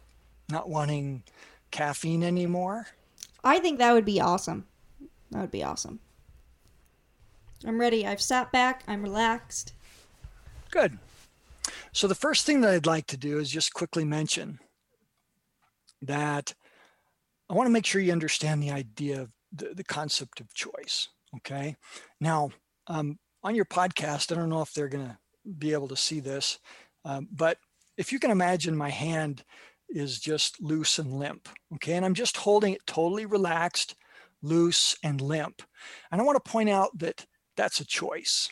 not 0.50 0.68
wanting 0.68 1.22
caffeine 1.70 2.24
anymore? 2.24 2.88
I 3.44 3.60
think 3.60 3.78
that 3.78 3.94
would 3.94 4.06
be 4.06 4.20
awesome. 4.20 4.66
That 5.36 5.42
would 5.42 5.52
be 5.52 5.66
awesome. 5.66 6.00
I'm 7.68 7.78
ready. 7.78 8.08
I've 8.08 8.22
sat 8.22 8.54
back. 8.54 8.84
I'm 8.88 9.04
relaxed. 9.04 9.74
Good. 10.72 10.98
So 11.92 12.08
the 12.08 12.16
first 12.16 12.46
thing 12.46 12.62
that 12.62 12.74
I'd 12.74 12.86
like 12.86 13.08
to 13.08 13.18
do 13.18 13.38
is 13.40 13.52
just 13.52 13.74
quickly 13.74 14.06
mention 14.06 14.60
that 16.02 16.54
I 17.50 17.54
want 17.54 17.68
to 17.68 17.72
make 17.72 17.86
sure 17.86 18.00
you 18.00 18.14
understand 18.14 18.64
the 18.64 18.72
idea 18.72 19.24
of 19.24 19.32
the, 19.52 19.74
the 19.74 19.84
concept 19.84 20.40
of 20.40 20.54
choice. 20.54 21.10
Okay. 21.36 21.76
Now, 22.22 22.52
um, 22.88 23.20
on 23.44 23.56
your 23.56 23.66
podcast, 23.66 24.32
I 24.32 24.36
don't 24.36 24.48
know 24.48 24.62
if 24.62 24.74
they're 24.74 24.88
going 24.88 25.06
to 25.06 25.18
be 25.58 25.74
able 25.74 25.90
to 25.90 25.98
see 25.98 26.22
this, 26.22 26.60
um, 27.04 27.28
but 27.30 27.58
if 27.98 28.14
you 28.14 28.20
can 28.20 28.32
imagine 28.32 28.78
my 28.78 28.90
hand 28.90 29.44
is 29.90 30.18
just 30.18 30.62
loose 30.62 30.98
and 30.98 31.20
limp. 31.20 31.50
Okay. 31.74 31.96
And 31.96 32.06
I'm 32.06 32.14
just 32.14 32.38
holding 32.38 32.72
it 32.72 32.88
totally 32.88 33.26
relaxed, 33.26 33.96
loose, 34.42 34.96
and 35.04 35.22
limp. 35.22 35.62
And 36.12 36.22
I 36.22 36.24
want 36.24 36.44
to 36.44 36.52
point 36.52 36.70
out 36.70 36.98
that 37.00 37.26
that's 37.56 37.80
a 37.80 37.86
choice. 37.86 38.50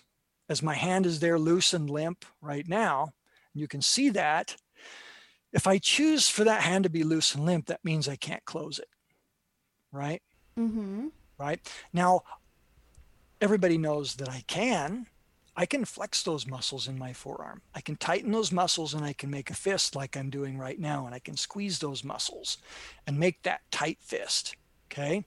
As 0.50 0.62
my 0.62 0.74
hand 0.74 1.06
is 1.06 1.20
there 1.20 1.40
loose 1.40 1.74
and 1.74 1.90
limp 1.90 2.26
right 2.42 2.68
now, 2.68 3.14
and 3.54 3.62
you 3.62 3.68
can 3.68 3.82
see 3.82 4.10
that, 4.10 4.56
if 5.52 5.68
I 5.68 5.78
choose 5.78 6.28
for 6.28 6.44
that 6.44 6.62
hand 6.62 6.84
to 6.84 6.90
be 6.90 7.04
loose 7.04 7.36
and 7.36 7.46
limp, 7.46 7.68
that 7.68 7.86
means 7.86 8.08
I 8.08 8.16
can't 8.16 8.44
close 8.46 8.80
it. 8.80 8.90
Right? 9.92 10.22
Mm-hmm. 10.58 11.08
Right? 11.38 11.60
Now, 11.94 12.22
everybody 13.40 13.78
knows 13.78 14.16
that 14.16 14.30
I 14.30 14.44
can. 14.48 15.08
I 15.56 15.68
can 15.68 15.86
flex 15.86 16.24
those 16.24 16.48
muscles 16.48 16.88
in 16.88 16.98
my 16.98 17.14
forearm. 17.14 17.62
I 17.76 17.82
can 17.82 17.96
tighten 17.96 18.32
those 18.32 18.52
muscles 18.52 18.96
and 18.96 19.06
I 19.06 19.14
can 19.14 19.30
make 19.30 19.52
a 19.52 19.56
fist 19.56 19.96
like 19.96 20.18
I'm 20.18 20.32
doing 20.32 20.58
right 20.58 20.80
now. 20.80 21.06
And 21.06 21.14
I 21.14 21.20
can 21.20 21.38
squeeze 21.38 21.78
those 21.78 22.04
muscles 22.04 22.58
and 23.06 23.20
make 23.20 23.44
that 23.44 23.62
tight 23.70 24.00
fist. 24.02 24.56
Okay. 24.92 25.26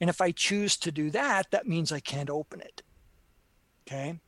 And 0.00 0.10
if 0.10 0.20
I 0.20 0.32
choose 0.32 0.76
to 0.78 0.92
do 0.92 1.10
that, 1.10 1.50
that 1.50 1.66
means 1.66 1.92
I 1.92 2.00
can't 2.00 2.30
open 2.30 2.60
it. 2.60 2.82
Okay. 3.86 4.18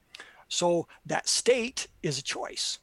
So 0.49 0.87
that 1.05 1.29
state 1.29 1.89
is 2.03 2.19
a 2.19 2.23
choice. 2.23 2.79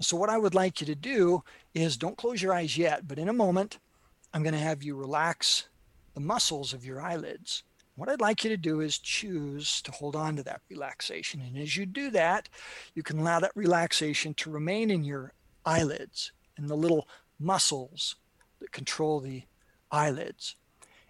So, 0.00 0.16
what 0.16 0.30
I 0.30 0.38
would 0.38 0.54
like 0.54 0.80
you 0.80 0.86
to 0.86 0.94
do 0.94 1.44
is 1.74 1.96
don't 1.96 2.16
close 2.16 2.42
your 2.42 2.52
eyes 2.52 2.76
yet, 2.76 3.06
but 3.06 3.18
in 3.18 3.28
a 3.28 3.32
moment, 3.32 3.78
I'm 4.32 4.42
going 4.42 4.54
to 4.54 4.60
have 4.60 4.82
you 4.82 4.96
relax 4.96 5.68
the 6.14 6.20
muscles 6.20 6.72
of 6.72 6.84
your 6.84 7.00
eyelids. 7.00 7.62
What 7.96 8.08
I'd 8.08 8.20
like 8.20 8.42
you 8.42 8.50
to 8.50 8.56
do 8.56 8.80
is 8.80 8.98
choose 8.98 9.80
to 9.82 9.92
hold 9.92 10.16
on 10.16 10.34
to 10.36 10.42
that 10.42 10.62
relaxation. 10.68 11.40
And 11.40 11.56
as 11.56 11.76
you 11.76 11.86
do 11.86 12.10
that, 12.10 12.48
you 12.94 13.04
can 13.04 13.20
allow 13.20 13.38
that 13.38 13.52
relaxation 13.54 14.34
to 14.34 14.50
remain 14.50 14.90
in 14.90 15.04
your 15.04 15.32
eyelids 15.64 16.32
and 16.56 16.68
the 16.68 16.74
little 16.74 17.06
muscles 17.38 18.16
that 18.58 18.72
control 18.72 19.20
the 19.20 19.44
eyelids. 19.92 20.56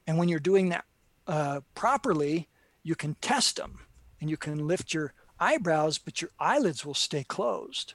And 0.07 0.19
when 0.19 0.29
you're 0.29 0.41
doing 0.41 0.69
that 0.69 0.85
uh, 1.27 1.61
properly, 1.75 2.49
you 2.83 2.95
can 2.95 3.15
test 3.21 3.57
them 3.57 3.81
and 4.21 4.31
you 4.31 4.37
can 4.37 4.67
lift 4.67 4.95
your 4.95 5.13
eyebrows, 5.41 5.99
but 5.99 6.21
your 6.21 6.31
eyelids 6.39 6.85
will 6.85 6.95
stay 6.95 7.25
closed. 7.25 7.95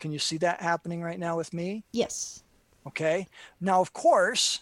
Can 0.00 0.12
you 0.12 0.18
see 0.18 0.36
that 0.38 0.60
happening 0.60 1.02
right 1.02 1.18
now 1.18 1.36
with 1.36 1.52
me? 1.52 1.84
Yes. 1.92 2.42
Okay. 2.86 3.26
Now, 3.60 3.80
of 3.80 3.92
course, 3.92 4.60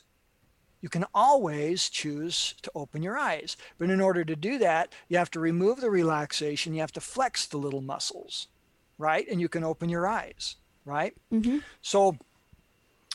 you 0.81 0.89
can 0.89 1.05
always 1.15 1.89
choose 1.89 2.55
to 2.63 2.71
open 2.75 3.03
your 3.03 3.19
eyes. 3.19 3.57
But 3.79 3.91
in 3.91 4.01
order 4.01 4.25
to 4.25 4.37
do 4.37 4.59
that, 4.59 4.95
you 5.09 5.19
have 5.19 5.31
to 5.33 5.41
remove 5.41 5.81
the 5.81 5.91
relaxation. 5.91 6.75
You 6.75 6.81
have 6.81 6.93
to 6.93 7.01
flex 7.01 7.47
the 7.47 7.59
little 7.59 7.83
muscles, 7.83 8.49
right? 8.99 9.27
And 9.31 9.41
you 9.41 9.49
can 9.49 9.65
open 9.65 9.89
your 9.89 10.07
eyes, 10.07 10.57
right? 10.85 11.15
Mm-hmm. 11.33 11.59
So, 11.83 12.17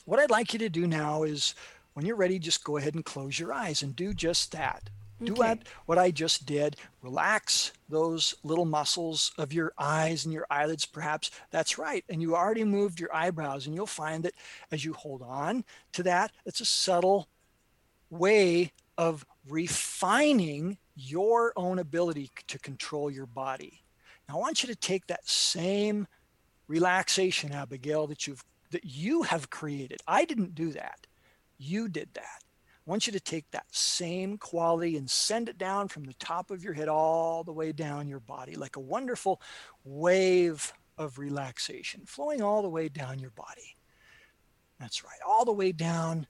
what 0.05 0.19
I'd 0.19 0.29
like 0.29 0.53
you 0.53 0.59
to 0.59 0.69
do 0.69 0.85
now 0.85 1.23
is 1.23 1.55
when 1.95 2.05
you're 2.05 2.15
ready, 2.17 2.39
just 2.39 2.63
go 2.63 2.77
ahead 2.77 2.93
and 2.93 3.03
close 3.05 3.39
your 3.39 3.53
eyes 3.53 3.81
and 3.81 3.95
do 3.95 4.13
just 4.13 4.51
that. 4.51 4.89
Do 5.23 5.31
Okay. 5.31 5.39
what, 5.39 5.59
what 5.85 5.97
I 5.97 6.11
just 6.11 6.45
did. 6.45 6.75
Relax 7.01 7.71
those 7.87 8.35
little 8.43 8.65
muscles 8.65 9.31
of 9.37 9.53
your 9.53 9.71
eyes 9.77 10.25
and 10.25 10.33
your 10.33 10.45
eyelids, 10.49 10.85
perhaps. 10.85 11.31
That's 11.51 11.77
right. 11.77 12.03
And 12.09 12.21
you 12.21 12.35
already 12.35 12.65
moved 12.65 12.99
your 12.99 13.15
eyebrows, 13.15 13.65
and 13.65 13.73
you'll 13.73 13.87
find 13.87 14.23
that 14.23 14.33
as 14.73 14.83
you 14.83 14.91
hold 14.91 15.21
on 15.21 15.63
to 15.93 16.03
that, 16.03 16.33
it's 16.45 16.59
a 16.59 16.65
subtle 16.65 17.29
way 18.09 18.73
of 18.97 19.25
refining 19.47 20.77
your 20.97 21.53
own 21.55 21.79
ability 21.79 22.29
to 22.47 22.59
control 22.59 23.09
your 23.09 23.25
body. 23.25 23.83
Now, 24.27 24.35
I 24.35 24.39
want 24.39 24.63
you 24.63 24.67
to 24.67 24.75
take 24.75 25.07
that 25.07 25.27
same 25.27 26.07
relaxation, 26.67 27.53
Abigail, 27.53 28.05
that 28.07 28.27
you've 28.27 28.43
that 28.71 28.83
you 28.83 29.21
have 29.23 29.49
created. 29.49 30.01
I 30.07 30.25
didn't 30.25 30.55
do 30.55 30.71
that. 30.71 31.07
You 31.57 31.87
did 31.87 32.09
that. 32.13 32.43
I 32.87 32.89
want 32.89 33.07
you 33.07 33.13
to 33.13 33.19
take 33.19 33.49
that 33.51 33.65
same 33.71 34.37
quality 34.37 34.95
and 34.95 35.09
send 35.09 35.49
it 35.49 35.57
down 35.57 35.87
from 35.87 36.03
the 36.03 36.13
top 36.13 36.51
of 36.51 36.63
your 36.63 36.73
head 36.73 36.87
all 36.87 37.43
the 37.43 37.51
way 37.51 37.71
down 37.71 38.07
your 38.07 38.19
body, 38.19 38.55
like 38.55 38.75
a 38.75 38.81
wonderful 38.81 39.41
wave 39.83 40.71
of 40.97 41.17
relaxation 41.17 42.01
flowing 42.05 42.41
all 42.41 42.61
the 42.61 42.69
way 42.69 42.87
down 42.87 43.19
your 43.19 43.31
body. 43.31 43.75
That's 44.79 45.03
right, 45.03 45.19
all 45.27 45.45
the 45.45 45.51
way 45.51 45.71
down 45.71 46.27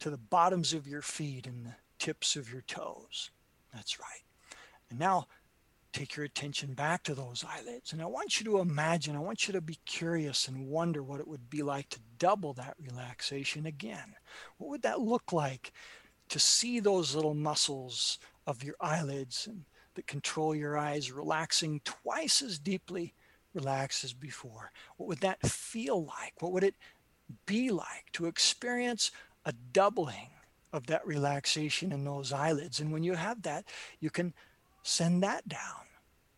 to 0.00 0.10
the 0.10 0.18
bottoms 0.18 0.72
of 0.72 0.86
your 0.86 1.02
feet 1.02 1.46
and 1.46 1.64
the 1.66 1.74
tips 1.98 2.36
of 2.36 2.52
your 2.52 2.62
toes. 2.62 3.30
That's 3.72 3.98
right. 3.98 4.22
And 4.90 4.98
now 4.98 5.26
take 5.92 6.16
your 6.16 6.26
attention 6.26 6.74
back 6.74 7.02
to 7.04 7.14
those 7.14 7.44
eyelids. 7.48 7.92
And 7.92 8.02
I 8.02 8.06
want 8.06 8.38
you 8.38 8.44
to 8.44 8.58
imagine, 8.58 9.16
I 9.16 9.20
want 9.20 9.46
you 9.46 9.52
to 9.52 9.60
be 9.60 9.78
curious 9.86 10.46
and 10.46 10.68
wonder 10.68 11.02
what 11.02 11.20
it 11.20 11.28
would 11.28 11.48
be 11.48 11.62
like 11.62 11.88
to 11.90 12.00
double 12.18 12.52
that 12.54 12.76
relaxation 12.80 13.66
again. 13.66 14.14
What 14.58 14.70
would 14.70 14.82
that 14.82 15.00
look 15.00 15.32
like 15.32 15.72
to 16.28 16.38
see 16.38 16.78
those 16.78 17.14
little 17.14 17.34
muscles 17.34 18.18
of 18.46 18.62
your 18.62 18.76
eyelids 18.80 19.46
and 19.46 19.64
that 19.94 20.06
control 20.06 20.54
your 20.54 20.76
eyes 20.76 21.10
relaxing 21.10 21.80
twice 21.84 22.42
as 22.42 22.58
deeply 22.58 23.14
relaxed 23.54 24.04
as 24.04 24.12
before? 24.12 24.70
What 24.96 25.08
would 25.08 25.20
that 25.20 25.46
feel 25.46 26.04
like? 26.04 26.34
What 26.40 26.52
would 26.52 26.64
it 26.64 26.76
be 27.46 27.70
like 27.70 28.12
to 28.12 28.26
experience 28.26 29.10
a 29.44 29.52
doubling 29.72 30.30
of 30.72 30.86
that 30.86 31.06
relaxation 31.06 31.92
in 31.92 32.04
those 32.04 32.32
eyelids? 32.32 32.78
And 32.78 32.92
when 32.92 33.02
you 33.02 33.14
have 33.14 33.42
that, 33.42 33.64
you 34.00 34.10
can 34.10 34.34
send 34.88 35.22
that 35.22 35.46
down. 35.48 35.60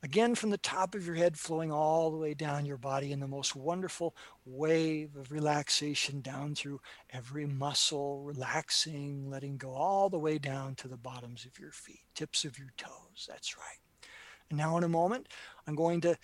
Again, 0.03 0.34
from 0.34 0.51
the 0.51 0.59
top 0.59 0.94
of 0.94 1.07
your 1.07 1.14
head, 1.14 1.38
flowing 1.38 1.70
all 1.70 2.11
the 2.11 2.16
way 2.16 2.32
down 2.32 2.64
your 2.64 2.78
body 2.78 3.12
in 3.12 3.20
the 3.20 3.28
most 3.28 3.55
wonderful 3.55 4.16
wave 4.46 5.14
of 5.14 5.30
relaxation 5.30 6.22
down 6.22 6.55
through 6.55 6.80
every 7.11 7.46
muscle, 7.46 8.22
relaxing, 8.22 9.28
letting 9.28 9.59
go 9.59 9.72
all 9.72 10.09
the 10.09 10.18
way 10.18 10.38
down 10.38 10.74
to 10.76 10.88
the 10.88 10.96
bottoms 10.96 11.44
of 11.44 11.59
your 11.59 11.70
feet, 11.70 12.01
tips 12.14 12.44
of 12.44 12.59
your 12.59 12.72
toes. 12.78 13.28
That's 13.28 13.59
right. 13.59 14.09
And 14.48 14.59
now, 14.59 14.78
in 14.78 14.84
a 14.84 14.88
moment, 14.88 15.28
I'm 15.66 15.74
going 15.74 16.01
to 16.01 16.16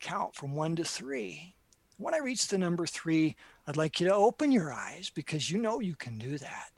count 0.00 0.34
from 0.34 0.54
one 0.54 0.76
to 0.76 0.84
three. 0.84 1.56
When 1.96 2.14
I 2.14 2.18
reach 2.18 2.48
the 2.48 2.58
number 2.58 2.86
three, 2.86 3.36
I'd 3.66 3.78
like 3.78 4.00
you 4.00 4.06
to 4.08 4.14
open 4.14 4.52
your 4.52 4.70
eyes 4.72 5.10
because 5.12 5.50
you 5.50 5.58
know 5.58 5.80
you 5.80 5.96
can 5.96 6.18
do 6.18 6.36
that, 6.38 6.70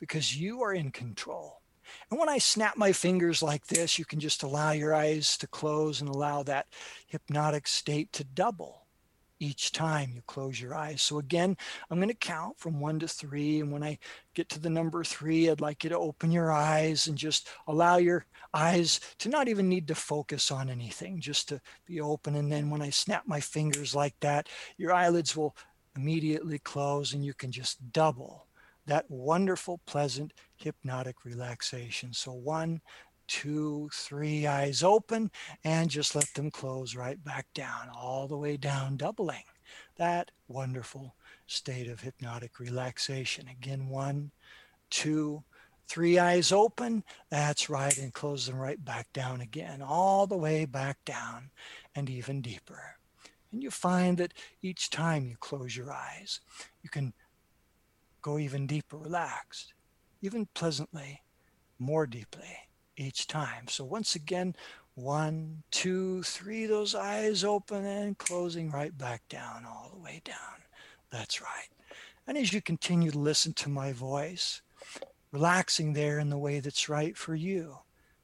because 0.00 0.36
you 0.36 0.62
are 0.62 0.72
in 0.72 0.90
control. 0.90 1.59
And 2.10 2.18
when 2.18 2.28
I 2.28 2.38
snap 2.38 2.76
my 2.76 2.92
fingers 2.92 3.42
like 3.42 3.66
this, 3.66 3.98
you 3.98 4.04
can 4.04 4.20
just 4.20 4.42
allow 4.42 4.72
your 4.72 4.94
eyes 4.94 5.36
to 5.38 5.46
close 5.46 6.00
and 6.00 6.08
allow 6.08 6.42
that 6.44 6.66
hypnotic 7.06 7.66
state 7.66 8.12
to 8.14 8.24
double 8.24 8.80
each 9.40 9.72
time 9.72 10.12
you 10.14 10.22
close 10.26 10.60
your 10.60 10.74
eyes. 10.74 11.00
So 11.00 11.18
again, 11.18 11.56
I'm 11.90 11.98
going 11.98 12.10
to 12.10 12.14
count 12.14 12.58
from 12.58 12.78
one 12.78 12.98
to 13.00 13.08
three. 13.08 13.60
And 13.60 13.72
when 13.72 13.82
I 13.82 13.98
get 14.34 14.50
to 14.50 14.60
the 14.60 14.70
number 14.70 15.02
three, 15.02 15.48
I'd 15.48 15.62
like 15.62 15.82
you 15.82 15.90
to 15.90 15.98
open 15.98 16.30
your 16.30 16.52
eyes 16.52 17.06
and 17.06 17.16
just 17.16 17.48
allow 17.66 17.96
your 17.96 18.26
eyes 18.52 19.00
to 19.18 19.30
not 19.30 19.48
even 19.48 19.68
need 19.68 19.88
to 19.88 19.94
focus 19.94 20.50
on 20.50 20.68
anything, 20.68 21.20
just 21.20 21.48
to 21.48 21.60
be 21.86 22.00
open. 22.00 22.36
And 22.36 22.52
then 22.52 22.68
when 22.68 22.82
I 22.82 22.90
snap 22.90 23.26
my 23.26 23.40
fingers 23.40 23.94
like 23.94 24.14
that, 24.20 24.48
your 24.76 24.92
eyelids 24.92 25.34
will 25.34 25.56
immediately 25.96 26.58
close 26.58 27.14
and 27.14 27.24
you 27.24 27.34
can 27.34 27.50
just 27.50 27.92
double 27.92 28.46
that 28.90 29.08
wonderful, 29.08 29.80
pleasant, 29.86 30.32
hypnotic 30.56 31.24
relaxation. 31.24 32.12
So, 32.12 32.32
one, 32.32 32.80
two, 33.28 33.88
three, 33.94 34.48
eyes 34.48 34.82
open, 34.82 35.30
and 35.62 35.88
just 35.88 36.16
let 36.16 36.26
them 36.34 36.50
close 36.50 36.96
right 36.96 37.22
back 37.22 37.46
down, 37.54 37.88
all 37.94 38.26
the 38.26 38.36
way 38.36 38.56
down, 38.56 38.96
doubling 38.96 39.44
that 39.96 40.32
wonderful 40.48 41.14
state 41.46 41.86
of 41.86 42.00
hypnotic 42.00 42.58
relaxation. 42.58 43.46
Again, 43.46 43.88
one, 43.88 44.32
two, 44.90 45.44
three, 45.86 46.18
eyes 46.18 46.50
open. 46.50 47.04
That's 47.30 47.70
right, 47.70 47.96
and 47.96 48.12
close 48.12 48.46
them 48.46 48.56
right 48.56 48.84
back 48.84 49.12
down 49.12 49.40
again, 49.40 49.82
all 49.82 50.26
the 50.26 50.36
way 50.36 50.64
back 50.64 50.98
down 51.04 51.50
and 51.94 52.10
even 52.10 52.42
deeper. 52.42 52.96
And 53.52 53.62
you 53.62 53.70
find 53.70 54.18
that 54.18 54.34
each 54.62 54.90
time 54.90 55.26
you 55.26 55.36
close 55.38 55.76
your 55.76 55.92
eyes, 55.92 56.40
you 56.82 56.90
can 56.90 57.12
go 58.22 58.38
even 58.38 58.66
deeper, 58.66 58.96
relaxed, 58.96 59.74
even 60.22 60.46
pleasantly, 60.54 61.22
more 61.78 62.06
deeply 62.06 62.68
each 62.96 63.26
time. 63.26 63.68
So 63.68 63.84
once 63.84 64.14
again, 64.14 64.54
one, 64.94 65.62
two, 65.70 66.22
three, 66.22 66.66
those 66.66 66.94
eyes 66.94 67.44
open 67.44 67.84
and 67.84 68.18
closing 68.18 68.70
right 68.70 68.96
back 68.96 69.22
down, 69.28 69.64
all 69.64 69.90
the 69.92 70.00
way 70.00 70.20
down. 70.24 70.36
That's 71.10 71.40
right. 71.40 71.68
And 72.26 72.36
as 72.36 72.52
you 72.52 72.60
continue 72.60 73.10
to 73.10 73.18
listen 73.18 73.54
to 73.54 73.68
my 73.68 73.92
voice, 73.92 74.62
relaxing 75.32 75.92
there 75.92 76.18
in 76.18 76.28
the 76.30 76.38
way 76.38 76.60
that's 76.60 76.88
right 76.88 77.16
for 77.16 77.34
you, 77.34 77.78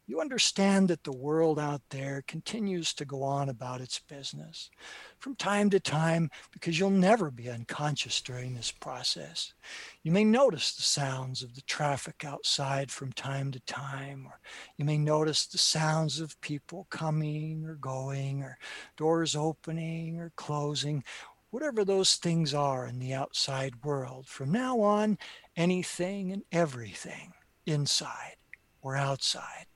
you 0.08 0.20
understand 0.20 0.86
that 0.88 1.02
the 1.02 1.12
world 1.12 1.58
out 1.58 1.82
there 1.90 2.22
continues 2.28 2.94
to 2.94 3.04
go 3.04 3.24
on 3.24 3.48
about 3.48 3.80
its 3.80 3.98
business 3.98 4.70
from 5.18 5.34
time 5.34 5.68
to 5.70 5.80
time 5.80 6.30
because 6.52 6.78
you'll 6.78 6.90
never 6.90 7.28
be 7.28 7.50
unconscious 7.50 8.20
during 8.20 8.54
this 8.54 8.70
process. 8.70 9.52
You 10.04 10.12
may 10.12 10.22
notice 10.22 10.74
the 10.74 10.82
sounds 10.82 11.42
of 11.42 11.56
the 11.56 11.62
traffic 11.62 12.24
outside 12.24 12.92
from 12.92 13.12
time 13.12 13.50
to 13.50 13.60
time, 13.60 14.26
or 14.26 14.38
you 14.76 14.84
may 14.84 14.96
notice 14.96 15.44
the 15.46 15.58
sounds 15.58 16.20
of 16.20 16.40
people 16.40 16.86
coming 16.88 17.64
or 17.64 17.74
going, 17.74 18.42
or 18.42 18.58
doors 18.96 19.34
opening 19.34 20.20
or 20.20 20.30
closing, 20.36 21.02
whatever 21.50 21.84
those 21.84 22.14
things 22.14 22.54
are 22.54 22.86
in 22.86 23.00
the 23.00 23.12
outside 23.12 23.84
world. 23.84 24.28
From 24.28 24.52
now 24.52 24.80
on, 24.80 25.18
anything 25.56 26.30
and 26.30 26.42
everything 26.52 27.32
inside 27.66 28.36
or 28.82 28.96
outside 28.96 29.66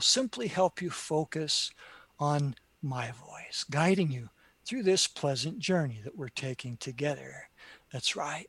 will 0.00 0.04
simply 0.04 0.46
help 0.46 0.80
you 0.80 0.88
focus 0.88 1.70
on 2.18 2.54
my 2.80 3.10
voice, 3.10 3.66
guiding 3.70 4.10
you 4.10 4.30
through 4.64 4.82
this 4.82 5.06
pleasant 5.06 5.58
journey 5.58 6.00
that 6.02 6.16
we're 6.16 6.30
taking 6.30 6.78
together. 6.78 7.50
That's 7.92 8.16
right. 8.16 8.46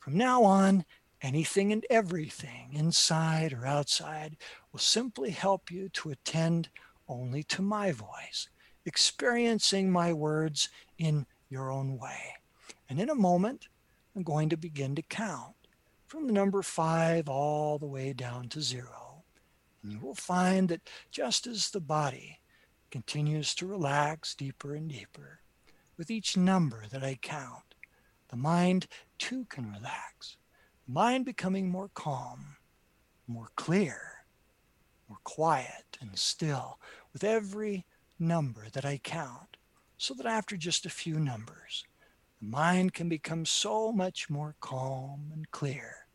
From 0.00 0.18
now 0.18 0.44
on, 0.44 0.84
anything 1.22 1.72
and 1.72 1.86
everything, 1.88 2.74
inside 2.74 3.54
or 3.54 3.66
outside, 3.66 4.36
will 4.70 4.80
simply 4.80 5.30
help 5.30 5.70
you 5.70 5.88
to 5.94 6.10
attend 6.10 6.68
only 7.08 7.42
to 7.44 7.62
my 7.62 7.90
voice, 7.90 8.50
experiencing 8.84 9.90
my 9.90 10.12
words 10.12 10.68
in 10.98 11.24
your 11.48 11.72
own 11.72 11.96
way. 11.96 12.34
And 12.90 13.00
in 13.00 13.08
a 13.08 13.14
moment, 13.14 13.68
I'm 14.14 14.24
going 14.24 14.50
to 14.50 14.58
begin 14.58 14.94
to 14.96 15.02
count 15.02 15.54
from 16.06 16.26
the 16.26 16.34
number 16.34 16.60
five 16.60 17.30
all 17.30 17.78
the 17.78 17.86
way 17.86 18.12
down 18.12 18.50
to 18.50 18.60
zero. 18.60 19.01
And 19.82 19.92
you 19.92 19.98
will 19.98 20.14
find 20.14 20.68
that 20.68 20.88
just 21.10 21.46
as 21.46 21.70
the 21.70 21.80
body 21.80 22.40
continues 22.90 23.54
to 23.56 23.66
relax 23.66 24.34
deeper 24.34 24.74
and 24.74 24.88
deeper, 24.88 25.40
with 25.96 26.10
each 26.10 26.36
number 26.36 26.84
that 26.90 27.02
I 27.02 27.18
count, 27.20 27.74
the 28.28 28.36
mind 28.36 28.86
too 29.18 29.44
can 29.46 29.72
relax, 29.72 30.36
the 30.86 30.92
mind 30.92 31.24
becoming 31.24 31.68
more 31.68 31.90
calm, 31.94 32.56
more 33.26 33.48
clear, 33.56 34.24
more 35.08 35.18
quiet 35.24 35.98
and 36.00 36.18
still 36.18 36.78
with 37.12 37.24
every 37.24 37.84
number 38.18 38.66
that 38.72 38.84
I 38.84 38.98
count, 39.02 39.56
so 39.98 40.14
that 40.14 40.26
after 40.26 40.56
just 40.56 40.86
a 40.86 40.90
few 40.90 41.18
numbers, 41.18 41.84
the 42.40 42.46
mind 42.48 42.94
can 42.94 43.08
become 43.08 43.44
so 43.44 43.92
much 43.92 44.30
more 44.30 44.54
calm 44.60 45.30
and 45.32 45.50
clear, 45.50 46.06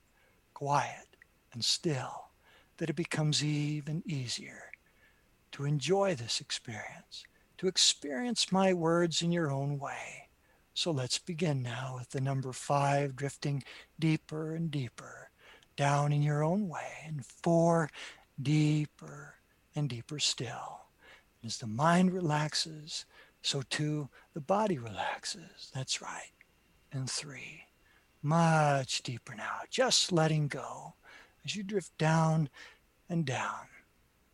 quiet 0.53 1.15
and 1.53 1.63
still, 1.63 2.26
that 2.78 2.89
it 2.89 2.95
becomes 2.95 3.43
even 3.43 4.03
easier 4.05 4.71
to 5.51 5.65
enjoy 5.65 6.15
this 6.15 6.39
experience, 6.39 7.25
to 7.57 7.67
experience 7.67 8.51
my 8.51 8.73
words 8.73 9.21
in 9.21 9.32
your 9.32 9.51
own 9.51 9.80
way. 9.80 10.30
So 10.73 10.91
let's 10.91 11.17
begin 11.17 11.63
now 11.63 11.95
with 11.97 12.11
the 12.11 12.21
number 12.21 12.53
five 12.53 13.15
drifting 13.15 13.63
deeper 13.99 14.53
and 14.53 14.69
deeper 14.69 15.32
down 15.75 16.11
in 16.11 16.21
your 16.21 16.43
own 16.43 16.67
way, 16.67 17.03
and 17.05 17.25
four 17.25 17.89
deeper 18.41 19.36
and 19.75 19.89
deeper 19.89 20.19
still. 20.19 20.82
As 21.43 21.57
the 21.57 21.67
mind 21.67 22.11
relaxes, 22.11 23.05
so 23.41 23.63
too 23.69 24.09
the 24.34 24.41
body 24.41 24.78
relaxes. 24.78 25.71
That's 25.73 26.01
right. 26.01 26.32
And 26.91 27.09
three, 27.09 27.65
much 28.21 29.03
deeper 29.03 29.36
now, 29.36 29.61
just 29.69 30.11
letting 30.11 30.47
go 30.47 30.95
as 31.48 31.56
you 31.56 31.64
drift 31.64 31.98
down 31.98 32.50
and 33.08 33.26
down 33.26 33.68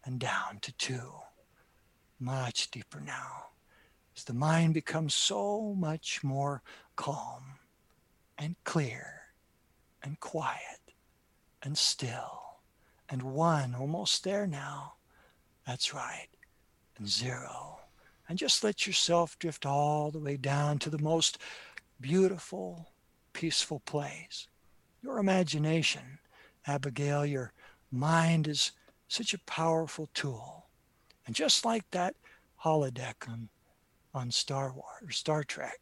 and 0.03 0.19
down 0.19 0.57
to 0.59 0.71
two, 0.77 1.13
much 2.19 2.71
deeper 2.71 2.99
now, 2.99 3.49
as 4.17 4.23
the 4.23 4.33
mind 4.33 4.73
becomes 4.73 5.13
so 5.13 5.75
much 5.77 6.23
more 6.23 6.63
calm 6.95 7.59
and 8.35 8.55
clear 8.63 9.21
and 10.01 10.19
quiet 10.19 10.95
and 11.61 11.77
still. 11.77 12.41
And 13.07 13.21
one, 13.21 13.75
almost 13.75 14.23
there 14.23 14.47
now. 14.47 14.93
That's 15.67 15.93
right. 15.93 16.29
And 16.97 17.07
zero. 17.07 17.77
And 18.27 18.39
just 18.39 18.63
let 18.63 18.87
yourself 18.87 19.37
drift 19.37 19.67
all 19.67 20.09
the 20.09 20.17
way 20.17 20.35
down 20.35 20.79
to 20.79 20.89
the 20.89 20.97
most 20.97 21.37
beautiful, 22.01 22.87
peaceful 23.33 23.81
place. 23.81 24.47
Your 25.03 25.19
imagination, 25.19 26.17
Abigail, 26.67 27.25
your 27.25 27.51
mind 27.91 28.47
is 28.47 28.71
such 29.07 29.33
a 29.33 29.39
powerful 29.39 30.09
tool. 30.13 30.67
And 31.25 31.35
just 31.35 31.65
like 31.65 31.89
that 31.91 32.15
holodeck 32.63 33.27
on, 33.27 33.49
on 34.13 34.31
Star 34.31 34.73
Wars 34.73 35.03
or 35.03 35.11
Star 35.11 35.43
Trek, 35.43 35.79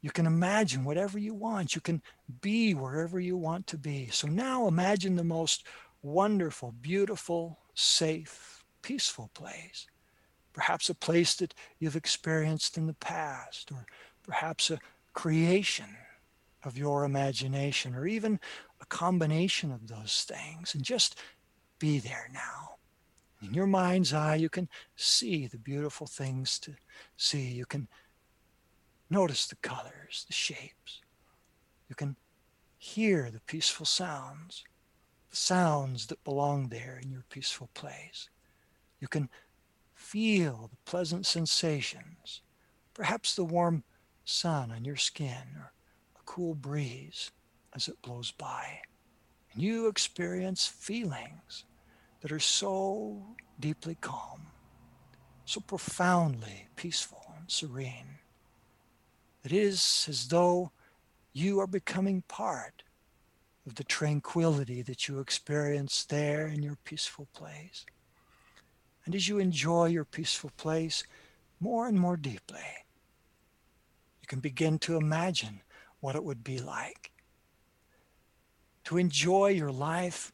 you 0.00 0.10
can 0.10 0.26
imagine 0.26 0.84
whatever 0.84 1.18
you 1.18 1.32
want. 1.34 1.74
You 1.74 1.80
can 1.80 2.02
be 2.40 2.74
wherever 2.74 3.18
you 3.18 3.36
want 3.36 3.66
to 3.68 3.78
be. 3.78 4.08
So 4.10 4.28
now 4.28 4.68
imagine 4.68 5.16
the 5.16 5.24
most 5.24 5.64
wonderful, 6.02 6.72
beautiful, 6.72 7.58
safe, 7.74 8.64
peaceful 8.82 9.30
place. 9.32 9.86
Perhaps 10.52 10.90
a 10.90 10.94
place 10.94 11.34
that 11.36 11.54
you've 11.78 11.96
experienced 11.96 12.76
in 12.76 12.86
the 12.86 12.94
past, 12.94 13.72
or 13.72 13.86
perhaps 14.22 14.70
a 14.70 14.78
creation 15.14 15.96
of 16.64 16.78
your 16.78 17.04
imagination, 17.04 17.94
or 17.94 18.06
even 18.06 18.38
a 18.84 18.86
combination 18.86 19.72
of 19.72 19.88
those 19.88 20.26
things. 20.28 20.74
And 20.74 20.84
just 20.84 21.18
be 21.78 21.98
there 21.98 22.28
now. 22.32 22.76
In 23.42 23.52
your 23.52 23.66
mind's 23.66 24.14
eye, 24.14 24.36
you 24.36 24.48
can 24.48 24.68
see 24.96 25.46
the 25.46 25.58
beautiful 25.58 26.06
things 26.06 26.58
to 26.60 26.74
see. 27.16 27.48
You 27.48 27.66
can 27.66 27.88
notice 29.10 29.46
the 29.46 29.56
colors, 29.56 30.24
the 30.26 30.32
shapes. 30.32 31.02
You 31.88 31.94
can 31.94 32.16
hear 32.78 33.30
the 33.30 33.40
peaceful 33.40 33.84
sounds, 33.84 34.64
the 35.30 35.36
sounds 35.36 36.06
that 36.06 36.24
belong 36.24 36.68
there 36.68 36.98
in 37.02 37.10
your 37.10 37.24
peaceful 37.28 37.68
place. 37.74 38.30
You 38.98 39.08
can 39.08 39.28
feel 39.94 40.70
the 40.70 40.90
pleasant 40.90 41.26
sensations, 41.26 42.40
perhaps 42.94 43.34
the 43.34 43.44
warm 43.44 43.84
sun 44.24 44.70
on 44.70 44.84
your 44.84 44.96
skin 44.96 45.56
or 45.56 45.72
a 46.16 46.22
cool 46.24 46.54
breeze 46.54 47.30
as 47.74 47.88
it 47.88 48.00
blows 48.02 48.30
by. 48.30 48.80
And 49.52 49.62
you 49.62 49.88
experience 49.88 50.66
feelings 50.66 51.64
that 52.20 52.32
are 52.32 52.40
so 52.40 53.22
deeply 53.60 53.96
calm, 54.00 54.46
so 55.44 55.60
profoundly 55.60 56.68
peaceful 56.76 57.24
and 57.36 57.50
serene. 57.50 58.18
It 59.44 59.52
is 59.52 60.06
as 60.08 60.28
though 60.28 60.72
you 61.32 61.60
are 61.60 61.66
becoming 61.66 62.22
part 62.28 62.82
of 63.66 63.74
the 63.74 63.84
tranquility 63.84 64.82
that 64.82 65.08
you 65.08 65.20
experience 65.20 66.04
there 66.04 66.46
in 66.46 66.62
your 66.62 66.78
peaceful 66.84 67.28
place. 67.34 67.84
And 69.04 69.14
as 69.14 69.28
you 69.28 69.38
enjoy 69.38 69.86
your 69.86 70.04
peaceful 70.04 70.50
place 70.56 71.04
more 71.60 71.86
and 71.86 71.98
more 71.98 72.16
deeply, 72.16 72.60
you 74.20 74.26
can 74.26 74.40
begin 74.40 74.78
to 74.80 74.96
imagine 74.96 75.60
what 76.00 76.16
it 76.16 76.24
would 76.24 76.44
be 76.44 76.58
like 76.58 77.10
to 78.84 78.98
enjoy 78.98 79.48
your 79.48 79.72
life 79.72 80.32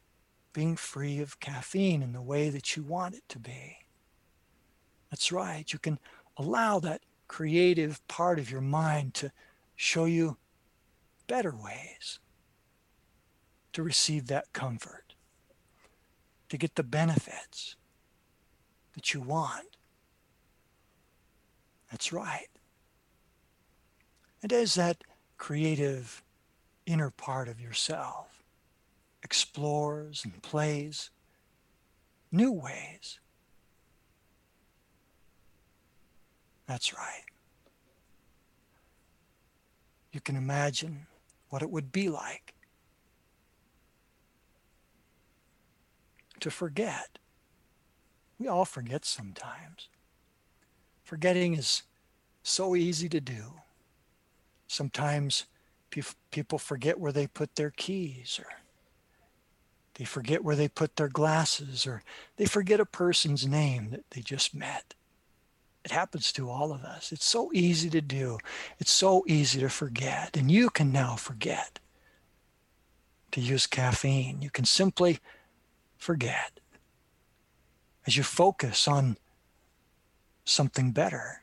being 0.53 0.75
free 0.75 1.19
of 1.19 1.39
caffeine 1.39 2.01
in 2.03 2.13
the 2.13 2.21
way 2.21 2.49
that 2.49 2.75
you 2.75 2.83
want 2.83 3.15
it 3.15 3.23
to 3.29 3.39
be. 3.39 3.77
That's 5.09 5.31
right. 5.31 5.71
You 5.71 5.79
can 5.79 5.99
allow 6.37 6.79
that 6.79 7.01
creative 7.27 8.05
part 8.07 8.39
of 8.39 8.51
your 8.51 8.61
mind 8.61 9.13
to 9.15 9.31
show 9.75 10.05
you 10.05 10.37
better 11.27 11.55
ways 11.55 12.19
to 13.73 13.83
receive 13.83 14.27
that 14.27 14.51
comfort, 14.53 15.15
to 16.49 16.57
get 16.57 16.75
the 16.75 16.83
benefits 16.83 17.75
that 18.95 19.13
you 19.13 19.21
want. 19.21 19.77
That's 21.89 22.11
right. 22.11 22.47
And 24.43 24.51
as 24.51 24.75
that 24.75 25.03
creative 25.37 26.23
inner 26.85 27.09
part 27.09 27.47
of 27.47 27.61
yourself 27.61 28.40
explores 29.23 30.23
and 30.23 30.41
plays 30.41 31.09
new 32.31 32.51
ways. 32.51 33.19
That's 36.67 36.93
right. 36.93 37.25
You 40.11 40.21
can 40.21 40.35
imagine 40.35 41.07
what 41.49 41.61
it 41.61 41.69
would 41.69 41.91
be 41.91 42.09
like 42.09 42.53
to 46.39 46.49
forget. 46.49 47.19
We 48.39 48.47
all 48.47 48.65
forget 48.65 49.05
sometimes. 49.05 49.89
Forgetting 51.03 51.53
is 51.53 51.83
so 52.41 52.75
easy 52.75 53.07
to 53.09 53.21
do. 53.21 53.53
Sometimes 54.67 55.45
people 56.31 56.57
forget 56.57 56.99
where 56.99 57.11
they 57.11 57.27
put 57.27 57.55
their 57.55 57.71
keys 57.71 58.39
or 58.39 58.47
they 59.95 60.05
forget 60.05 60.43
where 60.43 60.55
they 60.55 60.67
put 60.67 60.95
their 60.95 61.09
glasses 61.09 61.85
or 61.85 62.01
they 62.37 62.45
forget 62.45 62.79
a 62.79 62.85
person's 62.85 63.45
name 63.45 63.89
that 63.91 64.09
they 64.11 64.21
just 64.21 64.55
met. 64.55 64.93
It 65.83 65.91
happens 65.91 66.31
to 66.33 66.49
all 66.49 66.71
of 66.71 66.83
us. 66.83 67.11
It's 67.11 67.25
so 67.25 67.51
easy 67.53 67.89
to 67.89 68.01
do. 68.01 68.37
It's 68.79 68.91
so 68.91 69.23
easy 69.27 69.59
to 69.59 69.69
forget. 69.69 70.37
And 70.37 70.51
you 70.51 70.69
can 70.69 70.91
now 70.91 71.15
forget 71.15 71.79
to 73.31 73.41
use 73.41 73.65
caffeine. 73.65 74.41
You 74.41 74.49
can 74.49 74.65
simply 74.65 75.19
forget 75.97 76.59
as 78.05 78.15
you 78.15 78.23
focus 78.23 78.87
on 78.87 79.17
something 80.45 80.91
better. 80.91 81.41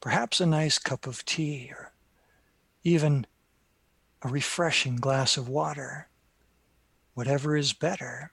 Perhaps 0.00 0.40
a 0.40 0.46
nice 0.46 0.78
cup 0.78 1.06
of 1.06 1.24
tea 1.24 1.70
or 1.74 1.92
even 2.84 3.26
a 4.22 4.28
refreshing 4.28 4.96
glass 4.96 5.36
of 5.36 5.48
water 5.48 6.08
whatever 7.20 7.54
is 7.54 7.74
better, 7.74 8.32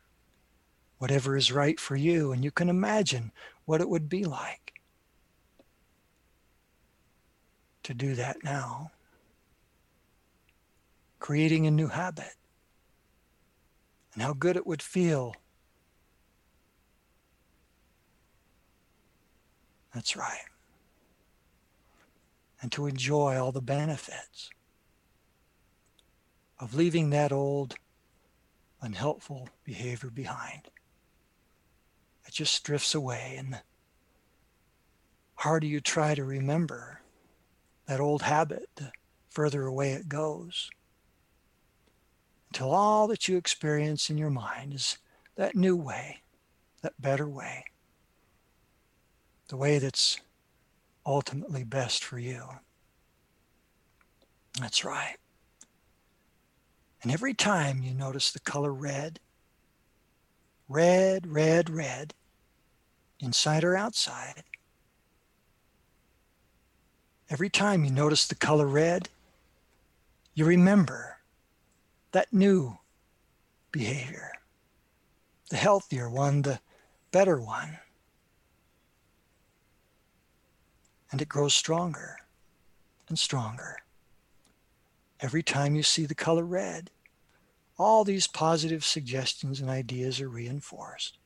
whatever 0.98 1.36
is 1.36 1.52
right 1.52 1.78
for 1.78 1.98
you. 1.98 2.32
And 2.32 2.42
you 2.42 2.52
can 2.52 2.70
imagine 2.70 3.34
what 3.66 3.82
it 3.82 3.90
would 3.90 4.08
be 4.08 4.24
like 4.24 4.80
to 7.84 7.94
do 7.94 8.16
that 8.16 8.38
now. 8.46 8.92
Creating 11.20 11.68
a 11.68 11.72
new 11.72 11.90
habit 11.90 12.36
and 14.14 14.24
how 14.24 14.32
good 14.32 14.56
it 14.56 14.66
would 14.66 14.82
feel. 14.82 15.36
That's 19.94 20.16
right. 20.16 20.48
And 22.62 22.72
to 22.72 22.88
enjoy 22.88 23.36
all 23.38 23.52
the 23.52 23.60
benefits 23.60 24.50
of 26.58 26.74
leaving 26.74 27.10
that 27.10 27.34
old 27.34 27.76
unhelpful 28.82 29.49
behavior 29.63 30.09
behind. 30.09 30.69
It 32.25 32.34
just 32.34 32.63
drifts 32.63 32.93
away, 32.93 33.36
and 33.38 33.53
the 33.53 33.61
harder 35.36 35.67
you 35.67 35.80
try 35.80 36.15
to 36.15 36.23
remember 36.23 37.01
that 37.88 37.99
old 37.99 38.23
habit, 38.23 38.69
the 38.75 38.91
further 39.30 39.65
away 39.65 39.91
it 39.91 40.09
goes. 40.09 40.69
until 42.49 42.73
all 42.73 43.07
that 43.07 43.28
you 43.28 43.38
experience 43.38 44.09
in 44.09 44.17
your 44.17 44.30
mind 44.30 44.73
is 44.73 44.97
that 45.36 45.55
new 45.55 45.75
way, 45.75 46.21
that 46.82 46.99
better 46.99 47.28
way, 47.28 47.65
the 49.49 49.57
way 49.57 49.78
that's 49.80 50.19
ultimately 51.05 51.63
best 51.63 52.03
for 52.03 52.17
you. 52.17 52.43
That's 54.59 54.84
right. 54.84 55.17
And 57.08 57.14
every 57.14 57.34
time 57.34 57.84
you 57.84 57.93
notice 57.93 58.32
the 58.32 58.41
color 58.41 58.74
red, 58.74 59.22
red, 60.68 61.26
red, 61.26 61.70
red, 61.70 62.14
inside 63.22 63.64
or 63.64 63.78
outside, 63.78 64.43
every 67.30 67.49
time 67.49 67.86
you 67.86 67.91
notice 67.91 68.28
the 68.28 68.36
color 68.36 68.68
red, 68.68 69.08
you 70.34 70.43
remember 70.43 71.20
that 72.12 72.34
new 72.34 72.78
behavior, 73.72 74.34
the 75.49 75.55
healthier 75.55 76.10
one, 76.10 76.41
the 76.41 76.60
better 77.14 77.39
one. 77.39 77.80
And 81.10 81.22
it 81.22 81.30
grows 81.30 81.53
stronger 81.53 82.18
and 83.08 83.18
stronger 83.18 83.78
every 85.22 85.41
time 85.41 85.74
you 85.74 85.84
see 85.84 86.05
the 86.05 86.14
color 86.14 86.43
red. 86.43 86.91
All 87.78 88.03
these 88.03 88.28
positive 88.28 88.84
suggestions 88.84 89.61
and 89.61 89.69
ideas 89.69 90.19
are 90.19 90.30
reinforced. 90.30 91.17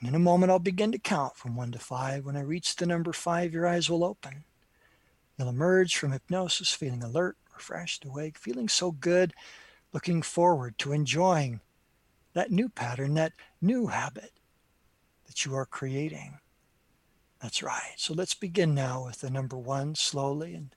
And 0.00 0.08
in 0.08 0.14
a 0.16 0.18
moment, 0.18 0.50
I'll 0.50 0.58
begin 0.58 0.90
to 0.92 0.98
count 0.98 1.36
from 1.36 1.54
one 1.54 1.70
to 1.72 1.78
five. 1.78 2.24
When 2.24 2.36
I 2.36 2.40
reach 2.40 2.74
the 2.74 2.86
number 2.86 3.12
five, 3.12 3.52
your 3.52 3.66
eyes 3.66 3.88
will 3.88 4.02
open. 4.02 4.44
You'll 5.38 5.48
emerge 5.48 5.96
from 5.96 6.10
hypnosis 6.10 6.72
feeling 6.72 7.02
alert, 7.04 7.36
refreshed, 7.54 8.04
awake, 8.04 8.36
feeling 8.36 8.68
so 8.68 8.90
good, 8.90 9.32
looking 9.92 10.22
forward 10.22 10.76
to 10.78 10.92
enjoying 10.92 11.60
that 12.32 12.50
new 12.50 12.68
pattern, 12.68 13.14
that 13.14 13.32
new 13.60 13.86
habit 13.86 14.32
that 15.26 15.44
you 15.44 15.54
are 15.54 15.66
creating. 15.66 16.38
That's 17.40 17.62
right. 17.62 17.94
So 17.96 18.12
let's 18.12 18.34
begin 18.34 18.74
now 18.74 19.04
with 19.04 19.20
the 19.20 19.30
number 19.30 19.56
one 19.56 19.94
slowly 19.94 20.54
and 20.54 20.74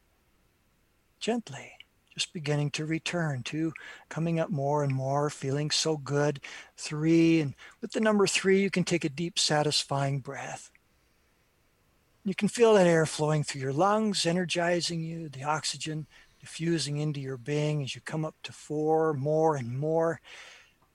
gently 1.19 1.73
just 2.15 2.33
beginning 2.33 2.71
to 2.71 2.85
return 2.85 3.43
to 3.43 3.73
coming 4.09 4.39
up 4.39 4.49
more 4.49 4.83
and 4.83 4.93
more, 4.93 5.29
feeling 5.29 5.69
so 5.69 5.97
good. 5.97 6.39
Three, 6.77 7.41
and 7.41 7.53
with 7.81 7.91
the 7.91 7.99
number 7.99 8.25
three, 8.25 8.61
you 8.61 8.71
can 8.71 8.83
take 8.83 9.03
a 9.03 9.09
deep, 9.09 9.37
satisfying 9.37 10.19
breath. 10.19 10.71
You 12.23 12.33
can 12.33 12.47
feel 12.47 12.73
that 12.73 12.87
air 12.87 13.05
flowing 13.05 13.43
through 13.43 13.61
your 13.61 13.73
lungs, 13.73 14.25
energizing 14.25 15.01
you, 15.01 15.29
the 15.29 15.43
oxygen 15.43 16.07
diffusing 16.39 16.97
into 16.97 17.19
your 17.19 17.37
being 17.37 17.81
as 17.81 17.95
you 17.95 18.01
come 18.01 18.23
up 18.23 18.35
to 18.43 18.51
four, 18.51 19.13
more 19.13 19.55
and 19.55 19.77
more, 19.77 20.21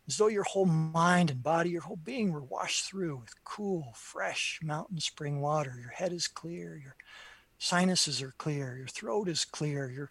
as 0.07 0.16
though 0.16 0.29
your 0.29 0.45
whole 0.45 0.66
mind 0.66 1.31
and 1.31 1.43
body, 1.43 1.71
your 1.71 1.83
whole 1.83 1.97
being 1.97 2.33
were 2.33 2.45
washed 2.45 2.85
through 2.85 3.16
with 3.16 3.45
cool, 3.45 3.93
fresh 3.95 4.61
mountain 4.62 5.01
spring 5.01 5.41
water. 5.41 5.77
Your 5.81 5.91
head 5.91 6.12
is 6.12 6.29
clear, 6.29 6.77
your 6.77 6.95
sinuses 7.59 8.23
are 8.23 8.35
clear, 8.39 8.77
your 8.77 8.87
throat 8.87 9.29
is 9.29 9.45
clear, 9.45 9.91
your 9.91 10.11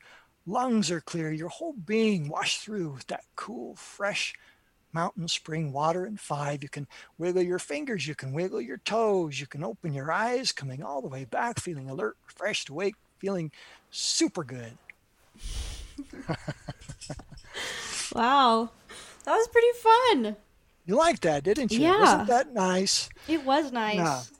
lungs 0.49 0.89
are 0.91 1.01
clear, 1.01 1.31
your 1.31 1.49
whole 1.49 1.73
being 1.73 2.27
washed 2.27 2.61
through 2.61 2.89
with 2.89 3.07
that 3.07 3.23
cool, 3.35 3.75
fresh 3.75 4.33
mountain 4.91 5.27
spring 5.27 5.71
water. 5.71 6.05
And 6.05 6.19
five, 6.19 6.63
you 6.63 6.69
can 6.69 6.87
wiggle 7.17 7.43
your 7.43 7.59
fingers, 7.59 8.07
you 8.07 8.15
can 8.15 8.33
wiggle 8.33 8.61
your 8.61 8.77
toes, 8.77 9.39
you 9.39 9.47
can 9.47 9.63
open 9.63 9.93
your 9.93 10.11
eyes, 10.11 10.51
coming 10.51 10.83
all 10.83 11.01
the 11.01 11.07
way 11.07 11.25
back, 11.25 11.59
feeling 11.59 11.89
alert, 11.89 12.17
refreshed, 12.25 12.69
awake, 12.69 12.95
feeling 13.19 13.51
super 13.91 14.43
good. 14.43 14.77
wow. 18.13 18.69
That 19.25 19.35
was 19.35 19.47
pretty 19.47 19.77
fun. 19.77 20.35
You 20.85 20.95
liked 20.95 21.21
that, 21.21 21.43
didn't 21.43 21.71
you? 21.71 21.81
Yeah. 21.81 21.99
Wasn't 21.99 22.27
that 22.27 22.53
nice? 22.53 23.09
It 23.27 23.45
was 23.45 23.71
nice. 23.71 24.31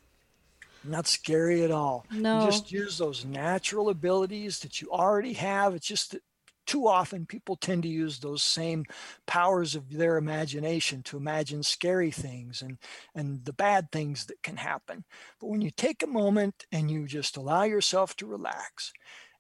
Not 0.84 1.08
scary 1.08 1.64
at 1.64 1.72
all. 1.72 2.06
No. 2.12 2.40
You 2.40 2.46
just 2.46 2.72
use 2.72 2.98
those 2.98 3.26
natural 3.26 3.90
abilities 3.90 4.60
that 4.60 4.82
you 4.82 4.90
already 4.92 5.34
have. 5.34 5.76
It's 5.76 5.88
just 5.88 6.12
that 6.12 6.22
too 6.70 6.88
often 6.88 7.26
people 7.26 7.56
tend 7.56 7.82
to 7.82 7.90
use 7.90 8.20
those 8.20 8.44
same 8.44 8.86
powers 9.26 9.74
of 9.74 9.90
their 9.92 10.18
imagination 10.18 11.02
to 11.02 11.18
imagine 11.18 11.64
scary 11.64 12.12
things 12.12 12.62
and 12.62 12.78
and 13.16 13.44
the 13.46 13.54
bad 13.54 13.92
things 13.92 14.28
that 14.28 14.44
can 14.44 14.56
happen 14.56 15.04
but 15.40 15.48
when 15.48 15.62
you 15.62 15.72
take 15.72 16.04
a 16.04 16.08
moment 16.08 16.68
and 16.72 16.92
you 16.92 17.08
just 17.08 17.38
allow 17.38 17.64
yourself 17.64 18.16
to 18.16 18.28
relax 18.28 18.94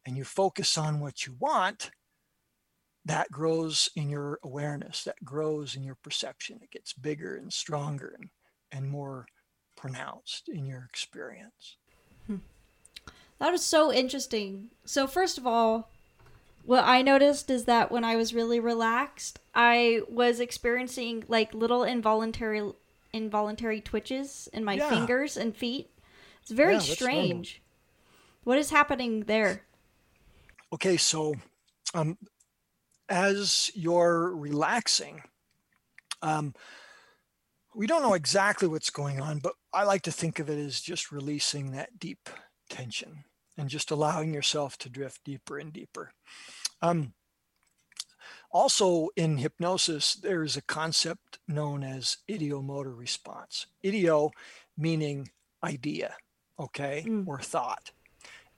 and 0.08 0.18
you 0.18 0.24
focus 0.24 0.76
on 0.76 1.00
what 1.00 1.28
you 1.28 1.36
want 1.40 1.92
that 3.06 3.30
grows 3.30 3.90
in 3.96 4.10
your 4.10 4.40
awareness 4.44 5.04
that 5.04 5.24
grows 5.24 5.76
in 5.76 5.84
your 5.84 5.98
perception 6.04 6.60
it 6.64 6.72
gets 6.72 6.94
bigger 6.94 7.36
and 7.36 7.54
stronger 7.54 8.16
and 8.20 8.30
and 8.72 8.90
more 8.90 9.28
pronounced 9.80 10.50
in 10.50 10.66
your 10.66 10.86
experience. 10.90 11.78
Hmm. 12.28 12.38
That 13.40 13.52
was 13.52 13.64
so 13.64 13.92
interesting. 13.92 14.70
So, 14.86 15.08
first 15.08 15.38
of 15.38 15.48
all, 15.48 15.90
what 16.66 16.84
I 16.84 17.02
noticed 17.02 17.50
is 17.50 17.66
that 17.66 17.92
when 17.92 18.04
I 18.04 18.16
was 18.16 18.34
really 18.34 18.60
relaxed, 18.60 19.40
I 19.56 20.02
was 20.10 20.40
experiencing 20.40 21.24
like 21.28 21.54
little 21.54 21.84
involuntary 21.84 22.72
involuntary 23.12 23.82
twitches 23.82 24.50
in 24.54 24.64
my 24.64 24.74
yeah. 24.74 24.90
fingers 24.90 25.38
and 25.38 25.56
feet. 25.56 25.90
It's 26.42 26.52
very 26.52 26.74
yeah, 26.74 26.80
strange. 26.80 27.62
What 28.44 28.58
is 28.58 28.70
happening 28.70 29.22
there? 29.22 29.64
Okay, 30.72 30.98
so 30.98 31.34
um, 31.94 32.18
as 33.08 33.72
you're 33.74 34.36
relaxing, 34.36 35.24
um, 36.22 36.54
we 37.74 37.88
don't 37.88 38.02
know 38.02 38.14
exactly 38.14 38.68
what's 38.68 38.90
going 38.90 39.20
on, 39.22 39.40
but 39.40 39.54
I 39.74 39.84
like 39.84 40.02
to 40.04 40.12
think 40.12 40.40
of 40.40 40.50
it 40.50 40.58
as 40.58 40.82
just 40.82 41.12
releasing 41.12 41.72
that 41.72 42.00
deep 42.00 42.30
tension 42.70 43.24
and 43.58 43.70
just 43.70 43.92
allowing 43.92 44.34
yourself 44.34 44.78
to 44.80 44.90
drift 44.90 45.24
deeper 45.24 45.58
and 45.60 45.72
deeper. 45.72 46.12
Um, 46.82 47.14
also, 48.52 49.10
in 49.16 49.38
hypnosis, 49.38 50.16
there 50.16 50.44
is 50.44 50.58
a 50.58 50.62
concept 50.62 51.38
known 51.48 51.84
as 51.84 52.18
ideomotor 52.28 52.98
response. 52.98 53.68
Ideo 53.84 54.32
meaning 54.78 55.30
idea, 55.64 56.16
okay, 56.60 57.04
mm. 57.06 57.28
or 57.28 57.40
thought. 57.40 57.92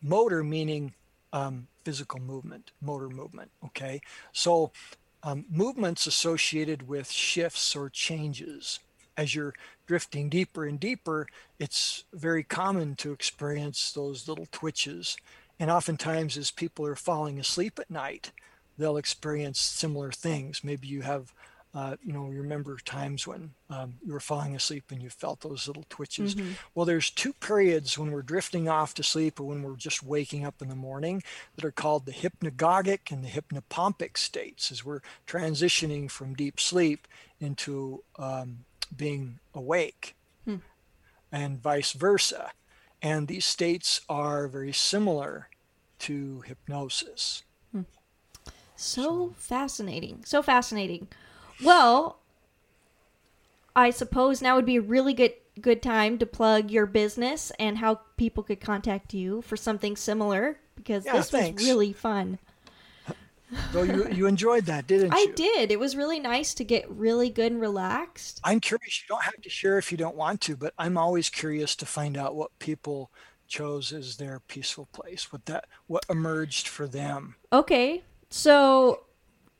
Motor 0.01 0.43
meaning 0.43 0.93
um, 1.33 1.67
physical 1.83 2.21
movement, 2.21 2.71
motor 2.79 3.09
movement, 3.09 3.51
okay. 3.65 4.01
So, 4.31 4.71
um, 5.23 5.45
movements 5.49 6.07
associated 6.07 6.87
with 6.87 7.11
shifts 7.11 7.75
or 7.75 7.89
changes 7.89 8.79
as 9.17 9.35
you're 9.35 9.53
drifting 9.87 10.29
deeper 10.29 10.65
and 10.65 10.79
deeper, 10.79 11.27
it's 11.59 12.05
very 12.13 12.43
common 12.43 12.95
to 12.95 13.11
experience 13.11 13.91
those 13.91 14.27
little 14.27 14.47
twitches. 14.51 15.17
And 15.59 15.69
oftentimes, 15.69 16.37
as 16.37 16.49
people 16.49 16.85
are 16.85 16.95
falling 16.95 17.39
asleep 17.39 17.77
at 17.79 17.91
night, 17.91 18.31
they'll 18.77 18.97
experience 18.97 19.59
similar 19.59 20.11
things. 20.11 20.63
Maybe 20.63 20.87
you 20.87 21.01
have, 21.01 21.33
uh, 21.73 21.97
you 22.03 22.13
know, 22.13 22.31
you 22.31 22.41
remember 22.41 22.77
times 22.83 23.27
when 23.27 23.51
um, 23.69 23.95
you 24.03 24.13
were 24.13 24.19
falling 24.19 24.55
asleep 24.55 24.85
and 24.91 25.03
you 25.03 25.09
felt 25.09 25.41
those 25.41 25.67
little 25.67 25.85
twitches. 25.89 26.33
Mm-hmm. 26.33 26.53
Well, 26.73 26.85
there's 26.85 27.11
two 27.11 27.33
periods 27.33 27.97
when 27.97 28.11
we're 28.11 28.23
drifting 28.23 28.67
off 28.67 28.93
to 28.95 29.03
sleep 29.03 29.39
or 29.39 29.43
when 29.43 29.61
we're 29.61 29.75
just 29.75 30.03
waking 30.03 30.45
up 30.45 30.61
in 30.61 30.69
the 30.69 30.75
morning 30.75 31.21
that 31.55 31.65
are 31.65 31.71
called 31.71 32.05
the 32.05 32.11
hypnagogic 32.11 33.11
and 33.11 33.23
the 33.23 33.29
hypnopompic 33.29 34.17
states 34.17 34.71
as 34.71 34.83
we're 34.83 35.01
transitioning 35.27 36.09
from 36.09 36.33
deep 36.33 36.59
sleep 36.59 37.07
into 37.39 38.03
um, 38.17 38.65
being 38.95 39.39
awake 39.53 40.15
hmm. 40.45 40.57
and 41.31 41.61
vice 41.61 41.93
versa. 41.93 42.51
And 43.01 43.27
these 43.27 43.45
states 43.45 44.01
are 44.07 44.47
very 44.47 44.73
similar 44.73 45.49
to 45.99 46.41
hypnosis. 46.41 47.43
Hmm. 47.71 47.81
So, 48.75 49.01
so 49.01 49.33
fascinating. 49.37 50.23
So 50.25 50.41
fascinating. 50.41 51.07
Well, 51.63 52.19
I 53.75 53.89
suppose 53.89 54.41
now 54.41 54.55
would 54.55 54.65
be 54.65 54.77
a 54.77 54.81
really 54.81 55.13
good 55.13 55.33
good 55.59 55.81
time 55.81 56.17
to 56.17 56.25
plug 56.25 56.71
your 56.71 56.85
business 56.85 57.51
and 57.59 57.77
how 57.77 57.95
people 58.15 58.41
could 58.41 58.61
contact 58.61 59.13
you 59.13 59.41
for 59.41 59.57
something 59.57 59.95
similar 59.95 60.57
because 60.75 61.05
yeah, 61.05 61.13
this 61.13 61.29
thanks. 61.29 61.61
was 61.61 61.69
really 61.69 61.93
fun. 61.93 62.39
So 63.71 63.83
you 63.83 64.07
you 64.11 64.27
enjoyed 64.27 64.65
that, 64.65 64.87
didn't 64.87 65.13
I 65.13 65.19
you? 65.19 65.29
I 65.29 65.33
did. 65.33 65.71
It 65.71 65.79
was 65.79 65.95
really 65.95 66.19
nice 66.19 66.53
to 66.55 66.63
get 66.63 66.89
really 66.89 67.29
good 67.29 67.51
and 67.51 67.61
relaxed. 67.61 68.39
I'm 68.43 68.59
curious. 68.59 69.01
You 69.01 69.07
don't 69.07 69.23
have 69.23 69.41
to 69.41 69.49
share 69.49 69.77
if 69.77 69.91
you 69.91 69.97
don't 69.97 70.15
want 70.15 70.41
to, 70.41 70.55
but 70.55 70.73
I'm 70.77 70.97
always 70.97 71.29
curious 71.29 71.75
to 71.77 71.85
find 71.85 72.17
out 72.17 72.35
what 72.35 72.57
people 72.59 73.11
chose 73.47 73.91
as 73.91 74.17
their 74.17 74.39
peaceful 74.47 74.87
place. 74.91 75.31
What 75.31 75.45
that 75.45 75.65
what 75.87 76.05
emerged 76.09 76.67
for 76.67 76.87
them. 76.87 77.35
Okay, 77.51 78.03
so 78.29 79.03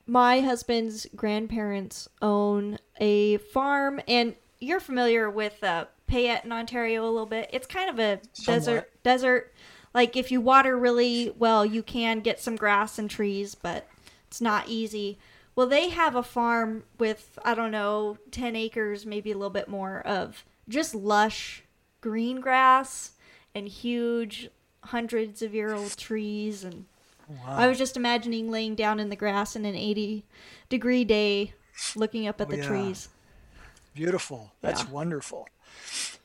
my 0.06 0.40
husband's 0.40 1.06
grandparents 1.14 2.08
own 2.20 2.78
a 2.98 3.36
farm, 3.38 4.00
and 4.08 4.34
you're 4.60 4.80
familiar 4.80 5.30
with 5.30 5.62
uh, 5.62 5.86
Payette 6.06 6.44
in 6.44 6.52
Ontario 6.52 7.04
a 7.04 7.10
little 7.10 7.26
bit. 7.26 7.50
It's 7.52 7.66
kind 7.66 7.90
of 7.90 7.98
a 7.98 8.20
Somewhat. 8.32 8.58
desert 8.58 8.90
desert 9.02 9.54
like 9.94 10.16
if 10.16 10.30
you 10.30 10.40
water 10.40 10.76
really 10.76 11.32
well, 11.38 11.64
you 11.64 11.82
can 11.82 12.20
get 12.20 12.40
some 12.40 12.56
grass 12.56 12.98
and 12.98 13.10
trees, 13.10 13.54
but 13.54 13.88
it's 14.26 14.40
not 14.40 14.68
easy. 14.68 15.18
Well, 15.54 15.66
they 15.66 15.90
have 15.90 16.16
a 16.16 16.22
farm 16.22 16.84
with, 16.98 17.38
I 17.44 17.54
don't 17.54 17.70
know, 17.70 18.16
10 18.30 18.56
acres, 18.56 19.04
maybe 19.04 19.30
a 19.30 19.36
little 19.36 19.50
bit 19.50 19.68
more, 19.68 20.00
of 20.00 20.44
just 20.68 20.94
lush 20.94 21.62
green 22.00 22.40
grass 22.40 23.12
and 23.54 23.68
huge 23.68 24.48
hundreds 24.84 25.42
of 25.42 25.54
year 25.54 25.74
old 25.74 25.96
trees. 25.98 26.64
And 26.64 26.86
wow. 27.28 27.36
I 27.48 27.66
was 27.68 27.76
just 27.76 27.96
imagining 27.96 28.50
laying 28.50 28.74
down 28.74 28.98
in 28.98 29.10
the 29.10 29.16
grass 29.16 29.54
in 29.54 29.66
an 29.66 29.74
80 29.74 30.24
degree 30.70 31.04
day 31.04 31.52
looking 31.94 32.26
up 32.26 32.40
at 32.40 32.46
oh, 32.46 32.50
the 32.50 32.56
yeah. 32.56 32.66
trees. 32.66 33.08
Beautiful. 33.94 34.52
That's 34.62 34.84
yeah. 34.84 34.90
wonderful. 34.90 35.48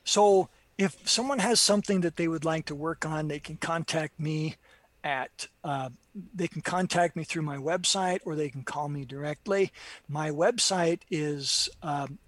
So, 0.05 0.47
if 0.77 1.09
someone 1.09 1.39
has 1.39 1.59
something 1.59 2.01
that 2.01 2.17
they 2.17 2.27
would 2.27 2.45
like 2.45 2.65
to 2.65 2.75
work 2.75 3.03
on, 3.05 3.27
they 3.27 3.39
can 3.39 3.57
contact 3.57 4.19
me 4.19 4.57
at 5.03 5.47
uh, 5.63 5.89
they 6.33 6.47
can 6.47 6.61
contact 6.61 7.15
me 7.15 7.23
through 7.23 7.43
my 7.43 7.57
website 7.57 8.19
or 8.25 8.35
they 8.35 8.49
can 8.49 8.63
call 8.63 8.89
me 8.89 9.05
directly. 9.05 9.71
My 10.07 10.31
website 10.31 11.01
is 11.09 11.69
um, 11.81 12.19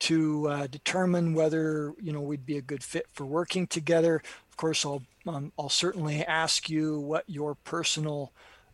to 0.00 0.48
uh, 0.48 0.66
determine 0.66 1.34
whether 1.34 1.94
you 2.00 2.12
know 2.12 2.20
we'd 2.20 2.44
be 2.46 2.58
a 2.58 2.62
good 2.62 2.82
fit 2.82 3.06
for 3.12 3.24
working 3.24 3.68
together. 3.68 4.16
Of 4.50 4.56
course, 4.56 4.84
I'll 4.84 5.02
um, 5.28 5.52
I'll 5.56 5.68
certainly 5.68 6.24
ask 6.24 6.68
you 6.68 6.98
what 6.98 7.24
your 7.28 7.54
personal 7.54 8.32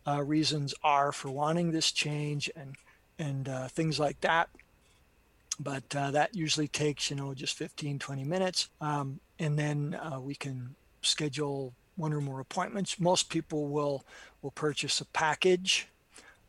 uh, 0.09 0.23
reasons 0.23 0.75
are 0.83 1.13
for 1.13 1.31
wanting 1.31 1.73
this 1.73 1.93
change 1.93 2.51
and 2.57 2.77
and 3.19 3.49
uh, 3.49 3.69
things 3.69 4.01
like 4.01 4.21
that. 4.23 4.49
But 5.61 5.85
uh, 5.95 6.13
that 6.13 6.35
usually 6.35 6.69
takes 6.69 7.11
you 7.11 7.17
know 7.17 7.35
just 7.35 7.59
15 7.59 7.99
20 7.99 8.25
minutes, 8.25 8.69
um, 8.81 9.21
and 9.39 9.59
then 9.59 9.95
uh, 9.95 10.21
we 10.21 10.35
can 10.35 10.75
schedule 11.03 11.75
one 11.97 12.13
or 12.13 12.21
more 12.21 12.41
appointments. 12.41 12.99
Most 13.01 13.29
people 13.29 13.69
will 13.69 14.05
will 14.43 14.51
purchase 14.51 15.01
a 15.01 15.07
package. 15.07 15.89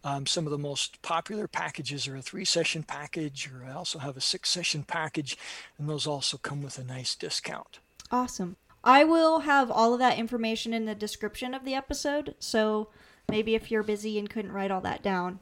Um, 0.03 0.27
some 0.27 0.45
of 0.45 0.51
the 0.51 0.57
most 0.59 1.01
popular 1.01 1.47
packages 1.47 2.07
are 2.07 2.15
a 2.15 2.21
three 2.21 2.45
session 2.45 2.83
package, 2.83 3.49
or 3.51 3.65
I 3.65 3.73
also 3.73 3.99
have 3.99 4.15
a 4.15 4.21
six 4.21 4.49
session 4.49 4.83
package, 4.83 5.37
and 5.77 5.89
those 5.89 6.05
also 6.05 6.37
come 6.37 6.61
with 6.61 6.77
a 6.77 6.83
nice 6.83 7.15
discount. 7.15 7.79
Awesome. 8.11 8.55
I 8.83 9.03
will 9.03 9.39
have 9.39 9.71
all 9.71 9.93
of 9.93 9.99
that 9.99 10.19
information 10.19 10.73
in 10.73 10.85
the 10.85 10.93
description 10.93 11.55
of 11.55 11.65
the 11.65 11.73
episode. 11.73 12.35
So 12.37 12.89
maybe 13.27 13.55
if 13.55 13.71
you're 13.71 13.81
busy 13.81 14.19
and 14.19 14.29
couldn't 14.29 14.51
write 14.51 14.69
all 14.69 14.81
that 14.81 15.01
down, 15.01 15.39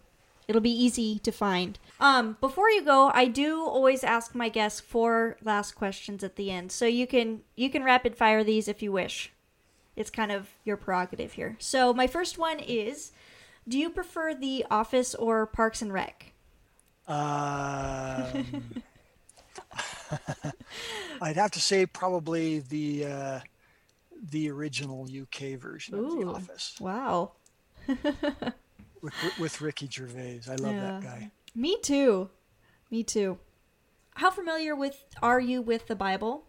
it'll 0.48 0.62
be 0.62 0.72
easy 0.72 1.20
to 1.20 1.32
find. 1.34 1.78
Um, 2.00 2.38
before 2.40 2.70
you 2.70 2.86
go, 2.86 3.12
I 3.14 3.26
do 3.28 3.62
always 3.62 4.02
ask 4.02 4.34
my 4.34 4.48
guests 4.48 4.80
four 4.80 5.36
last 5.44 5.74
questions 5.74 6.24
at 6.24 6.38
the 6.38 6.52
end. 6.52 6.72
So 6.72 6.86
you 6.86 7.06
can 7.06 7.42
you 7.58 7.70
can 7.70 7.84
rapid 7.84 8.16
fire 8.16 8.46
these 8.46 8.70
if 8.70 8.82
you 8.82 8.94
wish. 8.94 9.33
It's 9.96 10.10
kind 10.10 10.32
of 10.32 10.50
your 10.64 10.78
prerogative 10.78 11.34
here. 11.34 11.56
So 11.60 11.94
my 11.94 12.08
first 12.08 12.38
one 12.38 12.60
is 12.60 13.12
do 13.68 13.78
you 13.78 13.90
prefer 13.90 14.34
The 14.34 14.66
Office 14.70 15.16
or 15.16 15.46
Parks 15.46 15.82
and 15.82 15.94
Rec? 15.94 16.34
Um, 17.08 17.14
I'd 21.22 21.36
have 21.36 21.52
to 21.52 21.60
say 21.60 21.86
probably 21.86 22.60
the 22.60 23.06
uh, 23.06 23.40
the 24.32 24.50
original 24.50 25.06
UK 25.06 25.60
version 25.60 25.96
Ooh, 25.96 26.06
of 26.06 26.20
The 26.20 26.26
Office. 26.28 26.76
Wow. 26.80 27.34
with, 27.88 29.14
with 29.40 29.62
Ricky 29.62 29.90
Gervais, 29.92 30.42
I 30.50 30.56
love 30.56 30.74
yeah. 30.74 30.82
that 30.82 31.02
guy. 31.02 31.32
Me 31.54 31.78
too. 31.82 32.30
Me 32.90 33.04
too. 33.04 33.38
How 34.16 34.32
familiar 34.32 34.76
with 34.76 35.04
are 35.22 35.40
you 35.40 35.62
with 35.62 35.88
the 35.88 35.96
Bible? 35.96 36.46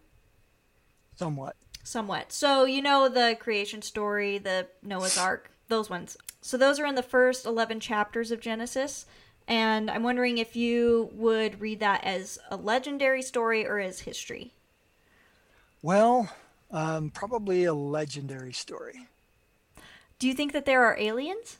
Somewhat. 1.16 1.56
Somewhat. 1.84 2.32
So 2.32 2.64
you 2.64 2.82
know 2.82 3.08
the 3.08 3.36
creation 3.38 3.82
story, 3.82 4.38
the 4.38 4.66
Noah's 4.82 5.18
Ark, 5.18 5.50
those 5.68 5.90
ones. 5.90 6.16
So 6.40 6.56
those 6.56 6.80
are 6.80 6.86
in 6.86 6.94
the 6.94 7.02
first 7.02 7.46
11 7.46 7.78
chapters 7.80 8.30
of 8.30 8.40
Genesis. 8.40 9.06
And 9.46 9.90
I'm 9.90 10.02
wondering 10.02 10.38
if 10.38 10.56
you 10.56 11.10
would 11.12 11.60
read 11.60 11.80
that 11.80 12.02
as 12.02 12.38
a 12.50 12.56
legendary 12.56 13.20
story 13.20 13.66
or 13.66 13.78
as 13.78 14.00
history. 14.00 14.52
Well, 15.82 16.30
um, 16.70 17.10
probably 17.10 17.64
a 17.64 17.74
legendary 17.74 18.54
story. 18.54 19.06
Do 20.18 20.26
you 20.26 20.32
think 20.32 20.54
that 20.54 20.64
there 20.64 20.82
are 20.82 20.98
aliens? 20.98 21.58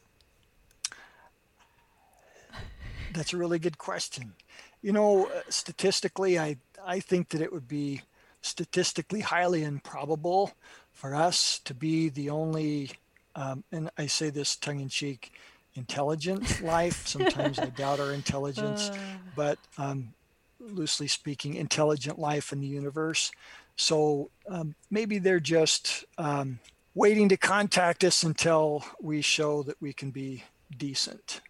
That's 3.12 3.34
a 3.34 3.36
really 3.36 3.58
good 3.58 3.76
question. 3.76 4.32
You 4.80 4.92
know, 4.92 5.26
uh, 5.26 5.42
statistically, 5.50 6.38
I 6.38 6.56
I 6.84 7.00
think 7.00 7.28
that 7.30 7.40
it 7.40 7.52
would 7.52 7.68
be 7.68 8.02
statistically 8.44 9.20
highly 9.20 9.64
improbable 9.64 10.52
for 10.92 11.14
us 11.14 11.58
to 11.60 11.72
be 11.72 12.10
the 12.10 12.28
only 12.28 12.90
um, 13.36 13.64
and 13.72 13.90
I 13.98 14.06
say 14.06 14.30
this 14.30 14.54
tongue 14.54 14.78
in 14.80 14.88
cheek, 14.88 15.32
intelligent 15.74 16.62
life. 16.62 17.06
Sometimes 17.08 17.58
I 17.58 17.66
doubt 17.66 17.98
our 17.98 18.12
intelligence, 18.12 18.90
uh. 18.90 18.96
but 19.34 19.58
um, 19.76 20.14
loosely 20.60 21.08
speaking, 21.08 21.54
intelligent 21.54 22.18
life 22.18 22.52
in 22.52 22.60
the 22.60 22.66
universe. 22.66 23.32
So 23.76 24.30
um, 24.48 24.76
maybe 24.88 25.18
they're 25.18 25.40
just 25.40 26.04
um, 26.16 26.60
waiting 26.94 27.28
to 27.30 27.36
contact 27.36 28.04
us 28.04 28.22
until 28.22 28.84
we 29.00 29.20
show 29.20 29.64
that 29.64 29.80
we 29.80 29.92
can 29.92 30.12
be 30.12 30.44
decent 30.76 31.40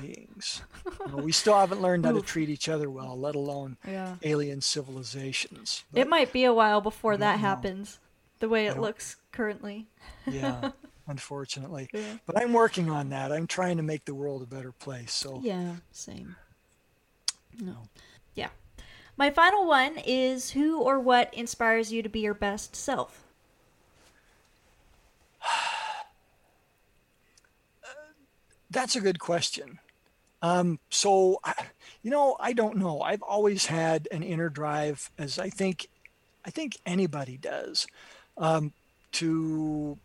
beings. 0.00 0.62
you 0.84 1.12
know, 1.12 1.22
we 1.22 1.32
still 1.32 1.56
haven't 1.56 1.82
learned 1.82 2.04
how 2.04 2.12
to 2.12 2.22
treat 2.22 2.48
each 2.48 2.68
other 2.68 2.90
well, 2.90 3.18
let 3.18 3.34
alone 3.34 3.76
yeah. 3.86 4.16
alien 4.22 4.60
civilizations. 4.60 5.84
But 5.92 6.00
it 6.00 6.08
might 6.08 6.32
be 6.32 6.44
a 6.44 6.54
while 6.54 6.80
before 6.80 7.16
that 7.16 7.36
know. 7.36 7.40
happens, 7.40 7.98
the 8.38 8.48
way 8.48 8.66
it 8.66 8.78
looks 8.78 9.16
currently. 9.32 9.86
yeah. 10.26 10.70
unfortunately. 11.06 11.88
Yeah. 11.92 12.16
But 12.26 12.42
I'm 12.42 12.52
working 12.52 12.90
on 12.90 13.10
that. 13.10 13.32
I'm 13.32 13.46
trying 13.46 13.76
to 13.76 13.82
make 13.82 14.04
the 14.04 14.14
world 14.14 14.42
a 14.42 14.46
better 14.46 14.72
place. 14.72 15.12
So 15.12 15.40
Yeah, 15.42 15.76
same. 15.92 16.36
No. 17.60 17.76
Yeah. 18.34 18.48
My 19.16 19.30
final 19.30 19.66
one 19.66 19.98
is 20.04 20.50
who 20.50 20.80
or 20.80 21.00
what 21.00 21.32
inspires 21.32 21.92
you 21.92 22.02
to 22.02 22.08
be 22.08 22.20
your 22.20 22.34
best 22.34 22.76
self? 22.76 23.25
That's 28.70 28.96
a 28.96 29.00
good 29.00 29.18
question. 29.18 29.78
Um, 30.42 30.78
so, 30.90 31.40
you 32.02 32.10
know, 32.10 32.36
I 32.38 32.52
don't 32.52 32.76
know. 32.76 33.00
I've 33.00 33.22
always 33.22 33.66
had 33.66 34.08
an 34.12 34.22
inner 34.22 34.48
drive, 34.48 35.10
as 35.18 35.38
I 35.38 35.48
think, 35.48 35.88
I 36.44 36.50
think 36.50 36.78
anybody 36.84 37.36
does, 37.36 37.86
um, 38.36 38.72
to 39.12 39.98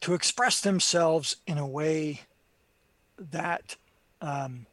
to 0.00 0.14
express 0.14 0.60
themselves 0.60 1.36
in 1.46 1.58
a 1.58 1.66
way 1.66 2.20
that 3.18 3.76
um, 4.20 4.66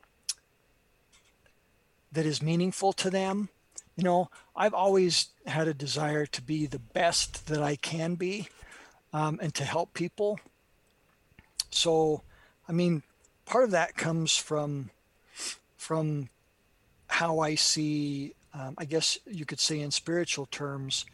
that 2.12 2.26
is 2.26 2.42
meaningful 2.42 2.94
to 2.94 3.10
them. 3.10 3.50
You 3.96 4.04
know, 4.04 4.30
I've 4.56 4.74
always 4.74 5.30
had 5.46 5.68
a 5.68 5.74
desire 5.74 6.26
to 6.28 6.42
be 6.42 6.66
the 6.66 6.80
best 6.80 7.48
that 7.48 7.62
I 7.62 7.76
can 7.76 8.16
be 8.16 8.48
um, 9.12 9.40
and 9.42 9.54
to 9.56 9.64
help 9.64 9.94
people. 9.94 10.40
So, 11.70 12.22
I 12.68 12.72
mean, 12.72 13.04
part 13.46 13.64
of 13.64 13.72
that 13.72 13.96
comes 13.96 14.38
from 14.38 14.90
from 15.78 16.30
how 17.08 17.40
I 17.40 17.56
see, 17.56 18.34
um, 18.54 18.76
I 18.78 18.86
guess 18.86 19.20
you 19.26 19.46
could 19.46 19.60
say 19.60 19.80
in 19.80 19.92
spiritual 19.92 20.46
terms, 20.46 21.06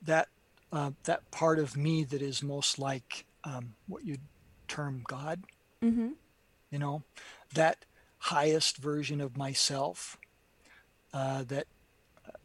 that 0.00 0.28
uh, 0.72 0.92
that 1.04 1.30
part 1.30 1.58
of 1.58 1.76
me 1.76 2.04
that 2.04 2.22
is 2.22 2.42
most 2.42 2.78
like 2.78 3.24
um, 3.44 3.74
what 3.86 4.04
you'd 4.04 4.20
term 4.68 5.02
God. 5.06 5.42
Mm-hmm. 5.82 6.10
You 6.70 6.78
know, 6.78 7.02
that 7.54 7.84
highest 8.18 8.76
version 8.78 9.20
of 9.20 9.36
myself 9.36 10.16
uh, 11.12 11.42
that 11.48 11.66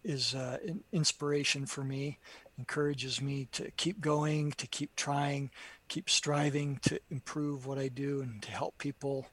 is 0.04 0.36
uh, 0.36 0.58
an 0.66 0.84
inspiration 0.92 1.66
for 1.66 1.84
me, 1.84 2.18
encourages 2.58 3.22
me 3.22 3.48
to 3.52 3.72
keep 3.78 4.02
going, 4.02 4.52
to 4.54 4.68
keep 4.68 4.96
trying, 4.96 5.52
keep 5.88 6.10
striving 6.10 6.80
to 6.84 7.00
improve 7.10 7.66
what 7.66 7.78
I 7.78 7.88
do 7.88 8.22
and 8.22 8.42
to 8.44 8.52
help 8.52 8.78
people. 8.78 9.28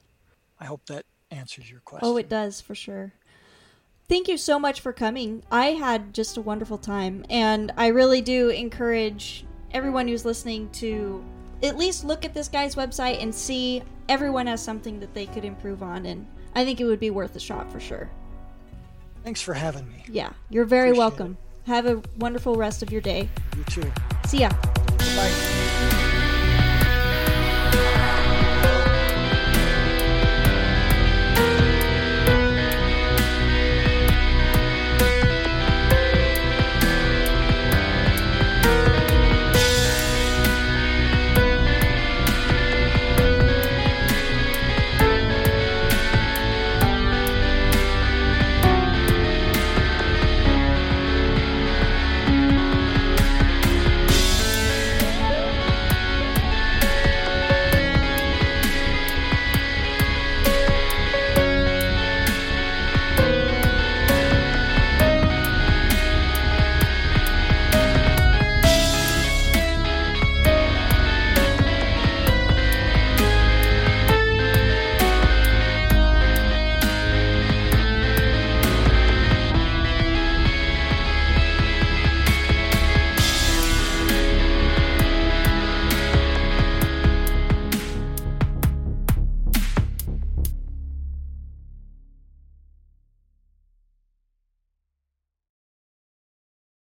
I 0.59 0.65
hope 0.65 0.85
that 0.87 1.05
answers 1.31 1.69
your 1.69 1.81
question. 1.81 2.07
Oh, 2.07 2.17
it 2.17 2.29
does 2.29 2.61
for 2.61 2.75
sure. 2.75 3.13
thank 4.07 4.27
you 4.27 4.37
so 4.37 4.59
much 4.59 4.81
for 4.81 4.93
coming. 4.93 5.43
I 5.51 5.67
had 5.67 6.13
just 6.13 6.37
a 6.37 6.41
wonderful 6.41 6.77
time, 6.77 7.25
and 7.29 7.71
I 7.75 7.87
really 7.87 8.21
do 8.21 8.49
encourage 8.49 9.45
everyone 9.71 10.07
who's 10.07 10.25
listening 10.25 10.69
to 10.69 11.23
at 11.63 11.77
least 11.77 12.03
look 12.03 12.23
at 12.23 12.33
this 12.33 12.47
guy's 12.47 12.75
website 12.75 13.21
and 13.21 13.33
see 13.33 13.81
everyone 14.07 14.47
has 14.47 14.61
something 14.61 14.99
that 14.99 15.13
they 15.13 15.25
could 15.25 15.43
improve 15.43 15.81
on, 15.81 16.05
and 16.05 16.25
I 16.53 16.63
think 16.63 16.79
it 16.79 16.85
would 16.85 16.99
be 16.99 17.09
worth 17.09 17.35
a 17.35 17.39
shot 17.39 17.71
for 17.71 17.79
sure. 17.79 18.09
Thanks 19.23 19.41
for 19.41 19.55
having 19.55 19.89
me. 19.89 20.05
Yeah, 20.07 20.33
you're 20.49 20.65
very 20.65 20.89
Appreciate 20.89 20.99
welcome. 20.99 21.37
Have 21.65 21.87
a 21.87 22.01
wonderful 22.19 22.55
rest 22.55 22.83
of 22.83 22.91
your 22.91 23.01
day. 23.01 23.27
You 23.57 23.63
too. 23.63 23.91
See 24.27 24.39
ya. 24.39 24.51